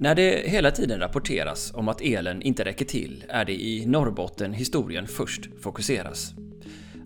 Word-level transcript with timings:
När 0.00 0.14
det 0.14 0.48
hela 0.48 0.70
tiden 0.70 1.00
rapporteras 1.00 1.72
om 1.74 1.88
att 1.88 2.00
elen 2.00 2.42
inte 2.42 2.64
räcker 2.64 2.84
till 2.84 3.24
är 3.28 3.44
det 3.44 3.62
i 3.62 3.86
Norrbotten 3.86 4.52
historien 4.52 5.06
först 5.06 5.48
fokuseras. 5.60 6.34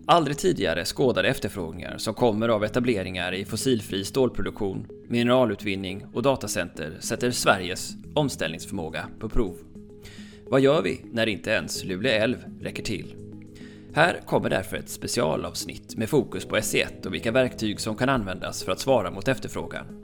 Aldrig 0.05 0.37
tidigare 0.37 0.85
skådade 0.85 1.27
efterfrågningar 1.27 1.97
som 1.97 2.13
kommer 2.13 2.49
av 2.49 2.63
etableringar 2.63 3.33
i 3.33 3.45
fossilfri 3.45 4.05
stålproduktion, 4.05 4.87
mineralutvinning 5.07 6.05
och 6.13 6.21
datacenter 6.21 6.97
sätter 6.99 7.31
Sveriges 7.31 7.93
omställningsförmåga 8.13 9.05
på 9.19 9.29
prov. 9.29 9.57
Vad 10.47 10.61
gör 10.61 10.81
vi 10.81 11.01
när 11.11 11.27
inte 11.27 11.51
ens 11.51 11.83
Luleå 11.83 12.11
älv 12.11 12.37
räcker 12.61 12.83
till? 12.83 13.15
Här 13.93 14.21
kommer 14.25 14.49
därför 14.49 14.77
ett 14.77 14.89
specialavsnitt 14.89 15.97
med 15.97 16.09
fokus 16.09 16.45
på 16.45 16.57
SE1 16.57 17.05
och 17.05 17.13
vilka 17.13 17.31
verktyg 17.31 17.79
som 17.79 17.95
kan 17.95 18.09
användas 18.09 18.63
för 18.63 18.71
att 18.71 18.79
svara 18.79 19.11
mot 19.11 19.27
efterfrågan. 19.27 20.02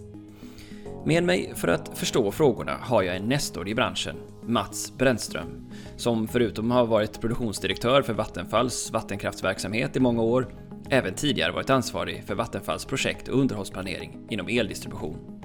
Med 1.10 1.24
mig 1.24 1.54
för 1.56 1.68
att 1.68 1.98
förstå 1.98 2.32
frågorna 2.32 2.78
har 2.82 3.04
jag 3.04 3.16
en 3.16 3.30
nestor 3.30 3.68
i 3.68 3.76
branschen, 3.76 4.16
Mats 4.46 4.94
Brännström, 4.98 5.70
som 5.98 6.28
förutom 6.28 6.72
att 6.72 6.78
ha 6.78 6.86
varit 6.86 7.22
produktionsdirektör 7.22 8.02
för 8.02 8.14
Vattenfalls 8.14 8.92
vattenkraftsverksamhet 8.92 9.96
i 9.96 10.00
många 10.00 10.22
år, 10.22 10.54
även 10.90 11.14
tidigare 11.14 11.52
varit 11.52 11.70
ansvarig 11.70 12.24
för 12.24 12.36
Vattenfalls 12.36 12.86
projekt 12.86 13.28
och 13.28 13.40
underhållsplanering 13.40 14.28
inom 14.30 14.48
eldistribution. 14.48 15.42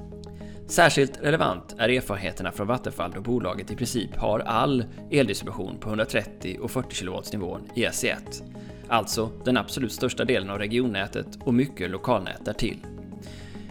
Särskilt 0.66 1.18
relevant 1.23 1.74
är 1.78 1.88
erfarenheterna 1.88 2.52
från 2.52 2.66
Vattenfall 2.66 3.12
då 3.15 3.20
bolaget 3.20 3.70
i 3.70 3.76
princip 3.76 4.16
har 4.16 4.40
all 4.40 4.84
eldistribution 5.10 5.78
på 5.78 5.88
130 5.88 6.59
och 6.62 6.70
40 6.70 6.95
kW 6.95 7.20
nivån 7.32 7.68
i 7.74 7.84
SE1. 7.84 8.42
Alltså 8.88 9.30
den 9.45 9.56
absolut 9.56 9.92
största 9.92 10.24
delen 10.24 10.51
av 10.51 10.59
regionnätet 10.59 11.26
och 11.40 11.54
mycket 11.54 11.90
lokalnät 11.90 12.45
därtill. 12.45 12.87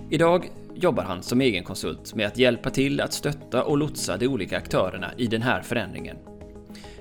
Idag 0.09 0.49
jobbar 0.75 1.03
han 1.03 1.23
som 1.23 1.41
egen 1.41 1.63
konsult 1.63 2.15
med 2.15 2.27
att 2.27 2.37
hjälpa 2.37 2.69
till 2.69 3.01
att 3.01 3.13
stötta 3.13 3.63
och 3.63 3.77
lotsa 3.77 4.17
de 4.17 4.27
olika 4.27 4.57
aktörerna 4.57 5.11
i 5.17 5.27
den 5.27 5.41
här 5.41 5.61
förändringen. 5.61 6.17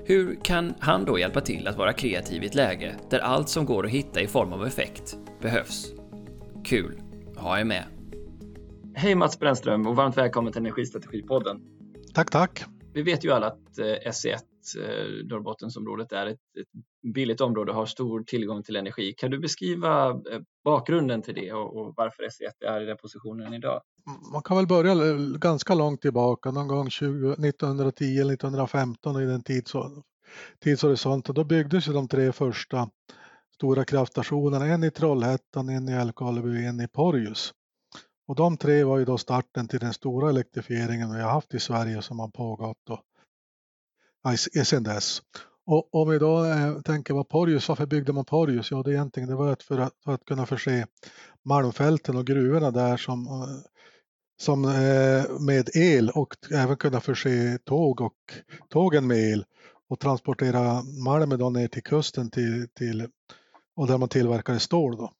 Hur 0.05 0.35
kan 0.43 0.73
han 0.79 1.05
då 1.05 1.19
hjälpa 1.19 1.41
till 1.41 1.67
att 1.67 1.77
vara 1.77 1.93
kreativ 1.93 2.43
i 2.43 2.45
ett 2.45 2.55
läge 2.55 2.95
där 3.09 3.19
allt 3.19 3.49
som 3.49 3.65
går 3.65 3.85
att 3.85 3.91
hitta 3.91 4.21
i 4.21 4.27
form 4.27 4.53
av 4.53 4.65
effekt 4.65 5.17
behövs? 5.41 5.93
Kul 6.65 7.01
ha 7.35 7.59
er 7.59 7.63
med! 7.63 7.83
Hej 8.95 9.15
Mats 9.15 9.39
Brännström 9.39 9.87
och 9.87 9.95
varmt 9.95 10.17
välkommen 10.17 10.53
till 10.53 10.59
Energistrategipodden. 10.59 11.61
Tack, 12.13 12.31
tack. 12.31 12.63
Vi 12.93 13.01
vet 13.01 13.25
ju 13.25 13.31
alla 13.31 13.47
att 13.47 13.77
SE1, 14.05 14.37
eh, 14.75 15.25
Norrbottensområdet, 15.29 16.11
är 16.11 16.25
ett, 16.25 16.39
ett 16.59 17.11
billigt 17.13 17.41
område 17.41 17.71
och 17.71 17.77
har 17.77 17.85
stor 17.85 18.23
tillgång 18.23 18.63
till 18.63 18.75
energi. 18.75 19.13
Kan 19.17 19.31
du 19.31 19.39
beskriva 19.39 20.09
eh, 20.09 20.41
bakgrunden 20.63 21.21
till 21.21 21.35
det 21.35 21.53
och, 21.53 21.77
och 21.77 21.93
varför 21.97 22.23
SE1 22.23 22.67
är 22.67 22.81
i 22.81 22.85
den 22.85 22.97
positionen 22.97 23.53
idag? 23.53 23.81
Man 24.33 24.41
kan 24.41 24.57
väl 24.57 24.67
börja 24.67 24.95
ganska 25.37 25.75
långt 25.75 26.01
tillbaka, 26.01 26.51
någon 26.51 26.67
gång 26.67 26.89
20, 26.89 27.31
1910 27.31 28.03
eller 28.03 28.33
1915 28.33 29.21
i 29.21 29.25
den 29.25 29.43
tidshorisonten. 30.59 31.35
Då 31.35 31.43
byggdes 31.43 31.87
ju 31.87 31.93
de 31.93 32.07
tre 32.07 32.31
första 32.31 32.89
stora 33.55 33.85
kraftstationerna, 33.85 34.65
en 34.65 34.83
i 34.83 34.91
Trollhättan, 34.91 35.69
en 35.69 35.89
i 35.89 35.91
Älvkarleby 35.91 36.49
och 36.49 36.69
en 36.69 36.81
i 36.81 36.87
Porjus. 36.87 37.53
Och 38.27 38.35
de 38.35 38.57
tre 38.57 38.83
var 38.83 38.97
ju 38.97 39.05
då 39.05 39.17
starten 39.17 39.67
till 39.67 39.79
den 39.79 39.93
stora 39.93 40.29
elektrifieringen 40.29 41.15
vi 41.15 41.21
har 41.21 41.31
haft 41.31 41.53
i 41.53 41.59
Sverige 41.59 42.01
som 42.01 42.19
har 42.19 42.27
pågått 42.27 42.77
då, 42.87 43.01
E 44.53 44.65
sedan 44.65 44.83
dess. 44.83 45.21
Och 45.65 45.95
om 45.95 46.09
vi 46.09 46.19
då 46.19 46.45
eh, 46.45 46.81
tänker 46.81 47.13
på 47.13 47.23
Porjus, 47.23 47.69
varför 47.69 47.85
byggde 47.85 48.13
man 48.13 48.25
Porjus? 48.25 48.71
Ja, 48.71 48.83
det 48.83 48.91
egentligen 48.91 49.29
det 49.29 49.35
var 49.35 49.57
för 49.67 49.79
att, 49.79 49.93
för 50.03 50.13
att 50.13 50.25
kunna 50.25 50.45
förse 50.45 50.85
malmfälten 51.45 52.17
och 52.17 52.27
gruvorna 52.27 52.71
där 52.71 52.97
som, 52.97 53.27
eh, 53.27 53.71
som 54.41 54.65
eh, 54.65 55.39
med 55.39 55.69
el 55.73 56.09
och 56.09 56.35
även 56.51 56.77
kunna 56.77 57.01
förse 57.01 57.57
tåg 57.63 58.01
och 58.01 58.17
tågen 58.69 59.07
med 59.07 59.17
el 59.17 59.45
och 59.89 59.99
transportera 59.99 60.83
malmen 61.05 61.39
då 61.39 61.49
ner 61.49 61.67
till 61.67 61.83
kusten 61.83 62.29
till, 62.29 62.67
till 62.77 63.07
och 63.75 63.87
där 63.87 63.97
man 63.97 64.09
tillverkade 64.09 64.59
stål. 64.59 64.97
Då. 64.97 65.11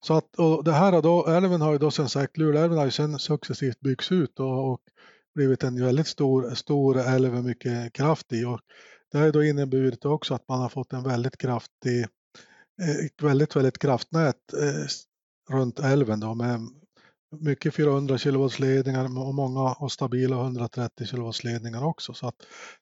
Så 0.00 0.14
att, 0.14 0.36
och 0.36 0.64
det 0.64 0.72
här 0.72 1.02
då, 1.02 1.26
älven 1.26 1.60
har 1.60 1.72
ju 1.72 1.78
då 1.78 1.90
som 1.90 2.08
sagt, 2.08 2.36
Luleälven 2.36 2.78
har 2.78 2.84
ju 2.84 2.90
sen 2.90 3.18
successivt 3.18 3.80
byggts 3.80 4.12
ut 4.12 4.40
och, 4.40 4.72
och 4.72 4.80
blivit 5.34 5.62
en 5.62 5.84
väldigt 5.84 6.06
stor, 6.06 6.54
stor 6.54 6.98
älv 6.98 7.32
med 7.32 7.44
mycket 7.44 7.92
kraft 7.92 8.32
i. 8.32 8.44
Och 8.44 8.60
det 9.12 9.18
har 9.18 9.32
då 9.32 9.44
inneburit 9.44 10.04
också 10.04 10.34
att 10.34 10.48
man 10.48 10.60
har 10.60 10.68
fått 10.68 10.92
en 10.92 11.02
väldigt 11.02 11.36
kraftig, 11.36 12.06
eh, 12.82 13.06
ett 13.06 13.22
väldigt, 13.22 13.56
väldigt 13.56 13.78
kraftnät 13.78 14.52
eh, 14.62 14.86
runt 15.54 15.78
älven 15.78 16.20
då 16.20 16.34
med 16.34 16.60
mycket 17.40 17.74
400 17.74 18.18
kV-ledningar 18.18 19.04
och 19.04 19.34
många 19.34 19.72
och 19.72 19.92
stabila 19.92 20.40
130 20.40 21.06
kV-ledningar 21.06 21.84
också. 21.84 22.14
Så 22.14 22.26
att 22.28 22.34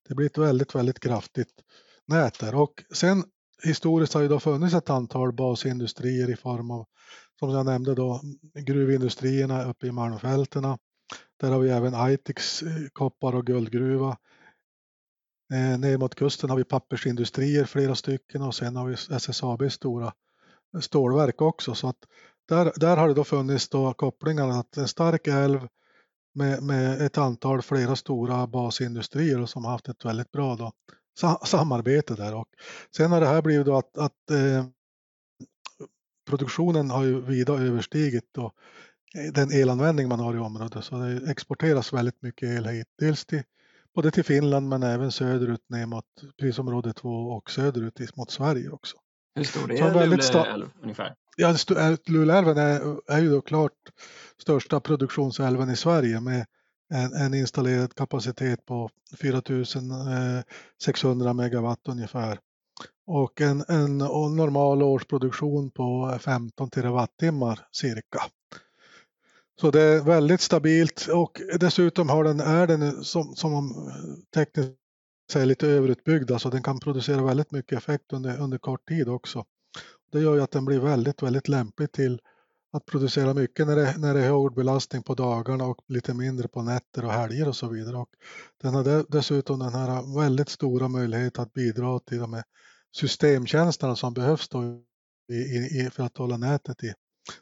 det 0.08 0.14
blir 0.14 0.26
ett 0.26 0.38
väldigt, 0.38 0.74
väldigt 0.74 1.00
kraftigt 1.00 1.52
nät 2.06 2.38
där. 2.38 2.54
Och 2.54 2.84
sen 2.94 3.24
historiskt 3.62 4.14
har 4.14 4.20
ju 4.20 4.28
då 4.28 4.40
funnits 4.40 4.74
ett 4.74 4.90
antal 4.90 5.32
basindustrier 5.32 6.30
i 6.30 6.36
form 6.36 6.70
av, 6.70 6.86
som 7.38 7.50
jag 7.50 7.66
nämnde 7.66 7.94
då, 7.94 8.20
gruvindustrierna 8.54 9.64
uppe 9.64 9.86
i 9.86 9.92
Malmfälten. 9.92 10.64
Där 11.40 11.50
har 11.50 11.58
vi 11.58 11.70
även 11.70 11.94
Aitiks 11.94 12.62
eh, 12.62 12.88
koppar 12.92 13.34
och 13.34 13.46
guldgruva. 13.46 14.16
Eh, 15.52 15.78
ner 15.78 15.98
mot 15.98 16.14
kusten 16.14 16.50
har 16.50 16.56
vi 16.56 16.64
pappersindustrier, 16.64 17.64
flera 17.64 17.94
stycken 17.94 18.42
och 18.42 18.54
sen 18.54 18.76
har 18.76 18.86
vi 18.86 18.94
SSABs 18.94 19.74
stora 19.74 20.12
eh, 20.74 20.80
stålverk 20.80 21.42
också. 21.42 21.74
Så 21.74 21.88
att 21.88 21.98
där, 22.48 22.72
där 22.76 22.96
har 22.96 23.08
det 23.08 23.14
då 23.14 23.24
funnits 23.24 23.68
då 23.68 23.92
kopplingar 23.92 24.48
att 24.48 24.76
en 24.76 24.88
stark 24.88 25.26
älv 25.26 25.68
med, 26.34 26.62
med 26.62 27.00
ett 27.02 27.18
antal 27.18 27.62
flera 27.62 27.96
stora 27.96 28.46
basindustrier 28.46 29.46
som 29.46 29.64
har 29.64 29.72
haft 29.72 29.88
ett 29.88 30.04
väldigt 30.04 30.32
bra 30.32 30.56
då, 30.56 30.72
samarbete 31.44 32.14
där. 32.14 32.34
Och 32.34 32.48
sen 32.96 33.12
har 33.12 33.20
det 33.20 33.26
här 33.26 33.42
blivit 33.42 33.66
då 33.66 33.76
att, 33.76 33.98
att 33.98 34.30
eh, 34.30 34.66
produktionen 36.28 36.90
har 36.90 37.04
ju 37.04 37.20
vida 37.20 37.52
överstigit 37.52 38.28
då, 38.32 38.52
den 39.32 39.53
elanvändning 39.53 40.09
man 40.09 40.21
har 40.21 40.34
i 40.34 40.38
området. 40.38 40.84
Så 40.84 40.98
det 40.98 41.31
exporteras 41.31 41.93
väldigt 41.93 42.22
mycket 42.22 42.48
el 42.48 42.66
hit. 42.66 42.87
Dels 42.98 43.26
till, 43.26 43.43
både 43.94 44.10
till 44.10 44.25
Finland 44.25 44.69
men 44.69 44.82
även 44.82 45.12
söderut 45.12 45.69
ner 45.69 45.87
mot 45.87 46.04
prisområde 46.41 46.93
2 46.93 47.09
och 47.09 47.50
söderut 47.50 48.16
mot 48.16 48.31
Sverige 48.31 48.71
också. 48.71 48.97
Hur 49.34 49.44
stor 49.44 49.72
är 49.72 50.06
Luleälv 50.06 50.71
ungefär? 50.82 51.15
Ja, 51.37 51.56
Luleälven 52.06 52.59
är, 52.59 52.97
är 53.12 53.21
ju 53.21 53.31
då 53.31 53.41
klart 53.41 53.72
största 54.38 54.81
produktionsälven 54.81 55.71
i 55.71 55.77
Sverige 55.77 56.21
med 56.21 56.47
en, 56.94 57.12
en 57.12 57.34
installerad 57.34 57.94
kapacitet 57.94 58.66
på 58.66 58.91
4600 59.21 61.32
megawatt 61.32 61.88
ungefär. 61.88 62.38
Och 63.06 63.41
en, 63.41 63.65
en 63.69 63.98
normal 63.98 64.82
årsproduktion 64.82 65.71
på 65.71 66.19
15 66.21 66.71
terawattimmar 66.71 67.60
cirka. 67.72 68.21
Så 69.60 69.71
det 69.71 69.82
är 69.82 70.00
väldigt 70.00 70.41
stabilt 70.41 71.09
och 71.12 71.41
dessutom 71.60 72.09
har 72.09 72.25
den, 72.25 72.41
är 72.41 72.66
den 72.66 73.04
som, 73.04 73.34
som 73.37 73.91
tekniskt 74.34 74.75
är 75.34 75.47
lite 75.47 75.69
överutbyggd, 75.69 76.31
alltså 76.31 76.50
den 76.50 76.62
kan 76.62 76.81
producera 76.81 77.22
väldigt 77.22 77.50
mycket 77.50 77.78
effekt 77.78 78.12
under, 78.12 78.41
under 78.41 78.59
kort 78.59 78.88
tid 78.88 79.09
också. 79.09 79.44
Det 80.12 80.21
gör 80.21 80.34
ju 80.34 80.43
att 80.43 80.50
den 80.50 80.65
blir 80.65 80.78
väldigt, 80.78 81.22
väldigt 81.22 81.48
lämplig 81.48 81.93
till 81.93 82.21
att 82.72 82.87
producera 82.87 83.34
mycket 83.34 83.66
när 83.66 83.76
det, 83.76 83.94
när 83.98 84.15
det 84.15 84.21
är 84.21 84.31
hård 84.31 84.54
belastning 84.54 85.03
på 85.03 85.15
dagarna 85.15 85.65
och 85.65 85.84
lite 85.88 86.15
mindre 86.15 86.48
på 86.48 86.62
nätter 86.62 87.04
och 87.04 87.12
helger 87.12 87.48
och 87.48 87.56
så 87.56 87.69
vidare. 87.69 87.97
Och 87.97 88.10
den 88.62 88.75
har 88.75 89.12
dessutom 89.12 89.59
den 89.59 89.72
här 89.72 90.21
väldigt 90.21 90.48
stora 90.48 90.88
möjlighet 90.88 91.38
att 91.38 91.53
bidra 91.53 91.98
till 91.98 92.19
de 92.19 92.32
här 92.32 92.44
systemtjänsterna 92.97 93.97
som 93.97 94.15
behövs 94.15 94.48
då 94.48 94.62
i, 95.28 95.34
i, 95.34 95.91
för 95.92 96.03
att 96.03 96.16
hålla 96.16 96.37
nätet 96.37 96.84
i 96.84 96.92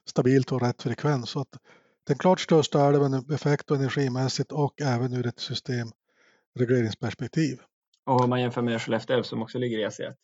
stabilt 0.08 0.52
och 0.52 0.62
rätt 0.62 0.82
frekvens. 0.82 1.30
Så 1.30 1.40
att 1.40 1.58
den 2.08 2.18
klart 2.18 2.40
största 2.40 2.88
älven 2.88 3.14
effekt 3.14 3.70
och 3.70 3.76
energimässigt 3.76 4.52
och 4.52 4.80
även 4.80 5.12
ur 5.12 5.26
ett 5.26 5.40
systemregleringsperspektiv. 5.40 7.60
Och 8.06 8.20
om 8.20 8.30
man 8.30 8.40
jämför 8.40 8.62
med 8.62 8.82
Skellefteå 8.82 9.22
som 9.22 9.42
också 9.42 9.58
ligger 9.58 9.78
i 9.78 9.86
AC1? 9.86 10.14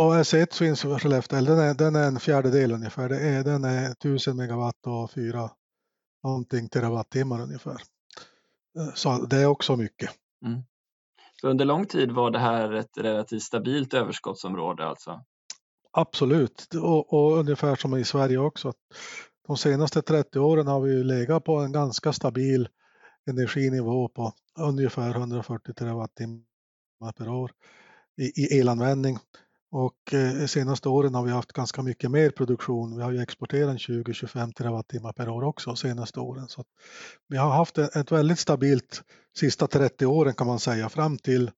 AS1 0.00 0.54
finns 0.54 0.82
för 0.82 0.98
Skellefteå, 0.98 1.40
den 1.40 1.58
är, 1.58 1.74
den 1.74 1.96
är 1.96 2.06
en 2.06 2.20
fjärdedel 2.20 2.72
ungefär. 2.72 3.08
Det 3.08 3.20
är, 3.20 3.44
den 3.44 3.64
är 3.64 3.90
1000 3.90 4.36
megawatt 4.36 4.86
och 4.86 5.10
4 5.10 5.50
någonting 6.24 6.68
terawattimmar 6.68 7.42
ungefär. 7.42 7.76
Eh, 8.78 8.94
så 8.94 9.26
det 9.26 9.36
är 9.36 9.46
också 9.46 9.76
mycket. 9.76 10.10
Mm. 10.46 10.62
Så 11.40 11.48
under 11.48 11.64
lång 11.64 11.86
tid 11.86 12.12
var 12.12 12.30
det 12.30 12.38
här 12.38 12.72
ett 12.72 12.98
relativt 12.98 13.42
stabilt 13.42 13.94
överskottsområde 13.94 14.86
alltså? 14.86 15.24
Absolut, 15.92 16.74
och, 16.74 17.12
och 17.12 17.38
ungefär 17.38 17.76
som 17.76 17.96
i 17.96 18.04
Sverige 18.04 18.38
också. 18.38 18.72
De 19.48 19.56
senaste 19.56 20.02
30 20.02 20.38
åren 20.38 20.66
har 20.66 20.80
vi 20.80 21.04
legat 21.04 21.44
på 21.44 21.56
en 21.56 21.72
ganska 21.72 22.12
stabil 22.12 22.68
energinivå 23.26 24.08
på 24.08 24.32
ungefär 24.58 25.10
140 25.10 25.74
terawattimmar 25.74 27.12
per 27.16 27.28
år 27.28 27.52
i, 28.16 28.42
i 28.42 28.58
elanvändning. 28.60 29.18
Och 29.70 30.14
eh, 30.14 30.34
de 30.34 30.48
senaste 30.48 30.88
åren 30.88 31.14
har 31.14 31.24
vi 31.24 31.30
haft 31.30 31.52
ganska 31.52 31.82
mycket 31.82 32.10
mer 32.10 32.30
produktion. 32.30 32.96
Vi 32.96 33.02
har 33.02 33.10
ju 33.10 33.22
exporterat 33.22 33.76
20-25 33.76 34.52
terawattimmar 34.52 35.12
per 35.12 35.28
år 35.28 35.42
också 35.42 35.76
senaste 35.76 36.20
åren. 36.20 36.48
Så 36.48 36.64
vi 37.28 37.36
har 37.36 37.50
haft 37.50 37.78
ett 37.78 38.12
väldigt 38.12 38.38
stabilt 38.38 39.02
sista 39.38 39.66
30 39.66 40.06
åren 40.06 40.34
kan 40.34 40.46
man 40.46 40.58
säga 40.58 40.88
fram 40.88 41.18
till 41.18 41.50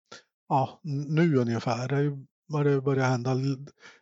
ja, 0.48 0.80
nu 0.82 1.36
ungefär. 1.36 1.88
Det 2.64 2.80
börjar 2.80 3.08
hända 3.08 3.36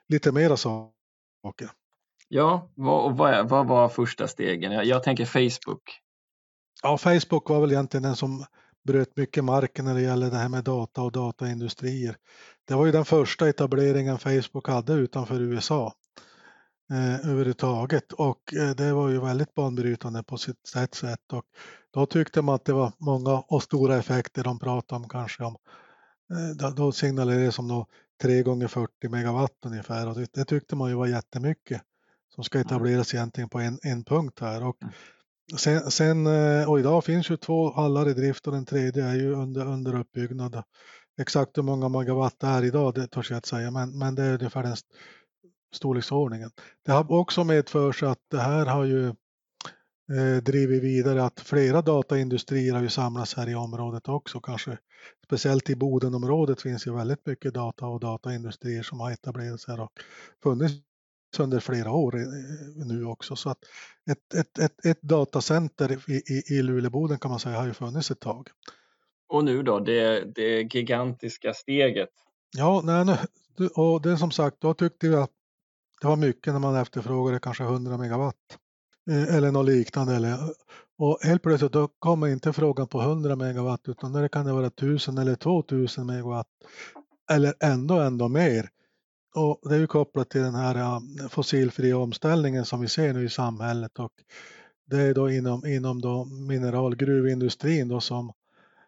lite 0.08 0.32
mera 0.32 0.56
saker. 0.56 1.70
Ja, 2.28 2.70
vad, 2.74 3.16
vad, 3.16 3.48
vad 3.48 3.66
var 3.66 3.88
första 3.88 4.28
stegen? 4.28 4.72
Jag, 4.72 4.84
jag 4.84 5.02
tänker 5.02 5.24
Facebook. 5.24 6.00
Ja, 6.82 6.98
Facebook 6.98 7.48
var 7.48 7.60
väl 7.60 7.72
egentligen 7.72 8.02
den 8.02 8.16
som 8.16 8.44
bröt 8.84 9.16
mycket 9.16 9.44
marken 9.44 9.84
när 9.84 9.94
det 9.94 10.00
gäller 10.00 10.30
det 10.30 10.36
här 10.36 10.48
med 10.48 10.64
data 10.64 11.02
och 11.02 11.12
dataindustrier. 11.12 12.16
Det 12.68 12.74
var 12.74 12.86
ju 12.86 12.92
den 12.92 13.04
första 13.04 13.48
etableringen 13.48 14.18
Facebook 14.18 14.68
hade 14.68 14.92
utanför 14.92 15.40
USA 15.40 15.94
eh, 16.90 17.30
överhuvudtaget 17.30 18.12
och 18.12 18.54
eh, 18.54 18.70
det 18.70 18.92
var 18.92 19.08
ju 19.08 19.20
väldigt 19.20 19.54
banbrytande 19.54 20.22
på 20.22 20.36
sitt 20.36 20.66
sätt. 20.66 21.32
Och 21.32 21.44
då 21.94 22.06
tyckte 22.06 22.42
man 22.42 22.54
att 22.54 22.64
det 22.64 22.72
var 22.72 22.92
många 22.98 23.38
och 23.38 23.62
stora 23.62 23.96
effekter 23.96 24.44
de 24.44 24.58
pratade 24.58 25.02
om 25.02 25.08
kanske 25.08 25.44
om. 25.44 25.56
Eh, 26.60 26.70
då 26.70 26.92
signalerades 26.92 27.54
som 27.54 27.68
då 27.68 27.86
3 28.22 28.42
gånger 28.42 28.68
40 28.68 29.08
megawatt 29.08 29.56
ungefär 29.64 30.08
och 30.08 30.14
det, 30.14 30.32
det, 30.32 30.44
tyckte 30.44 30.76
man 30.76 30.90
ju 30.90 30.96
var 30.96 31.06
jättemycket 31.06 31.82
som 32.38 32.44
ska 32.44 32.60
etableras 32.60 33.14
egentligen 33.14 33.48
på 33.48 33.58
en, 33.58 33.78
en 33.82 34.04
punkt 34.04 34.40
här. 34.40 34.66
Och 34.66 34.82
mm. 34.82 34.92
sen, 35.56 35.90
sen, 35.90 36.26
eh, 36.26 36.70
och 36.70 36.80
idag 36.80 37.04
finns 37.04 37.30
ju 37.30 37.36
två 37.36 37.72
hallar 37.72 38.08
i 38.08 38.14
drift 38.14 38.46
och 38.46 38.52
den 38.52 38.64
tredje 38.64 39.04
är 39.04 39.14
ju 39.14 39.34
under, 39.34 39.66
under 39.66 40.00
uppbyggnad. 40.00 40.62
Exakt 41.20 41.58
hur 41.58 41.62
många 41.62 41.88
megawatt 41.88 42.34
det 42.40 42.46
är 42.46 42.64
idag, 42.64 42.94
det 42.94 43.06
törs 43.06 43.30
jag 43.30 43.38
inte 43.38 43.48
säga, 43.48 43.70
men, 43.70 43.98
men 43.98 44.14
det 44.14 44.22
är 44.22 44.34
ungefär 44.34 44.62
den 44.62 44.76
storleksordningen. 45.74 46.50
Det 46.84 46.92
har 46.92 47.12
också 47.12 47.44
medfört 47.44 48.02
att 48.02 48.18
det 48.30 48.40
här 48.40 48.66
har 48.66 48.84
ju 48.84 49.06
eh, 50.12 50.42
drivit 50.42 50.82
vidare 50.82 51.24
att 51.24 51.40
flera 51.40 51.82
dataindustrier 51.82 52.74
har 52.74 52.82
ju 52.82 52.88
samlats 52.88 53.34
här 53.34 53.48
i 53.48 53.54
området 53.54 54.08
också, 54.08 54.40
kanske 54.40 54.78
speciellt 55.26 55.70
i 55.70 55.76
Bodenområdet 55.76 56.62
finns 56.62 56.86
ju 56.86 56.94
väldigt 56.94 57.26
mycket 57.26 57.54
data 57.54 57.86
och 57.86 58.00
dataindustrier 58.00 58.82
som 58.82 59.00
har 59.00 59.10
etablerats 59.10 59.68
här 59.68 59.80
och 59.80 59.92
funnits 60.42 60.87
under 61.38 61.60
flera 61.60 61.90
år 61.90 62.12
nu 62.84 63.04
också. 63.04 63.36
Så 63.36 63.50
att 63.50 63.58
ett, 64.10 64.34
ett, 64.34 64.58
ett, 64.58 64.86
ett 64.86 65.02
datacenter 65.02 66.10
i, 66.10 66.14
i, 66.14 66.54
i 66.54 66.62
Luleboden 66.62 67.18
kan 67.18 67.30
man 67.30 67.40
säga 67.40 67.58
har 67.58 67.66
ju 67.66 67.74
funnits 67.74 68.10
ett 68.10 68.20
tag. 68.20 68.48
Och 69.28 69.44
nu 69.44 69.62
då, 69.62 69.78
det, 69.78 70.24
det 70.34 70.74
gigantiska 70.74 71.54
steget? 71.54 72.08
Ja, 72.56 72.80
nej, 72.84 73.16
och 73.74 74.02
det 74.02 74.16
som 74.16 74.30
sagt, 74.30 74.60
då 74.60 74.74
tyckte 74.74 75.08
vi 75.08 75.16
att 75.16 75.30
det 76.00 76.06
var 76.06 76.16
mycket 76.16 76.52
när 76.52 76.60
man 76.60 76.76
efterfrågade 76.76 77.40
kanske 77.40 77.64
100 77.64 77.98
megawatt 77.98 78.58
eh, 79.10 79.34
eller 79.34 79.52
något 79.52 79.66
liknande. 79.66 80.14
Eller, 80.14 80.38
och 80.98 81.18
helt 81.22 81.42
plötsligt 81.42 81.72
då 81.72 81.88
kommer 81.98 82.26
inte 82.26 82.52
frågan 82.52 82.88
på 82.88 83.00
100 83.00 83.36
megawatt 83.36 83.88
utan 83.88 84.12
det 84.12 84.28
kan 84.28 84.46
det 84.46 84.52
vara 84.52 84.66
1000 84.66 85.18
eller 85.18 85.34
2000 85.34 86.06
megawatt 86.06 86.46
eller 87.30 87.54
ändå 87.60 88.00
ändå 88.00 88.28
mer. 88.28 88.70
Och 89.38 89.70
det 89.70 89.74
är 89.74 89.78
ju 89.78 89.86
kopplat 89.86 90.30
till 90.30 90.40
den 90.40 90.54
här 90.54 91.00
fossilfria 91.28 91.98
omställningen 91.98 92.64
som 92.64 92.80
vi 92.80 92.88
ser 92.88 93.12
nu 93.12 93.24
i 93.24 93.28
samhället 93.28 93.98
och 93.98 94.12
det 94.90 95.02
är 95.02 95.14
då 95.14 95.30
inom, 95.30 95.66
inom 95.66 96.00
då 96.00 96.24
mineralgruvindustrin 96.24 97.88
då 97.88 98.00
som, 98.00 98.32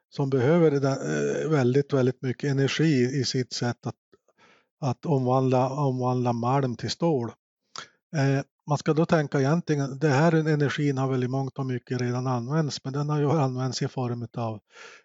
som 0.09 0.31
behöver 0.31 0.73
eh, 0.73 1.51
väldigt, 1.51 1.93
väldigt 1.93 2.23
mycket 2.23 2.51
energi 2.51 3.21
i 3.21 3.25
sitt 3.25 3.53
sätt 3.53 3.87
att, 3.87 3.95
att 4.81 5.07
omvandla, 5.07 5.71
omvandla 5.71 6.33
malm 6.33 6.77
till 6.77 6.91
stål. 6.91 7.33
Eh, 8.17 8.45
man 8.71 8.79
ska 8.79 8.95
då 8.95 9.07
tänka 9.07 9.41
egentligen, 9.41 9.99
det 9.99 10.09
här 10.09 10.35
energin 10.35 10.99
har 10.99 11.09
väl 11.09 11.25
i 11.25 11.29
mångt 11.29 11.59
och 11.59 11.67
mycket 11.67 12.01
redan 12.01 12.27
använts, 12.27 12.85
men 12.85 12.93
den 12.93 13.09
har 13.09 13.21
ju 13.21 13.31
använts 13.31 13.83
i 13.83 13.89
form 13.89 14.27
av 14.37 14.61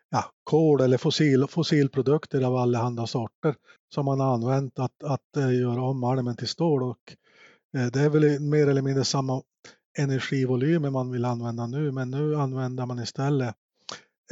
ja, 0.09 0.25
kol 0.44 0.81
eller 0.81 0.97
fossil, 0.97 1.47
fossilprodukter 1.50 2.41
av 2.41 2.56
allehanda 2.56 3.07
sorter 3.07 3.56
som 3.94 4.06
man 4.06 4.19
har 4.19 4.33
använt 4.33 4.79
att, 4.79 5.03
att 5.03 5.38
eh, 5.38 5.53
göra 5.59 5.81
om 5.81 6.00
malmen 6.00 6.35
till 6.35 6.47
stål 6.47 6.83
och 6.83 7.15
eh, 7.77 7.85
det 7.85 8.00
är 8.00 8.09
väl 8.09 8.39
mer 8.39 8.67
eller 8.67 8.81
mindre 8.81 9.03
samma 9.03 9.41
energivolymer 9.97 10.89
man 10.89 11.11
vill 11.11 11.25
använda 11.25 11.68
nu 11.68 11.91
men 11.91 12.11
nu 12.11 12.35
använder 12.35 12.85
man 12.85 13.00
istället 13.00 13.56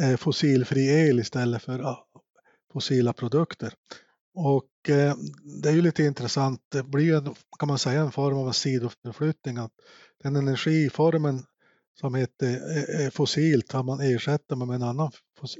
eh, 0.01 0.17
fossilfri 0.17 1.09
el 1.09 1.19
istället 1.19 1.63
för 1.63 1.79
ah, 1.79 2.05
fossila 2.73 3.13
produkter. 3.13 3.73
Och 4.33 4.89
eh, 4.89 5.15
det 5.61 5.69
är 5.69 5.73
ju 5.73 5.81
lite 5.81 6.03
intressant, 6.03 6.61
det 6.69 6.83
blir 6.83 7.05
ju 7.05 7.21
kan 7.59 7.67
man 7.67 7.79
säga 7.79 8.01
en 8.01 8.11
form 8.11 8.37
av 8.37 8.47
en 8.47 8.53
sidoförflyttning 8.53 9.57
att 9.57 9.71
den 10.23 10.35
energiformen 10.35 11.43
som 11.99 12.15
heter 12.15 12.77
eh, 12.77 13.05
eh, 13.05 13.11
fossilt 13.11 13.71
har 13.71 13.83
man 13.83 14.01
ersatt 14.01 14.41
med 14.49 14.75
en 14.75 14.83
annan 14.83 15.11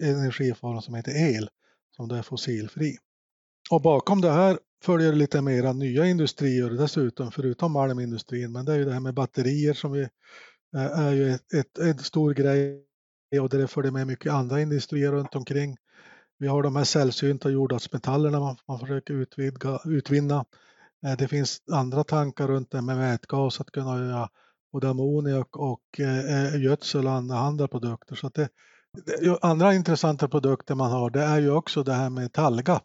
energiform 0.01 0.81
som 0.81 0.95
heter 0.95 1.35
el 1.35 1.49
som 1.95 2.07
då 2.07 2.15
är 2.15 2.21
fossilfri. 2.21 2.97
Och 3.71 3.81
bakom 3.81 4.21
det 4.21 4.31
här 4.31 4.59
följer 4.83 5.13
lite 5.13 5.41
mera 5.41 5.73
nya 5.73 6.05
industrier 6.05 6.69
dessutom, 6.69 7.31
förutom 7.31 7.71
malmindustrin. 7.71 8.51
Men 8.51 8.65
det 8.65 8.73
är 8.73 8.77
ju 8.77 8.85
det 8.85 8.93
här 8.93 8.99
med 8.99 9.13
batterier 9.13 9.73
som 9.73 9.91
vi, 9.91 10.07
är 10.75 11.11
ju 11.11 11.29
ett, 11.31 11.53
ett, 11.53 11.77
en 11.77 11.97
stor 11.97 12.33
grej 12.33 12.83
och 13.41 13.49
det 13.49 13.67
följer 13.67 13.91
med 13.91 14.07
mycket 14.07 14.33
andra 14.33 14.61
industrier 14.61 15.11
runt 15.11 15.35
omkring. 15.35 15.77
Vi 16.43 16.49
har 16.49 16.63
de 16.63 16.75
här 16.75 16.83
sällsynta 16.83 17.49
jordartsmetallerna 17.49 18.39
man, 18.39 18.55
man 18.67 18.79
försöker 18.79 19.13
utvidga, 19.13 19.79
utvinna. 19.85 20.45
Eh, 21.05 21.17
det 21.17 21.27
finns 21.27 21.61
andra 21.71 22.03
tankar 22.03 22.47
runt 22.47 22.71
det 22.71 22.81
med 22.81 22.97
vätgas 22.97 23.61
att 23.61 23.71
kunna 23.71 23.97
göra 23.97 24.29
både 24.71 24.89
ammoniak 24.89 25.57
och 25.57 25.99
eh, 25.99 26.45
eh 26.53 26.61
gödsel 26.61 27.07
och 27.07 27.13
andra 27.13 27.67
produkter. 27.67 28.15
Så 28.15 28.29
det, 28.29 28.49
det, 29.05 29.37
andra 29.41 29.73
intressanta 29.73 30.27
produkter 30.27 30.75
man 30.75 30.91
har 30.91 31.09
det 31.09 31.23
är 31.23 31.39
ju 31.39 31.51
också 31.51 31.83
det 31.83 31.93
här 31.93 32.09
med 32.09 32.33
talga 32.33 32.81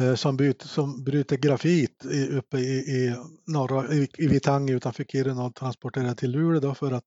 eh, 0.00 0.14
som, 0.14 0.36
byt, 0.36 0.62
som 0.62 1.04
bryter 1.04 1.36
grafit 1.36 2.04
i, 2.04 2.28
uppe 2.28 2.58
i, 2.58 2.78
i 2.78 3.16
norra 3.46 3.94
i, 3.94 4.08
i 4.18 4.26
Vittangi 4.26 4.72
utanför 4.72 5.04
Kiruna 5.04 5.44
och 5.44 5.54
transporterar 5.54 6.14
till 6.14 6.30
Luleå 6.30 6.74
för 6.74 6.92
att 6.92 7.06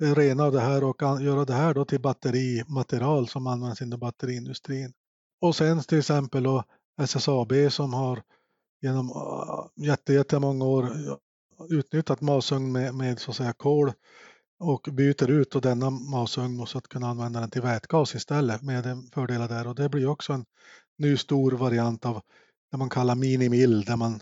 rena 0.00 0.44
av 0.44 0.52
det 0.52 0.60
här 0.60 0.84
och 0.84 1.02
göra 1.22 1.44
det 1.44 1.54
här 1.54 1.74
då 1.74 1.84
till 1.84 2.00
batterimaterial 2.00 3.28
som 3.28 3.46
används 3.46 3.82
inom 3.82 4.00
batteriindustrin. 4.00 4.92
Och 5.40 5.56
sen 5.56 5.80
till 5.80 5.98
exempel 5.98 6.42
då 6.42 6.64
SSAB 7.00 7.52
som 7.70 7.94
har 7.94 8.22
genom 8.82 9.12
ah, 9.12 9.70
jättemånga 10.08 10.64
år 10.64 10.90
utnyttjat 11.70 12.20
masugn 12.20 12.72
med, 12.72 12.94
med 12.94 13.18
så 13.18 13.30
att 13.30 13.36
säga 13.36 13.52
kol 13.52 13.92
och 14.58 14.88
byter 14.92 15.30
ut 15.30 15.54
och 15.54 15.62
denna 15.62 15.90
masugn 15.90 16.66
så 16.66 16.78
att 16.78 16.88
kunna 16.88 17.08
använda 17.08 17.40
den 17.40 17.50
till 17.50 17.62
vätgas 17.62 18.14
istället 18.14 18.62
med 18.62 19.10
fördelar 19.14 19.48
där 19.48 19.66
och 19.66 19.74
det 19.74 19.88
blir 19.88 20.06
också 20.06 20.32
en 20.32 20.44
ny 20.98 21.16
stor 21.16 21.52
variant 21.52 22.06
av 22.06 22.20
det 22.70 22.76
man 22.76 22.90
kallar 22.90 23.14
minimill 23.14 23.84
där 23.84 23.96
man, 23.96 24.20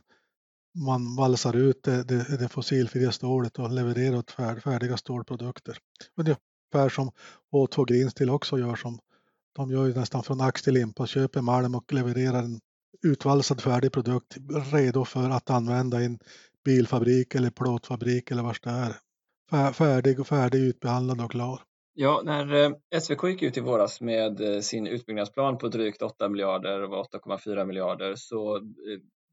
man 0.74 1.16
valsar 1.16 1.56
ut 1.56 1.82
det, 1.82 2.02
det, 2.02 2.36
det 2.38 2.48
fossilfria 2.48 3.12
stålet 3.12 3.58
och 3.58 3.70
levererar 3.70 4.16
åt 4.16 4.30
färd, 4.30 4.62
färdiga 4.62 4.96
stålprodukter. 4.96 5.78
Ungefär 6.16 6.88
som 6.88 7.10
H2 7.52 7.86
Green 7.86 8.30
också 8.30 8.58
gör 8.58 8.76
som 8.76 8.98
de 9.56 9.70
gör 9.70 9.86
ju 9.86 9.94
nästan 9.94 10.22
från 10.22 10.40
ax 10.40 10.62
till 10.62 10.74
limpa, 10.74 11.06
köper 11.06 11.40
malm 11.40 11.74
och 11.74 11.92
levererar 11.92 12.38
en 12.38 12.60
utvalsad 13.04 13.60
färdig 13.60 13.92
produkt 13.92 14.36
redo 14.72 15.04
för 15.04 15.30
att 15.30 15.50
använda 15.50 16.00
i 16.00 16.04
en 16.04 16.18
bilfabrik 16.64 17.34
eller 17.34 17.50
plåtfabrik 17.50 18.30
eller 18.30 18.42
vad 18.42 18.56
det 18.62 18.70
är. 18.70 18.92
Färdig 19.72 20.20
och 20.20 20.26
färdig 20.26 20.58
utbehandlad 20.58 21.20
och 21.20 21.30
klar. 21.30 21.60
Ja, 21.94 22.22
när 22.24 22.54
eh, 22.54 23.00
SVK 23.00 23.24
gick 23.24 23.42
ut 23.42 23.56
i 23.56 23.60
våras 23.60 24.00
med 24.00 24.40
eh, 24.40 24.60
sin 24.60 24.86
utbyggnadsplan 24.86 25.58
på 25.58 25.68
drygt 25.68 26.02
8 26.02 26.28
miljarder 26.28 26.82
och 26.82 27.06
8,4 27.12 27.64
miljarder 27.64 28.14
så 28.16 28.56
eh, 28.56 28.62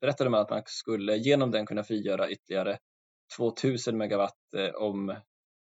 berättade 0.01 0.29
man 0.29 0.41
att 0.41 0.50
man 0.50 0.63
skulle 0.65 1.17
genom 1.17 1.51
den 1.51 1.65
kunna 1.65 1.84
frigöra 1.84 2.29
ytterligare 2.29 2.77
2000 3.38 3.98
megawatt 3.98 4.53
eh, 4.55 4.75
om 4.75 5.15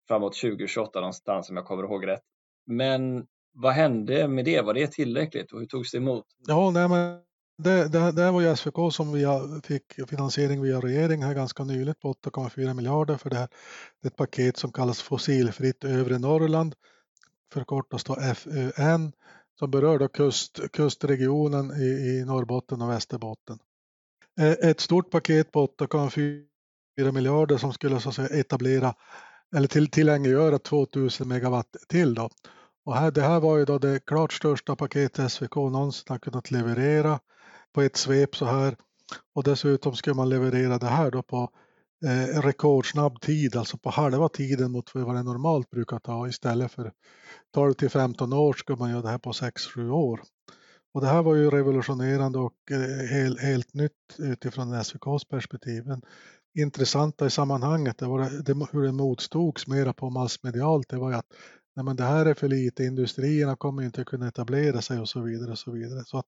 framåt 0.07 0.35
2028 0.35 0.99
någonstans 0.99 1.49
om 1.49 1.57
jag 1.57 1.65
kommer 1.65 1.83
ihåg 1.83 2.07
rätt. 2.07 2.23
Men 2.65 3.25
vad 3.53 3.73
hände 3.73 4.27
med 4.27 4.45
det? 4.45 4.61
Var 4.61 4.73
det 4.73 4.91
tillräckligt 4.91 5.51
och 5.51 5.59
hur 5.59 5.67
togs 5.67 5.91
det 5.91 5.97
emot? 5.97 6.25
Ja, 6.47 6.71
nej, 6.71 6.89
men 6.89 7.19
det, 7.57 7.87
det, 7.87 8.11
det 8.11 8.31
var 8.31 8.41
ju 8.41 8.55
SVK 8.55 8.93
som 8.93 9.13
via, 9.13 9.61
fick 9.63 10.09
finansiering 10.09 10.61
via 10.61 10.79
regeringen 10.79 11.27
här 11.27 11.35
ganska 11.35 11.63
nyligen 11.63 11.95
på 12.01 12.13
8,4 12.13 12.73
miljarder 12.73 13.17
för 13.17 13.29
det 13.29 13.35
här. 13.35 13.47
Det 14.01 14.07
är 14.07 14.11
ett 14.11 14.17
paket 14.17 14.57
som 14.57 14.71
kallas 14.71 15.01
Fossilfritt 15.01 15.83
övre 15.83 16.19
Norrland, 16.19 16.75
förkortas 17.53 18.03
då 18.03 18.15
FÖN, 18.15 19.11
som 19.59 19.71
berör 19.71 19.99
då 19.99 20.07
kust, 20.07 20.59
kustregionen 20.73 21.71
i, 21.71 21.85
i 21.85 22.25
Norrbotten 22.25 22.81
och 22.81 22.89
Västerbotten. 22.89 23.59
Eh, 24.39 24.69
ett 24.69 24.79
stort 24.79 25.11
paket 25.11 25.51
på 25.51 25.67
8,4 25.67 27.11
miljarder 27.11 27.57
som 27.57 27.73
skulle 27.73 27.99
så 27.99 28.09
att 28.09 28.15
säga 28.15 28.39
etablera 28.39 28.93
eller 29.55 29.67
till, 29.67 29.91
tillgängliggöra 29.91 30.59
2000 30.59 31.27
megawatt 31.27 31.75
till 31.89 32.13
då. 32.13 32.29
Och 32.85 32.95
här, 32.95 33.11
det 33.11 33.21
här 33.21 33.39
var 33.39 33.57
ju 33.57 33.65
då 33.65 33.77
det 33.77 34.05
klart 34.05 34.33
största 34.33 34.75
paket 34.75 35.31
SVK 35.31 35.55
någonsin 35.55 36.05
har 36.07 36.19
kunnat 36.19 36.51
leverera 36.51 37.19
på 37.73 37.81
ett 37.81 37.97
svep 37.97 38.35
så 38.35 38.45
här. 38.45 38.75
Och 39.35 39.43
dessutom 39.43 39.95
skulle 39.95 40.15
man 40.15 40.29
leverera 40.29 40.77
det 40.77 40.87
här 40.87 41.11
då 41.11 41.23
på 41.23 41.49
eh, 42.05 42.41
rekordsnabb 42.41 43.21
tid, 43.21 43.55
alltså 43.55 43.77
på 43.77 43.89
halva 43.89 44.29
tiden 44.29 44.71
mot 44.71 44.95
vad 44.95 45.15
det 45.15 45.23
normalt 45.23 45.69
brukar 45.69 45.99
ta. 45.99 46.27
Istället 46.27 46.71
för 46.71 46.91
12 47.53 47.73
till 47.73 47.89
15 47.89 48.33
år 48.33 48.53
skulle 48.53 48.77
man 48.77 48.89
göra 48.89 49.01
det 49.01 49.09
här 49.09 49.17
på 49.17 49.31
6-7 49.31 49.89
år. 49.89 50.21
Och 50.97 51.03
det 51.03 51.09
här 51.09 51.23
var 51.23 51.35
ju 51.35 51.49
revolutionerande 51.49 52.39
och 52.39 52.71
eh, 52.71 53.07
helt, 53.07 53.39
helt 53.39 53.73
nytt 53.73 54.15
utifrån 54.17 54.73
SVKs 54.73 55.25
perspektiv. 55.29 55.85
Men 55.85 56.01
intressanta 56.59 57.25
i 57.25 57.29
sammanhanget, 57.29 57.97
det 57.97 58.05
var 58.05 58.19
det, 58.19 58.67
hur 58.71 58.83
det 58.83 58.91
motstods 58.91 59.67
mera 59.67 59.93
på 59.93 60.09
massmedialt, 60.09 60.89
det 60.89 60.97
var 60.97 61.09
ju 61.09 61.15
att 61.15 61.25
nej 61.75 61.85
men 61.85 61.95
det 61.95 62.03
här 62.03 62.25
är 62.25 62.33
för 62.33 62.47
lite, 62.47 62.83
industrierna 62.83 63.55
kommer 63.55 63.83
inte 63.83 64.03
kunna 64.03 64.27
etablera 64.27 64.81
sig 64.81 64.99
och 64.99 65.09
så 65.09 65.21
vidare. 65.21 65.51
Och 65.51 65.59
så 65.59 65.71
vidare. 65.71 66.03
Så 66.05 66.17
att 66.17 66.27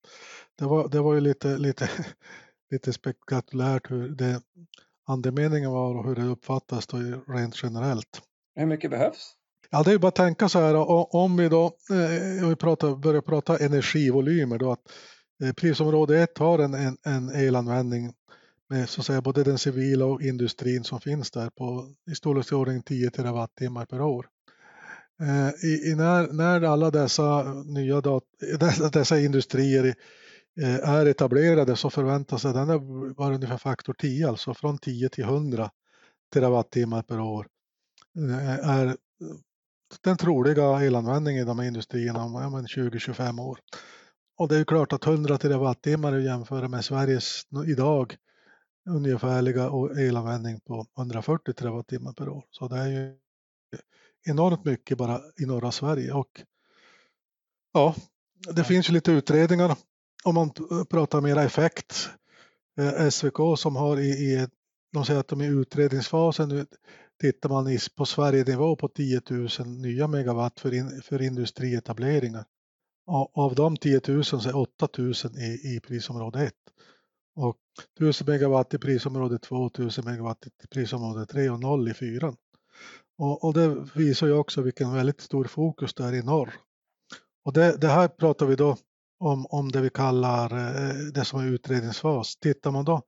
det, 0.57 0.65
var, 0.65 0.89
det 0.89 1.01
var 1.01 1.13
ju 1.13 1.19
lite, 1.19 1.57
lite, 1.57 1.89
lite 2.71 2.93
spektakulärt 2.93 3.91
hur 3.91 4.09
det 4.09 4.41
andemeningen 5.07 5.71
var 5.71 5.95
och 5.95 6.05
hur 6.05 6.15
det 6.15 6.23
uppfattas 6.23 6.87
då 6.87 6.97
rent 7.27 7.63
generellt. 7.63 8.21
Hur 8.55 8.65
mycket 8.65 8.91
behövs? 8.91 9.38
Ja, 9.71 9.83
det 9.83 9.91
är 9.91 9.97
bara 9.97 10.07
att 10.07 10.15
tänka 10.15 10.49
så 10.49 10.59
här 10.59 10.75
om 11.15 11.37
vi 11.37 11.49
då 11.49 11.65
eh, 11.65 12.43
om 12.43 12.49
vi 12.49 12.55
pratar, 12.55 12.95
börjar 12.95 13.21
prata 13.21 13.57
energivolymer 13.57 14.57
då 14.57 14.71
att 14.71 14.91
eh, 15.43 15.53
prisområde 15.53 16.19
1 16.19 16.37
har 16.37 16.59
en, 16.59 16.73
en, 16.73 16.97
en 17.03 17.29
elanvändning 17.29 18.13
med 18.69 18.89
så 18.89 19.01
att 19.01 19.05
säga 19.05 19.21
både 19.21 19.43
den 19.43 19.57
civila 19.57 20.05
och 20.05 20.21
industrin 20.21 20.83
som 20.83 21.01
finns 21.01 21.31
där 21.31 21.49
på 21.49 21.93
i 22.11 22.15
storleksordning 22.15 22.81
10 22.83 23.09
terawattimmar 23.09 23.85
per 23.85 24.01
år. 24.01 24.27
Eh, 25.21 25.65
I, 25.69 25.91
i 25.91 25.95
när, 25.95 26.27
när 26.33 26.61
alla 26.61 26.91
dessa 26.91 27.53
nya 27.53 28.01
dat, 28.01 28.23
dessa 28.93 29.19
industrier 29.19 29.95
är 30.83 31.05
etablerade 31.05 31.75
så 31.75 31.89
förväntas 31.89 32.41
den 32.41 32.67
vara 33.15 33.35
ungefär 33.35 33.57
faktor 33.57 33.93
10, 33.93 34.29
alltså 34.29 34.53
från 34.53 34.77
10 34.77 35.09
till 35.09 35.23
100 35.23 35.71
terawattimmar 36.33 37.01
per 37.01 37.19
år 37.19 37.47
är 38.63 38.97
den 40.01 40.17
troliga 40.17 40.81
elanvändningen 40.81 41.41
i 41.43 41.45
de 41.45 41.59
här 41.59 41.67
industrierna 41.67 42.23
om 42.23 42.33
ja, 42.33 42.81
20-25 42.81 43.41
år. 43.41 43.59
Och 44.37 44.47
det 44.47 44.57
är 44.57 44.63
klart 44.63 44.93
att 44.93 45.07
100 45.07 45.37
terawattimmar 45.37 46.13
är 46.13 46.19
jämföra 46.19 46.67
med 46.67 46.85
Sveriges 46.85 47.41
idag 47.67 48.15
ungefärliga 48.89 49.71
elanvändning 49.97 50.59
på 50.59 50.85
140 50.97 51.53
terawattimmar 51.53 52.13
per 52.13 52.29
år. 52.29 52.45
Så 52.51 52.67
det 52.67 52.77
är 52.77 52.87
ju 52.87 53.15
enormt 54.27 54.65
mycket 54.65 54.97
bara 54.97 55.21
i 55.41 55.45
norra 55.45 55.71
Sverige 55.71 56.13
och 56.13 56.41
ja, 57.73 57.95
det 58.55 58.63
finns 58.63 58.89
ju 58.89 58.93
lite 58.93 59.11
utredningar 59.11 59.75
om 60.23 60.35
man 60.35 60.51
pratar 60.89 61.21
mera 61.21 61.43
effekt. 61.43 62.09
Eh, 62.79 63.09
SVK 63.09 63.37
som 63.57 63.75
har 63.75 63.99
i, 63.99 64.09
i 64.09 64.47
de 64.93 65.05
säger 65.05 65.19
att 65.19 65.27
de 65.27 65.41
är 65.41 65.45
i 65.45 65.47
utredningsfasen 65.47 66.49
nu 66.49 66.65
tittar 67.19 67.49
man 67.49 67.77
på 67.97 68.05
Sverige-nivå 68.05 68.75
på 68.75 68.87
10 68.87 69.21
000 69.29 69.49
nya 69.67 70.07
megawatt 70.07 70.59
för, 70.59 70.73
in, 70.73 71.01
för 71.01 71.21
industrietableringar. 71.21 72.45
Av 73.33 73.55
de 73.55 73.77
10 73.77 74.01
000 74.07 74.23
så 74.23 74.49
är 74.49 74.55
8 74.55 74.87
000 74.97 75.13
i, 75.37 75.75
i 75.75 75.79
prisområde 75.79 76.43
1 76.43 76.53
och 77.35 77.57
1000 77.97 78.27
megawatt 78.27 78.73
i 78.73 78.77
prisområde 78.77 79.39
2, 79.39 79.67
1000 79.67 80.05
megawatt 80.05 80.47
i 80.63 80.67
prisområde 80.67 81.25
3 81.25 81.49
och 81.49 81.59
0 81.59 81.89
i 81.89 81.93
4. 81.93 82.33
Och, 83.17 83.43
och, 83.43 83.53
det 83.53 83.87
visar 83.95 84.27
ju 84.27 84.33
också 84.33 84.61
vilken 84.61 84.93
väldigt 84.93 85.21
stor 85.21 85.45
fokus 85.45 85.93
det 85.93 86.03
är 86.03 86.13
i 86.13 86.23
norr. 86.23 86.53
Och 87.45 87.53
det, 87.53 87.81
det 87.81 87.87
här 87.87 88.07
pratar 88.07 88.45
vi 88.45 88.55
då 88.55 88.77
om, 89.19 89.45
om 89.45 89.71
det 89.71 89.81
vi 89.81 89.89
kallar 89.89 90.57
eh, 90.57 90.95
det 91.13 91.25
som 91.25 91.39
är 91.39 91.45
utredningsfas. 91.45 92.35
Tittar 92.35 92.71
man 92.71 92.85
då 92.85 93.01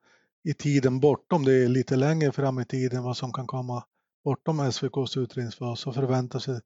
i 0.43 0.53
tiden 0.53 0.99
bortom 0.99 1.45
det, 1.45 1.53
är 1.53 1.67
lite 1.67 1.95
längre 1.95 2.31
fram 2.31 2.59
i 2.59 2.65
tiden 2.65 3.03
vad 3.03 3.17
som 3.17 3.33
kan 3.33 3.47
komma 3.47 3.83
bortom 4.23 4.59
SVKs 4.59 5.17
utredningsfas 5.17 5.79
så 5.79 5.93
förväntar 5.93 6.39
sig 6.39 6.59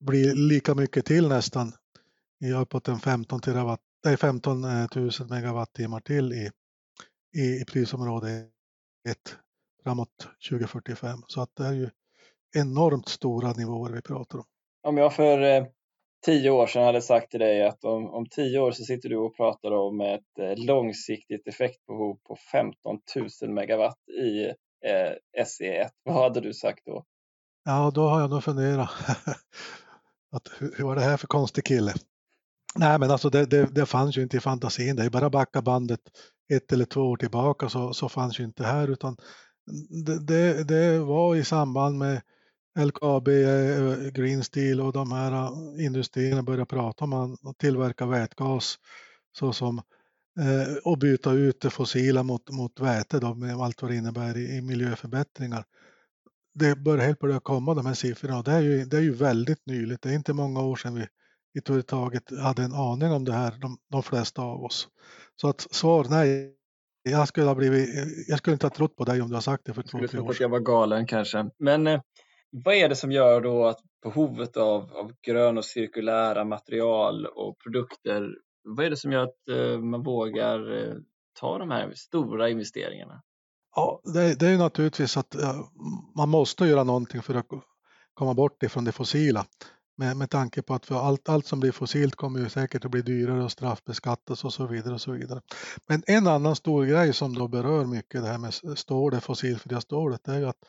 bli 0.00 0.34
lika 0.34 0.74
mycket 0.74 1.06
till 1.06 1.28
nästan 1.28 1.72
i 2.40 2.52
uppåt 2.52 2.88
en 2.88 2.98
15, 2.98 3.40
terawatt, 3.40 3.80
nej, 4.04 4.16
15 4.16 4.60
000 4.60 4.70
eh, 4.96 5.26
megawattimmar 5.30 6.00
till 6.00 6.32
i, 6.32 6.50
i, 7.36 7.60
i 7.60 7.64
prisområde 7.72 8.28
1 9.08 9.36
framåt 9.82 10.28
2045. 10.50 11.22
Så 11.26 11.40
att 11.40 11.56
det 11.56 11.64
är 11.64 11.72
ju 11.72 11.90
enormt 12.56 13.08
stora 13.08 13.52
nivåer 13.52 13.92
vi 13.92 14.02
pratar 14.02 14.38
om. 14.38 14.44
Om 14.82 14.96
jag 14.96 15.14
för 15.14 15.42
eh, 15.42 15.66
tio 16.24 16.50
år 16.50 16.66
sedan 16.66 16.84
hade 16.84 17.02
sagt 17.02 17.30
till 17.30 17.40
dig 17.40 17.66
att 17.66 17.84
om, 17.84 18.10
om 18.10 18.26
tio 18.26 18.60
år 18.60 18.72
så 18.72 18.84
sitter 18.84 19.08
du 19.08 19.16
och 19.16 19.36
pratar 19.36 19.70
om 19.70 20.00
ett 20.00 20.38
eh, 20.38 20.56
långsiktigt 20.56 21.48
effektbehov 21.48 22.18
på 22.24 22.36
15 22.52 23.00
000 23.42 23.50
megawatt 23.50 24.08
i 24.08 24.52
eh, 24.84 25.44
SE1. 25.44 25.88
Vad 26.04 26.22
hade 26.22 26.40
du 26.40 26.54
sagt 26.54 26.86
då? 26.86 27.04
Ja, 27.64 27.90
då 27.94 28.08
har 28.08 28.20
jag 28.20 28.30
nog 28.30 28.44
funderat. 28.44 28.90
att, 30.32 30.48
hur 30.58 30.84
var 30.84 30.94
det 30.94 31.02
här 31.02 31.16
för 31.16 31.26
konstig 31.26 31.64
kille? 31.64 31.94
Nej, 32.74 32.98
men 32.98 33.10
alltså 33.10 33.30
det, 33.30 33.46
det, 33.46 33.74
det 33.74 33.86
fanns 33.86 34.18
ju 34.18 34.22
inte 34.22 34.36
i 34.36 34.40
fantasin. 34.40 34.96
Det 34.96 35.04
är 35.04 35.10
bara 35.10 35.30
backa 35.30 35.62
bandet 35.62 36.00
ett 36.52 36.72
eller 36.72 36.84
två 36.84 37.00
år 37.00 37.16
tillbaka 37.16 37.68
så, 37.68 37.94
så 37.94 38.08
fanns 38.08 38.40
ju 38.40 38.44
inte 38.44 38.64
här 38.64 38.88
utan 38.88 39.16
det, 40.06 40.18
det, 40.26 40.64
det 40.64 40.98
var 40.98 41.36
i 41.36 41.44
samband 41.44 41.98
med 41.98 42.22
LKAB, 42.78 43.28
eh, 43.28 44.10
Green 44.12 44.44
Steel 44.44 44.80
och 44.80 44.92
de 44.92 45.12
här 45.12 45.32
eh, 45.32 45.84
industrierna 45.84 46.42
började 46.42 46.66
prata 46.66 47.04
om 47.04 47.36
att 47.42 47.58
tillverka 47.58 48.06
vätgas 48.06 48.78
så 49.32 49.52
som, 49.52 49.82
och 50.84 50.98
byta 50.98 51.32
ut 51.32 51.60
det 51.60 51.70
fossila 51.70 52.22
mot, 52.22 52.50
mot 52.50 52.80
väte 52.80 53.20
då, 53.20 53.34
med 53.34 53.54
allt 53.54 53.82
vad 53.82 53.90
det 53.90 53.96
innebär 53.96 54.36
i, 54.36 54.56
i 54.56 54.62
miljöförbättringar. 54.62 55.64
Det 56.54 56.76
börjar 56.76 57.04
helt 57.04 57.18
börja 57.18 57.40
komma 57.40 57.74
de 57.74 57.86
här 57.86 57.94
siffrorna 57.94 58.38
och 58.38 58.44
det 58.44 58.52
är, 58.52 58.60
ju, 58.60 58.84
det 58.84 58.96
är 58.96 59.00
ju 59.00 59.12
väldigt 59.12 59.66
nyligt. 59.66 60.02
Det 60.02 60.08
är 60.10 60.14
inte 60.14 60.32
många 60.32 60.62
år 60.62 60.76
sedan 60.76 60.94
vi 60.94 61.06
i 61.58 61.82
taget 61.82 62.38
hade 62.38 62.62
en 62.62 62.74
aning 62.74 63.12
om 63.12 63.24
det 63.24 63.32
här, 63.32 63.54
de, 63.60 63.78
de 63.90 64.02
flesta 64.02 64.42
av 64.42 64.64
oss. 64.64 64.88
Så 65.36 65.48
att 65.48 65.60
svar 65.60 66.06
nej, 66.10 66.54
jag 67.02 67.28
skulle, 67.28 67.46
ha 67.46 67.54
blivit, 67.54 67.88
jag 68.28 68.38
skulle 68.38 68.52
inte 68.52 68.66
ha 68.66 68.70
trott 68.70 68.96
på 68.96 69.04
dig 69.04 69.22
om 69.22 69.28
du 69.28 69.34
har 69.34 69.40
sagt 69.40 69.64
det 69.64 69.74
för 69.74 69.82
två, 69.82 69.98
tre 69.98 70.04
år 70.04 70.08
sedan. 70.08 70.28
att 70.28 70.40
jag 70.40 70.48
var 70.48 70.60
galen 70.60 71.06
kanske. 71.06 71.50
Men 71.58 71.86
eh, 71.86 72.00
vad 72.50 72.74
är 72.74 72.88
det 72.88 72.96
som 72.96 73.12
gör 73.12 73.40
då 73.40 73.66
att 73.66 73.78
behovet 74.02 74.56
av, 74.56 74.92
av 74.92 75.12
grön 75.26 75.58
och 75.58 75.64
cirkulära 75.64 76.44
material 76.44 77.26
och 77.26 77.58
produkter, 77.58 78.30
vad 78.76 78.86
är 78.86 78.90
det 78.90 78.96
som 78.96 79.12
gör 79.12 79.24
att 79.24 79.48
eh, 79.50 79.78
man 79.78 80.02
vågar 80.02 80.78
eh, 80.78 80.94
ta 81.40 81.58
de 81.58 81.70
här 81.70 81.92
stora 81.94 82.50
investeringarna? 82.50 83.22
Ja, 83.76 84.00
det, 84.04 84.40
det 84.40 84.48
är 84.48 84.58
naturligtvis 84.58 85.16
att 85.16 85.34
eh, 85.34 85.60
man 86.16 86.28
måste 86.28 86.64
göra 86.64 86.84
någonting 86.84 87.22
för 87.22 87.34
att 87.34 87.46
komma 88.14 88.34
bort 88.34 88.62
ifrån 88.62 88.84
det 88.84 88.92
fossila. 88.92 89.46
Med, 89.96 90.16
med 90.16 90.30
tanke 90.30 90.62
på 90.62 90.74
att 90.74 90.86
för 90.86 90.94
allt, 90.94 91.28
allt 91.28 91.46
som 91.46 91.60
blir 91.60 91.72
fossilt 91.72 92.14
kommer 92.14 92.40
ju 92.40 92.48
säkert 92.48 92.84
att 92.84 92.90
bli 92.90 93.02
dyrare 93.02 93.44
och 93.44 93.52
straffbeskattas 93.52 94.44
och 94.44 94.52
så 94.52 94.66
vidare. 94.66 94.94
och 94.94 95.00
så 95.00 95.12
vidare. 95.12 95.40
Men 95.86 96.02
en 96.06 96.26
annan 96.26 96.56
stor 96.56 96.84
grej 96.84 97.12
som 97.12 97.34
då 97.34 97.48
berör 97.48 97.84
mycket 97.84 98.22
det 98.22 98.28
här 98.28 98.38
med 98.38 98.78
stål, 98.78 99.12
det 99.12 99.20
fossilfria 99.20 99.80
stålet, 99.80 100.24
det 100.24 100.32
är 100.32 100.38
ju 100.38 100.48
att 100.48 100.64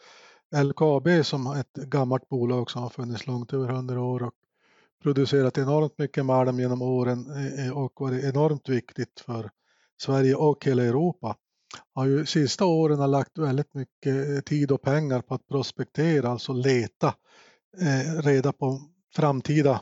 LKAB 0.66 1.26
som 1.26 1.48
ett 1.48 1.74
gammalt 1.74 2.30
bolag 2.30 2.72
som 2.72 2.82
har 2.82 2.90
funnits 2.90 3.28
långt 3.28 3.54
över 3.54 3.70
100 3.70 4.02
år 4.02 4.24
och 4.24 4.34
producerat 5.04 5.58
enormt 5.58 5.98
mycket 5.98 6.26
malm 6.26 6.60
genom 6.60 6.82
åren 6.82 7.32
eh, 7.36 7.66
eh, 7.66 7.78
och 7.78 7.94
varit 7.96 8.24
enormt 8.24 8.70
viktigt 8.70 9.20
för 9.26 9.50
Sverige 10.02 10.36
och 10.36 10.66
hela 10.66 10.84
Europa. 10.84 11.36
Har 11.94 12.06
ju 12.06 12.26
sista 12.26 12.66
åren 12.66 13.00
har 13.00 13.08
lagt 13.08 13.38
väldigt 13.38 13.74
mycket 13.74 14.30
eh, 14.30 14.40
tid 14.40 14.72
och 14.72 14.82
pengar 14.82 15.22
på 15.22 15.34
att 15.34 15.48
prospektera, 15.48 16.30
alltså 16.30 16.54
leta 16.54 17.14
eh, 17.82 18.22
reda 18.22 18.52
på 18.52 18.82
framtida 19.16 19.82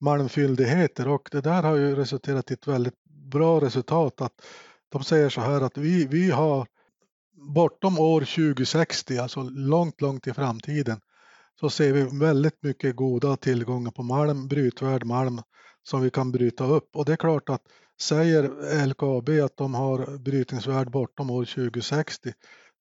malmfyndigheter. 0.00 1.08
Och 1.08 1.28
det 1.32 1.40
där 1.40 1.62
har 1.62 1.76
ju 1.76 1.96
resulterat 1.96 2.50
i 2.50 2.54
ett 2.54 2.68
väldigt 2.68 3.04
bra 3.04 3.60
resultat 3.60 4.20
att 4.20 4.32
de 4.88 5.04
säger 5.04 5.28
så 5.28 5.40
här 5.40 5.60
att 5.60 5.78
vi, 5.78 6.06
vi 6.06 6.30
har 6.30 6.66
bortom 7.54 7.98
år 7.98 8.20
2060, 8.20 9.18
alltså 9.18 9.42
långt, 9.42 10.00
långt 10.00 10.26
i 10.26 10.32
framtiden, 10.32 11.00
så 11.60 11.70
ser 11.70 11.92
vi 11.92 12.18
väldigt 12.18 12.62
mycket 12.62 12.96
goda 12.96 13.36
tillgångar 13.36 13.90
på 13.90 14.02
malm, 14.02 14.48
brytvärd 14.48 15.04
malm 15.04 15.40
som 15.82 16.02
vi 16.02 16.10
kan 16.10 16.32
bryta 16.32 16.64
upp. 16.64 16.96
Och 16.96 17.04
det 17.04 17.12
är 17.12 17.16
klart 17.16 17.48
att 17.48 17.62
säger 18.00 18.42
LKAB 18.86 19.28
att 19.44 19.56
de 19.56 19.74
har 19.74 20.18
brytningsvärd 20.18 20.90
bortom 20.90 21.30
år 21.30 21.44
2060, 21.44 22.32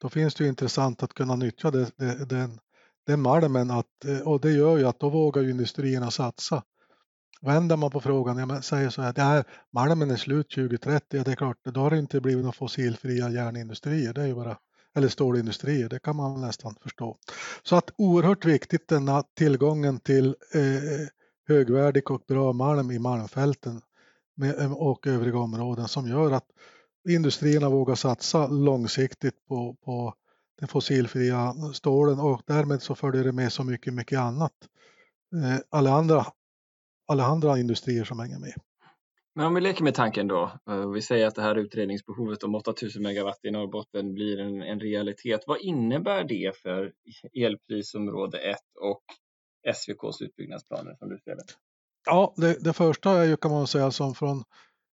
då 0.01 0.09
finns 0.09 0.35
det 0.35 0.43
ju 0.43 0.49
intressant 0.49 1.03
att 1.03 1.13
kunna 1.13 1.35
nyttja 1.35 1.71
det, 1.71 1.91
det, 1.97 2.25
den, 2.25 2.59
den 3.07 3.21
malmen 3.21 3.71
att, 3.71 3.85
och 4.25 4.41
det 4.41 4.51
gör 4.51 4.77
ju 4.77 4.87
att 4.87 4.99
då 4.99 5.09
vågar 5.09 5.41
ju 5.41 5.49
industrierna 5.49 6.11
satsa. 6.11 6.63
Vänder 7.41 7.77
man 7.77 7.91
på 7.91 8.01
frågan, 8.01 8.37
jag 8.37 8.63
säger 8.63 8.89
så 8.89 9.01
här, 9.01 9.13
här 9.17 9.43
malmen 9.73 10.11
är 10.11 10.15
slut 10.15 10.49
2030, 10.49 11.17
ja, 11.17 11.23
det 11.23 11.31
är 11.31 11.35
klart, 11.35 11.57
då 11.63 11.79
har 11.79 11.89
det 11.89 11.99
inte 11.99 12.21
blivit 12.21 12.43
några 12.43 12.53
fossilfria 12.53 13.29
järnindustrier, 13.29 14.13
det 14.13 14.21
är 14.21 14.27
ju 14.27 14.35
bara, 14.35 14.57
eller 14.95 15.07
stålindustrier, 15.07 15.89
det 15.89 15.99
kan 15.99 16.15
man 16.15 16.41
nästan 16.41 16.75
förstå. 16.81 17.17
Så 17.63 17.75
att 17.75 17.91
oerhört 17.97 18.45
viktigt 18.45 18.87
denna 18.87 19.23
tillgången 19.23 19.99
till 19.99 20.27
eh, 20.53 21.07
högvärdig 21.47 22.11
och 22.11 22.23
bra 22.27 22.53
malm 22.53 22.91
i 22.91 22.99
malmfälten 22.99 23.81
med, 24.35 24.59
eh, 24.59 24.73
och 24.73 25.07
övriga 25.07 25.37
områden 25.37 25.87
som 25.87 26.07
gör 26.07 26.31
att 26.31 26.47
industrierna 27.09 27.69
vågar 27.69 27.95
satsa 27.95 28.47
långsiktigt 28.47 29.45
på, 29.47 29.75
på 29.85 30.13
den 30.59 30.67
fossilfria 30.67 31.53
stålen 31.73 32.19
och 32.19 32.41
därmed 32.45 32.81
så 32.81 32.95
följer 32.95 33.23
det 33.23 33.31
med 33.31 33.53
så 33.53 33.63
mycket, 33.63 33.93
mycket 33.93 34.19
annat. 34.19 34.53
Eh, 35.35 35.59
alla 35.69 35.93
andra, 35.93 36.25
alla 37.07 37.25
andra 37.25 37.59
industrier 37.59 38.03
som 38.03 38.19
hänger 38.19 38.39
med. 38.39 38.53
Men 39.35 39.45
om 39.45 39.53
vi 39.53 39.61
leker 39.61 39.83
med 39.83 39.95
tanken 39.95 40.27
då, 40.27 40.51
eh, 40.69 40.91
vi 40.91 41.01
säger 41.01 41.27
att 41.27 41.35
det 41.35 41.41
här 41.41 41.55
utredningsbehovet 41.55 42.43
om 42.43 42.55
8000 42.55 43.03
megawatt 43.03 43.39
i 43.43 43.51
Norrbotten 43.51 44.13
blir 44.13 44.39
en, 44.39 44.61
en 44.61 44.79
realitet. 44.79 45.43
Vad 45.47 45.61
innebär 45.61 46.23
det 46.23 46.57
för 46.57 46.93
elprisområde 47.33 48.37
1 48.37 48.57
och 48.81 49.03
SVKs 49.67 50.21
utbyggnadsplaner 50.21 50.95
som 50.95 51.09
du 51.09 51.17
ser 51.17 51.35
det? 51.35 51.43
Ja, 52.05 52.33
det, 52.37 52.63
det 52.63 52.73
första 52.73 53.11
är 53.11 53.23
ju 53.23 53.37
kan 53.37 53.51
man 53.51 53.67
säga 53.67 53.91
som 53.91 54.15
från 54.15 54.43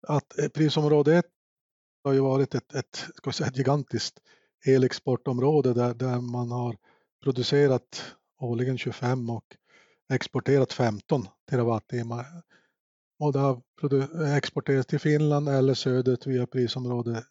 att 0.07 0.39
eh, 0.39 0.47
prisområde 0.47 1.15
1 1.15 1.25
har 2.03 2.13
ju 2.13 2.19
varit 2.19 2.55
ett, 2.55 2.75
ett, 2.75 3.05
ska 3.15 3.31
säga, 3.31 3.47
ett 3.47 3.57
gigantiskt 3.57 4.19
elexportområde 4.67 5.73
där, 5.73 5.93
där 5.93 6.21
man 6.21 6.51
har 6.51 6.75
producerat 7.23 8.15
årligen 8.41 8.77
25 8.77 9.29
och 9.29 9.45
exporterat 10.13 10.73
15 10.73 11.27
terawattimmar. 11.49 12.25
Och 13.19 13.33
det 13.33 13.39
har 13.39 13.61
exporterats 14.37 14.87
till 14.87 14.99
Finland 14.99 15.49
eller 15.49 15.73
söderut 15.73 16.27
via 16.27 16.47
prisområde 16.47 17.23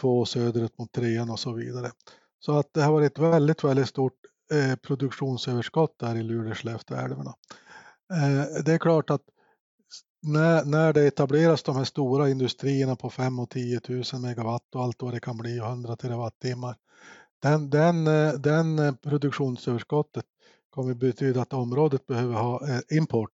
2 0.00 0.24
söderut 0.24 0.78
mot 0.78 0.92
3 0.92 1.20
och 1.20 1.40
så 1.40 1.52
vidare. 1.52 1.90
Så 2.38 2.58
att 2.58 2.68
det 2.74 2.82
har 2.82 2.92
varit 2.92 3.12
ett 3.12 3.18
väldigt, 3.18 3.64
väldigt 3.64 3.88
stort 3.88 4.18
eh, 4.52 4.76
produktionsöverskott 4.76 5.98
där 5.98 6.16
i 6.16 6.22
Luleå-Skellefteälvarna. 6.22 7.34
Eh, 8.12 8.62
det 8.64 8.72
är 8.72 8.78
klart 8.78 9.10
att 9.10 9.22
när, 10.22 10.64
när 10.64 10.92
det 10.92 11.06
etableras 11.06 11.62
de 11.62 11.76
här 11.76 11.84
stora 11.84 12.30
industrierna 12.30 12.96
på 12.96 13.10
5 13.10 13.38
och 13.38 13.50
10 13.50 13.80
000 13.88 14.04
megawatt 14.20 14.74
och 14.74 14.82
allt 14.82 15.02
vad 15.02 15.14
det 15.14 15.20
kan 15.20 15.36
bli, 15.36 15.58
100 15.58 15.96
terawattimmar. 15.96 16.76
Den, 17.42 17.70
den, 17.70 18.06
eh, 18.06 18.32
den 18.32 18.78
eh, 18.78 18.94
produktionsöverskottet 18.94 20.24
kommer 20.70 20.94
betyda 20.94 21.42
att 21.42 21.52
området 21.52 22.06
behöver 22.06 22.34
ha 22.34 22.68
eh, 22.68 22.96
import. 22.96 23.30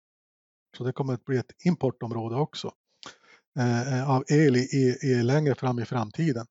Så 0.78 0.84
det 0.84 0.94
kommer 0.94 1.14
att 1.14 1.26
bli 1.26 1.38
ett 1.38 1.52
importområde 1.66 2.36
också 2.36 2.72
eh, 3.60 4.00
eh, 4.00 4.10
av 4.10 4.24
el 4.28 4.56
i, 4.56 4.98
i, 5.02 5.24
längre 5.24 5.56
fram 5.56 5.80
i 5.80 5.86
framtiden. 5.86 6.46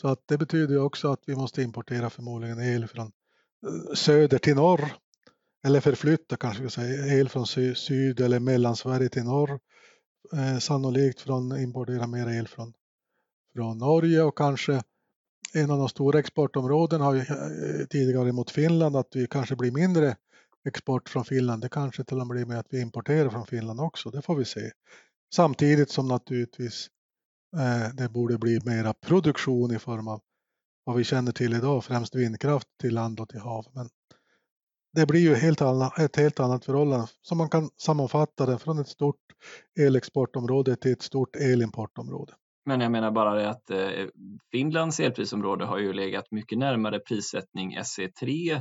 Så 0.00 0.08
att 0.08 0.22
det 0.26 0.38
betyder 0.38 0.78
också 0.78 1.12
att 1.12 1.22
vi 1.26 1.36
måste 1.36 1.62
importera 1.62 2.10
förmodligen 2.10 2.60
el 2.60 2.86
från 2.86 3.12
eh, 3.66 3.94
söder 3.94 4.38
till 4.38 4.54
norr 4.54 4.92
eller 5.64 5.80
förflytta 5.80 6.36
kanske 6.36 6.62
vi 6.62 6.70
säger, 6.70 7.18
el 7.18 7.28
från 7.28 7.46
sy 7.46 7.74
syd 7.74 8.20
eller 8.20 8.40
mellansverige 8.40 9.08
till 9.08 9.24
norr. 9.24 9.60
Eh, 10.32 10.58
sannolikt 10.58 11.20
från 11.20 11.60
importera 11.60 12.06
mer 12.06 12.28
el 12.28 12.48
från, 12.48 12.72
från 13.54 13.78
Norge 13.78 14.22
och 14.22 14.38
kanske 14.38 14.82
en 15.54 15.70
av 15.70 15.78
de 15.78 15.88
stora 15.88 16.18
exportområdena 16.18 17.04
har 17.04 17.14
ju 17.14 17.24
tidigare 17.90 18.32
mot 18.32 18.50
Finland 18.50 18.96
att 18.96 19.16
vi 19.16 19.26
kanske 19.26 19.56
blir 19.56 19.72
mindre 19.72 20.16
export 20.64 21.08
från 21.08 21.24
Finland. 21.24 21.62
Det 21.62 21.68
kanske 21.68 22.04
till 22.04 22.20
och 22.20 22.26
med 22.26 22.34
blir 22.34 22.46
med 22.46 22.58
att 22.58 22.66
vi 22.70 22.80
importerar 22.80 23.30
från 23.30 23.46
Finland 23.46 23.80
också, 23.80 24.10
det 24.10 24.22
får 24.22 24.36
vi 24.36 24.44
se. 24.44 24.70
Samtidigt 25.34 25.90
som 25.90 26.08
naturligtvis 26.08 26.88
eh, 27.56 27.94
det 27.94 28.08
borde 28.08 28.38
bli 28.38 28.60
mera 28.64 28.94
produktion 28.94 29.74
i 29.74 29.78
form 29.78 30.08
av 30.08 30.20
vad 30.84 30.96
vi 30.96 31.04
känner 31.04 31.32
till 31.32 31.54
idag, 31.54 31.84
främst 31.84 32.14
vindkraft 32.14 32.68
till 32.80 32.94
land 32.94 33.20
och 33.20 33.28
till 33.28 33.40
hav. 33.40 33.66
Men 33.74 33.88
det 34.94 35.06
blir 35.06 35.20
ju 35.20 35.34
helt 35.34 35.62
annat, 35.62 35.98
ett 35.98 36.16
helt 36.16 36.40
annat 36.40 36.64
förhållande 36.64 37.06
som 37.22 37.38
man 37.38 37.48
kan 37.48 37.70
sammanfatta 37.76 38.46
det 38.46 38.58
från 38.58 38.78
ett 38.78 38.88
stort 38.88 39.20
elexportområde 39.80 40.76
till 40.76 40.92
ett 40.92 41.02
stort 41.02 41.36
elimportområde. 41.36 42.32
Men 42.64 42.80
jag 42.80 42.92
menar 42.92 43.10
bara 43.10 43.34
det 43.34 43.50
att 43.50 43.70
eh, 43.70 44.06
Finlands 44.50 45.00
elprisområde 45.00 45.64
har 45.64 45.78
ju 45.78 45.92
legat 45.92 46.30
mycket 46.30 46.58
närmare 46.58 46.98
prissättning 46.98 47.78
SE3 47.78 48.60